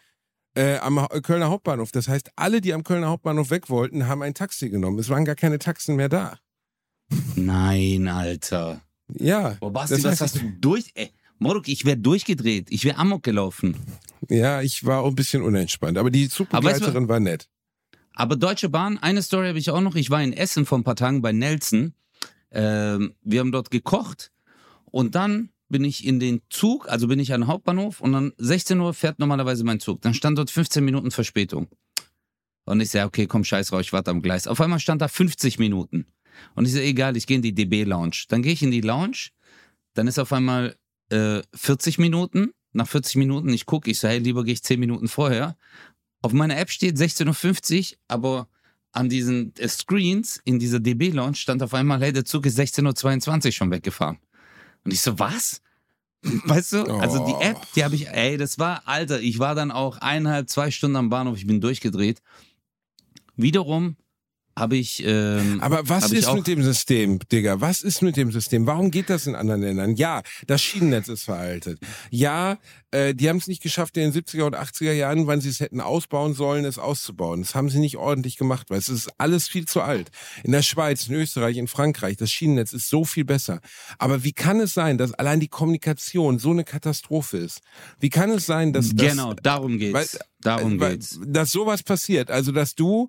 [0.55, 1.93] äh, am Kölner Hauptbahnhof.
[1.93, 4.99] Das heißt, alle, die am Kölner Hauptbahnhof weg wollten, haben ein Taxi genommen.
[4.99, 6.39] Es waren gar keine Taxen mehr da.
[7.35, 8.83] Nein, Alter.
[9.09, 9.57] Ja.
[9.61, 10.91] Boah, Basti, das was hast du durch...
[10.95, 11.13] Ey.
[11.45, 12.69] Moruk, ich wäre durchgedreht.
[12.71, 13.77] Ich wäre amok gelaufen.
[14.31, 15.99] Ja, ich war auch ein bisschen unentspannt.
[15.99, 17.51] Aber die Zugbegleiterin aber weißt du, war nett.
[18.15, 19.95] Aber Deutsche Bahn, eine Story habe ich auch noch.
[19.95, 21.93] Ich war in Essen vor ein paar Tagen bei Nelson.
[22.51, 24.33] Ähm, wir haben dort gekocht.
[24.87, 28.33] Und dann bin ich in den Zug, also bin ich an den Hauptbahnhof und dann
[28.39, 30.01] 16 Uhr fährt normalerweise mein Zug.
[30.01, 31.69] Dann stand dort 15 Minuten Verspätung.
[32.65, 34.47] Und ich sage, okay, komm, scheiß raus, ich warte am Gleis.
[34.47, 36.07] Auf einmal stand da 50 Minuten.
[36.55, 38.25] Und ich sage, egal, ich gehe in die DB-Lounge.
[38.29, 39.29] Dann gehe ich in die Lounge,
[39.93, 40.77] dann ist auf einmal
[41.15, 42.53] äh, 40 Minuten.
[42.73, 45.57] Nach 40 Minuten, ich gucke, ich sage, hey, lieber gehe ich 10 Minuten vorher.
[46.23, 48.49] Auf meiner App steht 16.50 Uhr, aber
[48.91, 53.47] an diesen äh, Screens in dieser DB-Launch stand auf einmal, hey, der Zug ist 16.22
[53.47, 54.19] Uhr schon weggefahren.
[54.85, 55.63] Und ich so, was?
[56.23, 59.71] Weißt du, also die App, die habe ich, ey, das war, Alter, ich war dann
[59.71, 62.23] auch eineinhalb, zwei Stunden am Bahnhof, ich bin durchgedreht.
[63.37, 63.97] Wiederum
[64.57, 65.03] habe ich.
[65.05, 67.61] Ähm, Aber was ist mit dem System, Digga?
[67.61, 68.67] Was ist mit dem System?
[68.67, 69.97] Warum geht das in anderen Ländern?
[69.97, 71.81] Ja, das Schienennetz ist veraltet.
[72.11, 72.59] Ja,
[72.93, 75.59] äh, die haben es nicht geschafft, in den 70er und 80er Jahren, wann sie es
[75.59, 77.43] hätten ausbauen sollen, es auszubauen.
[77.43, 80.11] Das haben sie nicht ordentlich gemacht, weil es ist alles viel zu alt.
[80.45, 83.61] In der Schweiz, in Österreich, in Frankreich, das Schienennetz ist so viel besser.
[83.99, 87.61] Aber wie kann es sein, dass allein die Kommunikation so eine Katastrophe ist?
[87.99, 88.95] Wie kann es sein, dass.
[88.95, 89.95] Genau, darum geht's.
[89.95, 91.19] Weil, darum weil, geht's.
[91.27, 92.31] Dass sowas passiert.
[92.31, 93.09] Also, dass du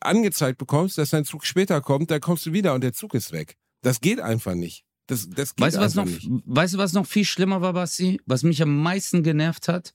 [0.00, 3.32] angezeigt bekommst, dass dein Zug später kommt, dann kommst du wieder und der Zug ist
[3.32, 3.56] weg.
[3.82, 4.84] Das geht einfach nicht.
[5.06, 6.28] Das, das geht weißt, du, was noch, nicht.
[6.44, 8.20] weißt du, was noch viel schlimmer war, Basti?
[8.26, 9.94] Was mich am meisten genervt hat?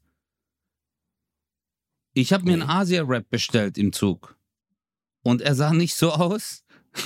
[2.13, 4.37] Ich habe mir einen Asia-Rap bestellt im Zug.
[5.23, 6.63] Und er sah nicht so aus.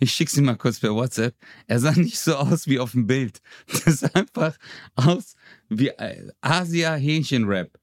[0.00, 1.34] Ich schick's ihm mal kurz per WhatsApp.
[1.66, 3.40] Er sah nicht so aus wie auf dem Bild.
[3.84, 4.56] Das sah einfach
[4.94, 5.34] aus
[5.68, 7.78] wie äh, Asia-Hähnchen-Rap.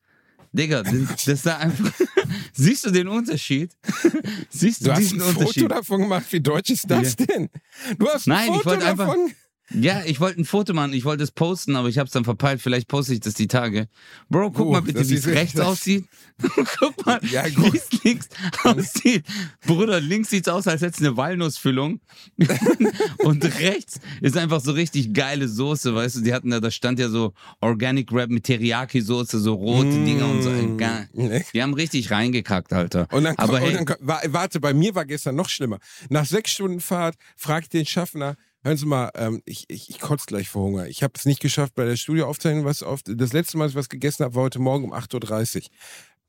[0.56, 1.92] Digga, das sah einfach.
[2.54, 3.75] Siehst du den Unterschied?
[4.50, 6.25] Siehst du, du diesen hast ein Foto davon gemacht.
[6.30, 7.25] Wie deutsch ist das ja.
[7.25, 7.50] denn?
[7.97, 9.21] Du hast ein Nein, Foto ich wollte davon.
[9.21, 9.36] Einfach,
[9.71, 12.24] ja, ich wollte ein Foto machen, ich wollte es posten, aber ich habe es dann
[12.24, 12.62] verpeilt.
[12.62, 13.87] Vielleicht poste ich das die Tage.
[14.29, 16.05] Bro, guck oh, mal bitte, wie es rechts aussieht.
[16.79, 18.29] guck mal, ja, wie es links
[18.63, 19.25] aussieht.
[19.66, 22.00] Bruder, links sieht es aus, als hätte es eine Walnussfüllung.
[23.20, 26.21] und rechts ist einfach so richtig geile Soße, weißt du?
[26.21, 30.05] Die hatten da, da stand ja so Organic Rap mit Teriyaki-Soße, so rote mm.
[30.05, 30.51] Dinger und so.
[31.54, 33.08] Die haben richtig reingekackt, Alter.
[33.12, 35.79] Und dann, aber hey, dann, warte, bei mir war gestern noch schlimmer.
[36.09, 38.36] Nach sechs Stunden Fahrt fragt den Schaffner,
[38.66, 40.87] Hören Sie mal, ähm, ich, ich, ich kotze gleich vor Hunger.
[40.87, 43.04] Ich habe es nicht geschafft, bei der Studioaufzeichnung was auf.
[43.04, 45.70] Das letzte Mal, dass ich was gegessen habe, war heute Morgen um 8.30 Uhr.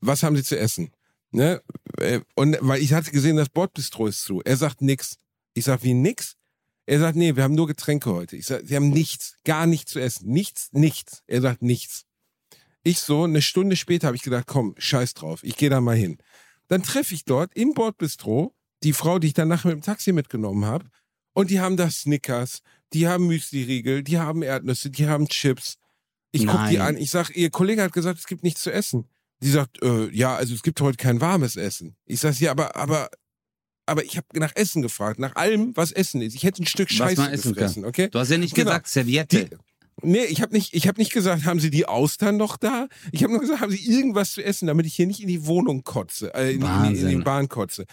[0.01, 0.91] Was haben Sie zu essen?
[1.31, 1.63] Ne?
[1.99, 4.43] Äh, und weil ich hatte gesehen, das Bordbistro ist zu.
[4.45, 5.17] Er sagt nix.
[5.55, 6.35] Ich sag, wie nix?
[6.85, 8.35] Er sagt, nee, wir haben nur Getränke heute.
[8.35, 10.29] Ich sag, Sie haben nichts, gar nichts zu essen.
[10.29, 11.23] Nichts, nichts.
[11.25, 12.05] Er sagt nichts.
[12.83, 15.95] Ich so, eine Stunde später habe ich gedacht, komm, scheiß drauf, ich gehe da mal
[15.95, 16.19] hin.
[16.67, 18.53] Dann treffe ich dort im Bordbistro
[18.83, 20.85] die Frau, die ich dann nachher mit dem Taxi mitgenommen habe.
[21.37, 25.77] Und die haben da Snickers, die haben Müsli-Riegel, die haben Erdnüsse, die haben Chips.
[26.31, 29.05] Ich guck die an, ich sag, ihr Kollege hat gesagt, es gibt nichts zu essen.
[29.43, 31.95] Die sagt, äh, ja, also es gibt heute kein warmes Essen.
[32.07, 33.11] Ich sag, ja, aber, aber,
[33.85, 36.33] aber ich habe nach Essen gefragt, nach allem, was Essen ist.
[36.33, 38.09] Ich hätte ein Stück Scheiße gefressen, okay?
[38.09, 38.71] Du hast ja nicht Genau.
[38.71, 39.45] gesagt Serviette.
[39.45, 39.57] Die,
[40.01, 42.87] nee, ich habe nicht, ich hab nicht gesagt, haben Sie die Austern noch da?
[43.11, 45.45] Ich habe nur gesagt, haben Sie irgendwas zu essen, damit ich hier nicht in die
[45.45, 47.85] Wohnung kotze, äh, in, in, in die Bahn kotze.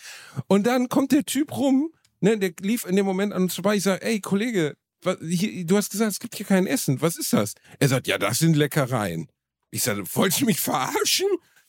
[0.47, 1.91] Und dann kommt der Typ rum,
[2.25, 3.77] ne, der lief in dem Moment an uns vorbei.
[3.77, 7.01] Ich sage, ey, Kollege, was, hier, du hast gesagt, es gibt hier kein Essen.
[7.01, 7.55] Was ist das?
[7.79, 9.29] Er sagt, ja, das sind Leckereien.
[9.71, 11.29] Ich sage, wollt ihr mich verarschen?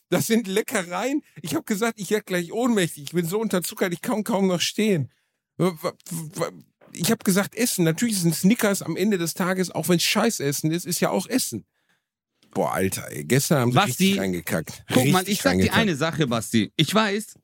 [0.10, 1.22] Das sind Leckereien.
[1.42, 3.04] Ich habe gesagt, ich werde gleich ohnmächtig.
[3.04, 5.12] Ich bin so unterzuckert, ich kann kaum noch stehen.
[6.94, 7.84] Ich habe gesagt, Essen.
[7.84, 11.28] Natürlich sind Snickers am Ende des Tages, auch wenn es Scheißessen ist, ist ja auch
[11.28, 11.66] Essen.
[12.52, 14.86] Boah, Alter, ey, gestern haben sie Basti, richtig reingekackt.
[14.94, 16.72] Guck mal, Richtig ich sag dir eine Sache, Basti.
[16.78, 17.36] Ich weiß,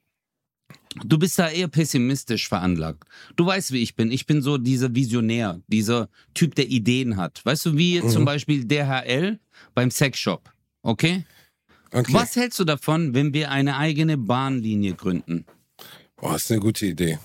[1.03, 3.03] du bist da eher pessimistisch veranlagt.
[3.35, 4.11] Du weißt, wie ich bin.
[4.11, 7.41] Ich bin so dieser Visionär, dieser Typ, der Ideen hat.
[7.45, 8.09] Weißt du, wie Mhm.
[8.09, 9.39] zum Beispiel DHL
[9.73, 10.51] beim Sexshop.
[10.83, 11.25] Okay?
[11.91, 12.13] Okay.
[12.13, 15.45] Was hältst du davon, wenn wir eine eigene Bahnlinie gründen?
[16.15, 17.19] Boah, ist eine gute Idee.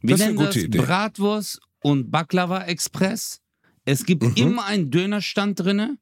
[0.00, 0.78] Wir Das ist eine gute das Idee.
[0.78, 3.40] Bratwurst und Baklava Express.
[3.84, 4.34] Es gibt Mhm.
[4.36, 5.98] immer einen Dönerstand drinne.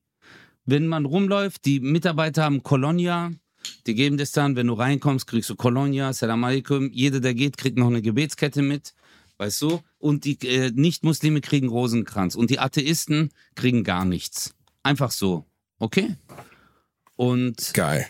[0.64, 3.32] Wenn man rumläuft, die Mitarbeiter haben Kolonia.
[3.86, 6.90] Die geben das dann, wenn du reinkommst, kriegst du Kolonia, Salam alaikum.
[6.92, 8.94] Jeder, der geht, kriegt noch eine Gebetskette mit.
[9.36, 9.80] Weißt du?
[9.98, 12.34] Und die äh, Nicht-Muslime kriegen Rosenkranz.
[12.36, 14.54] Und die Atheisten kriegen gar nichts.
[14.82, 15.44] Einfach so.
[15.78, 16.16] Okay?
[17.16, 18.06] Und Geil.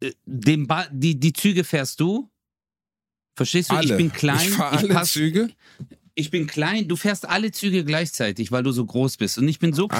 [0.00, 2.30] äh, den ba die, die Züge fährst du.
[3.36, 3.76] Verstehst du?
[3.76, 3.92] Alle.
[3.92, 4.48] Ich bin klein.
[4.48, 5.50] Ich fahre alle pass- Züge.
[6.14, 9.38] ich bin klein, du fährst alle Züge gleichzeitig, weil du so groß bist.
[9.38, 9.96] Und ich bin so Ah.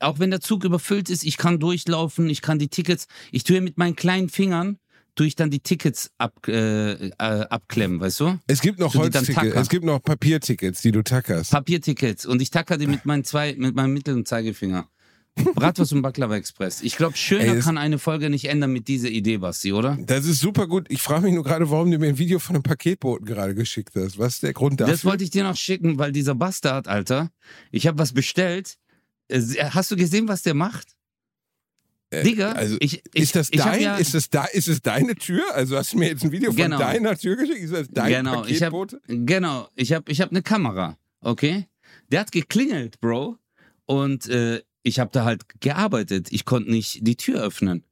[0.00, 3.60] Auch wenn der Zug überfüllt ist, ich kann durchlaufen, ich kann die Tickets, ich tue
[3.60, 4.78] mit meinen kleinen Fingern,
[5.14, 8.38] tue ich dann die Tickets ab, äh, äh, abklemmen, weißt du?
[8.46, 11.50] Es gibt noch So Holztickets, es gibt noch Papiertickets, die du tackerst.
[11.50, 12.24] Papiertickets.
[12.24, 14.88] Und ich tacker die mit meinen zwei, mit meinem Mittel- und Zeigefinger.
[15.54, 16.82] Bratwurst und Baklava Express.
[16.82, 19.96] Ich glaube, schöner Ey, kann eine Folge nicht ändern mit dieser Idee, Basti, oder?
[20.00, 20.86] Das ist super gut.
[20.88, 23.92] Ich frage mich nur gerade, warum du mir ein Video von einem Paketboten gerade geschickt
[23.94, 24.18] hast.
[24.18, 24.92] Was ist der Grund dafür?
[24.92, 27.30] Das wollte ich dir noch schicken, weil dieser Bastard, Alter,
[27.70, 28.76] ich habe was bestellt.
[29.28, 29.40] Äh,
[29.70, 30.96] Hast du gesehen, was der macht?
[32.10, 33.82] Äh, Digga, also, ich, ich, ist das dein?
[33.82, 35.42] Ja, ist, das da, ist es deine Tür?
[35.54, 36.78] Also hast du mir jetzt ein Video von Genau.
[36.78, 37.60] deiner Tür geschickt?
[37.60, 39.00] Ist das dein Genau, ich hab- Paketbote?
[39.06, 41.66] genau, ich habe ich hab eine Kamera, okay?
[42.10, 43.36] Der hat geklingelt, Bro.
[43.84, 46.28] Und äh, ich habe da halt gearbeitet.
[46.30, 47.84] Ich konnte nicht die Tür öffnen.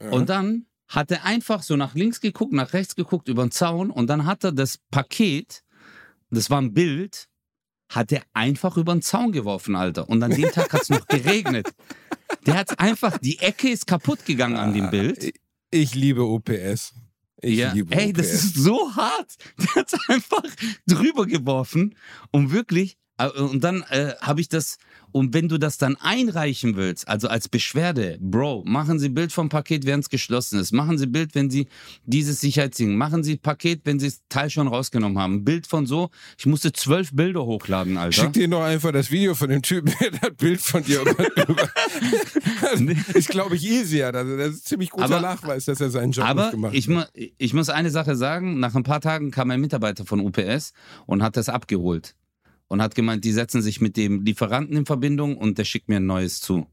[0.00, 0.10] Ja.
[0.10, 3.90] Und dann hat er einfach so nach links geguckt, nach rechts geguckt, über den Zaun.
[3.90, 5.64] Und dann hat er das Paket,
[6.30, 7.27] das war ein Bild,
[7.88, 10.08] hat er einfach über den Zaun geworfen, Alter.
[10.08, 11.72] Und an dem Tag hat es noch geregnet.
[12.46, 15.32] Der hat einfach, die Ecke ist kaputt gegangen an dem Bild.
[15.70, 16.94] ich liebe OPS.
[17.40, 17.72] Ich ja.
[17.72, 18.16] liebe Ey, OPS.
[18.18, 19.36] das ist so hart.
[19.58, 20.42] Der hat einfach
[20.86, 21.94] drüber geworfen
[22.30, 22.98] und wirklich.
[23.18, 24.78] Und dann äh, habe ich das.
[25.10, 29.48] Und wenn du das dann einreichen willst, also als Beschwerde, Bro, machen Sie Bild vom
[29.48, 30.72] Paket, während es geschlossen ist.
[30.72, 31.66] Machen Sie Bild, wenn Sie
[32.04, 32.94] dieses Sicherheitsding.
[32.94, 35.44] Machen Sie Paket, wenn Sie das Teil schon rausgenommen haben.
[35.44, 36.10] Bild von so.
[36.38, 38.12] Ich musste zwölf Bilder hochladen, Alter.
[38.24, 41.14] Schick dir noch einfach das Video von dem Typen, der das Bild von dir über.
[42.60, 42.80] das
[43.14, 44.14] ist, glaube ich, easier.
[44.14, 46.94] Also, das ist ziemlich guter Aber- Nachweis, dass er seinen Job Aber gemacht ich, hat.
[46.94, 47.02] mu
[47.38, 50.72] ich muss eine Sache sagen, nach ein paar Tagen kam ein Mitarbeiter von UPS
[51.06, 52.14] und hat das abgeholt.
[52.68, 55.96] Und hat gemeint, die setzen sich mit dem Lieferanten in Verbindung und der schickt mir
[55.96, 56.66] ein neues zu.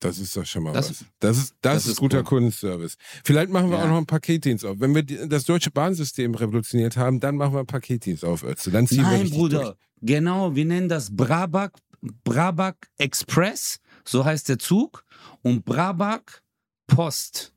[0.00, 1.04] Das ist doch schon mal Das- was.
[1.18, 2.24] Das ist, das das ist ist guter cool.
[2.24, 2.96] Kundenservice.
[3.24, 3.84] Vielleicht machen wir Ja.
[3.84, 4.78] auch noch einen Paketdienst auf.
[4.78, 8.70] Wenn wir die, das deutsche Bahnsystem revolutioniert haben, dann machen wir einen Paketdienst auf, Ötze.
[8.70, 9.62] Dann ziehen wir Nein, richtig Bruder.
[9.62, 9.76] durch.
[10.02, 11.72] Genau, wir nennen das Brabak,
[12.22, 15.04] Brabak Express, so heißt der Zug,
[15.42, 16.42] und Brabak
[16.86, 17.54] Post.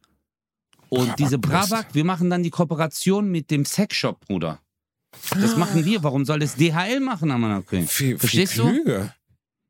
[0.89, 1.51] Und Brabak diese Post.
[1.69, 4.61] Brabak, wir machen dann die Kooperation mit dem Sexshop, Bruder.
[5.31, 6.03] Das machen wir.
[6.03, 7.77] Warum soll das DHL machen, Amanake?
[7.81, 8.67] Viel, viel Verstehst du?
[8.69, 9.13] klüger.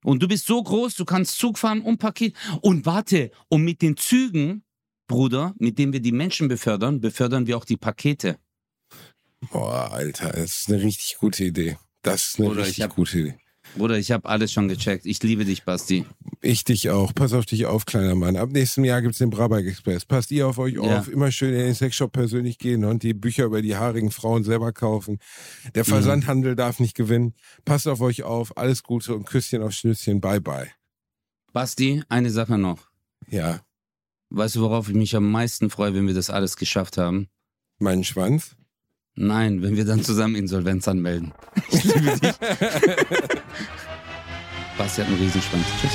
[0.03, 2.36] Und du bist so groß, du kannst Zug fahren und Paket.
[2.61, 4.64] Und warte, und mit den Zügen,
[5.07, 8.38] Bruder, mit denen wir die Menschen befördern, befördern wir auch die Pakete.
[9.52, 11.78] Boah, Alter, das ist eine richtig gute Idee.
[12.02, 13.38] Das ist eine Oder ich richtig hab- gute Idee.
[13.78, 15.06] Bruder, ich habe alles schon gecheckt.
[15.06, 16.06] Ich liebe dich, Basti.
[16.41, 17.14] Ich dich auch.
[17.14, 18.36] Pass auf dich auf, kleiner Mann.
[18.36, 20.06] Ab nächstem Jahr gibt's den Brabak Express.
[20.06, 20.99] Passt ihr auf euch Ja.
[20.99, 21.08] auf.
[21.08, 24.72] Immer schön in den Sexshop persönlich gehen und die Bücher über die haarigen Frauen selber
[24.74, 25.20] kaufen.
[25.76, 25.88] Der Mhm.
[25.90, 27.34] Versandhandel darf nicht gewinnen.
[27.66, 28.58] Passt auf euch auf.
[28.58, 30.22] Alles Gute und Küsschen auf Schnüsschen.
[30.22, 30.68] Bye, bye.
[31.54, 32.90] Basti, eine Sache noch.
[33.30, 33.62] Ja,
[34.30, 37.30] Weißt du, worauf ich mich am meisten freue, wenn wir das alles geschafft haben?
[37.80, 38.56] meinen Schwanz.
[39.19, 41.34] Nein, wenn wir dann zusammen Insolvenz anmelden.
[41.72, 42.34] Ich liebe dich.
[44.77, 45.65] Basti hat einen Riesenschwanz.
[45.81, 45.91] Tschüss.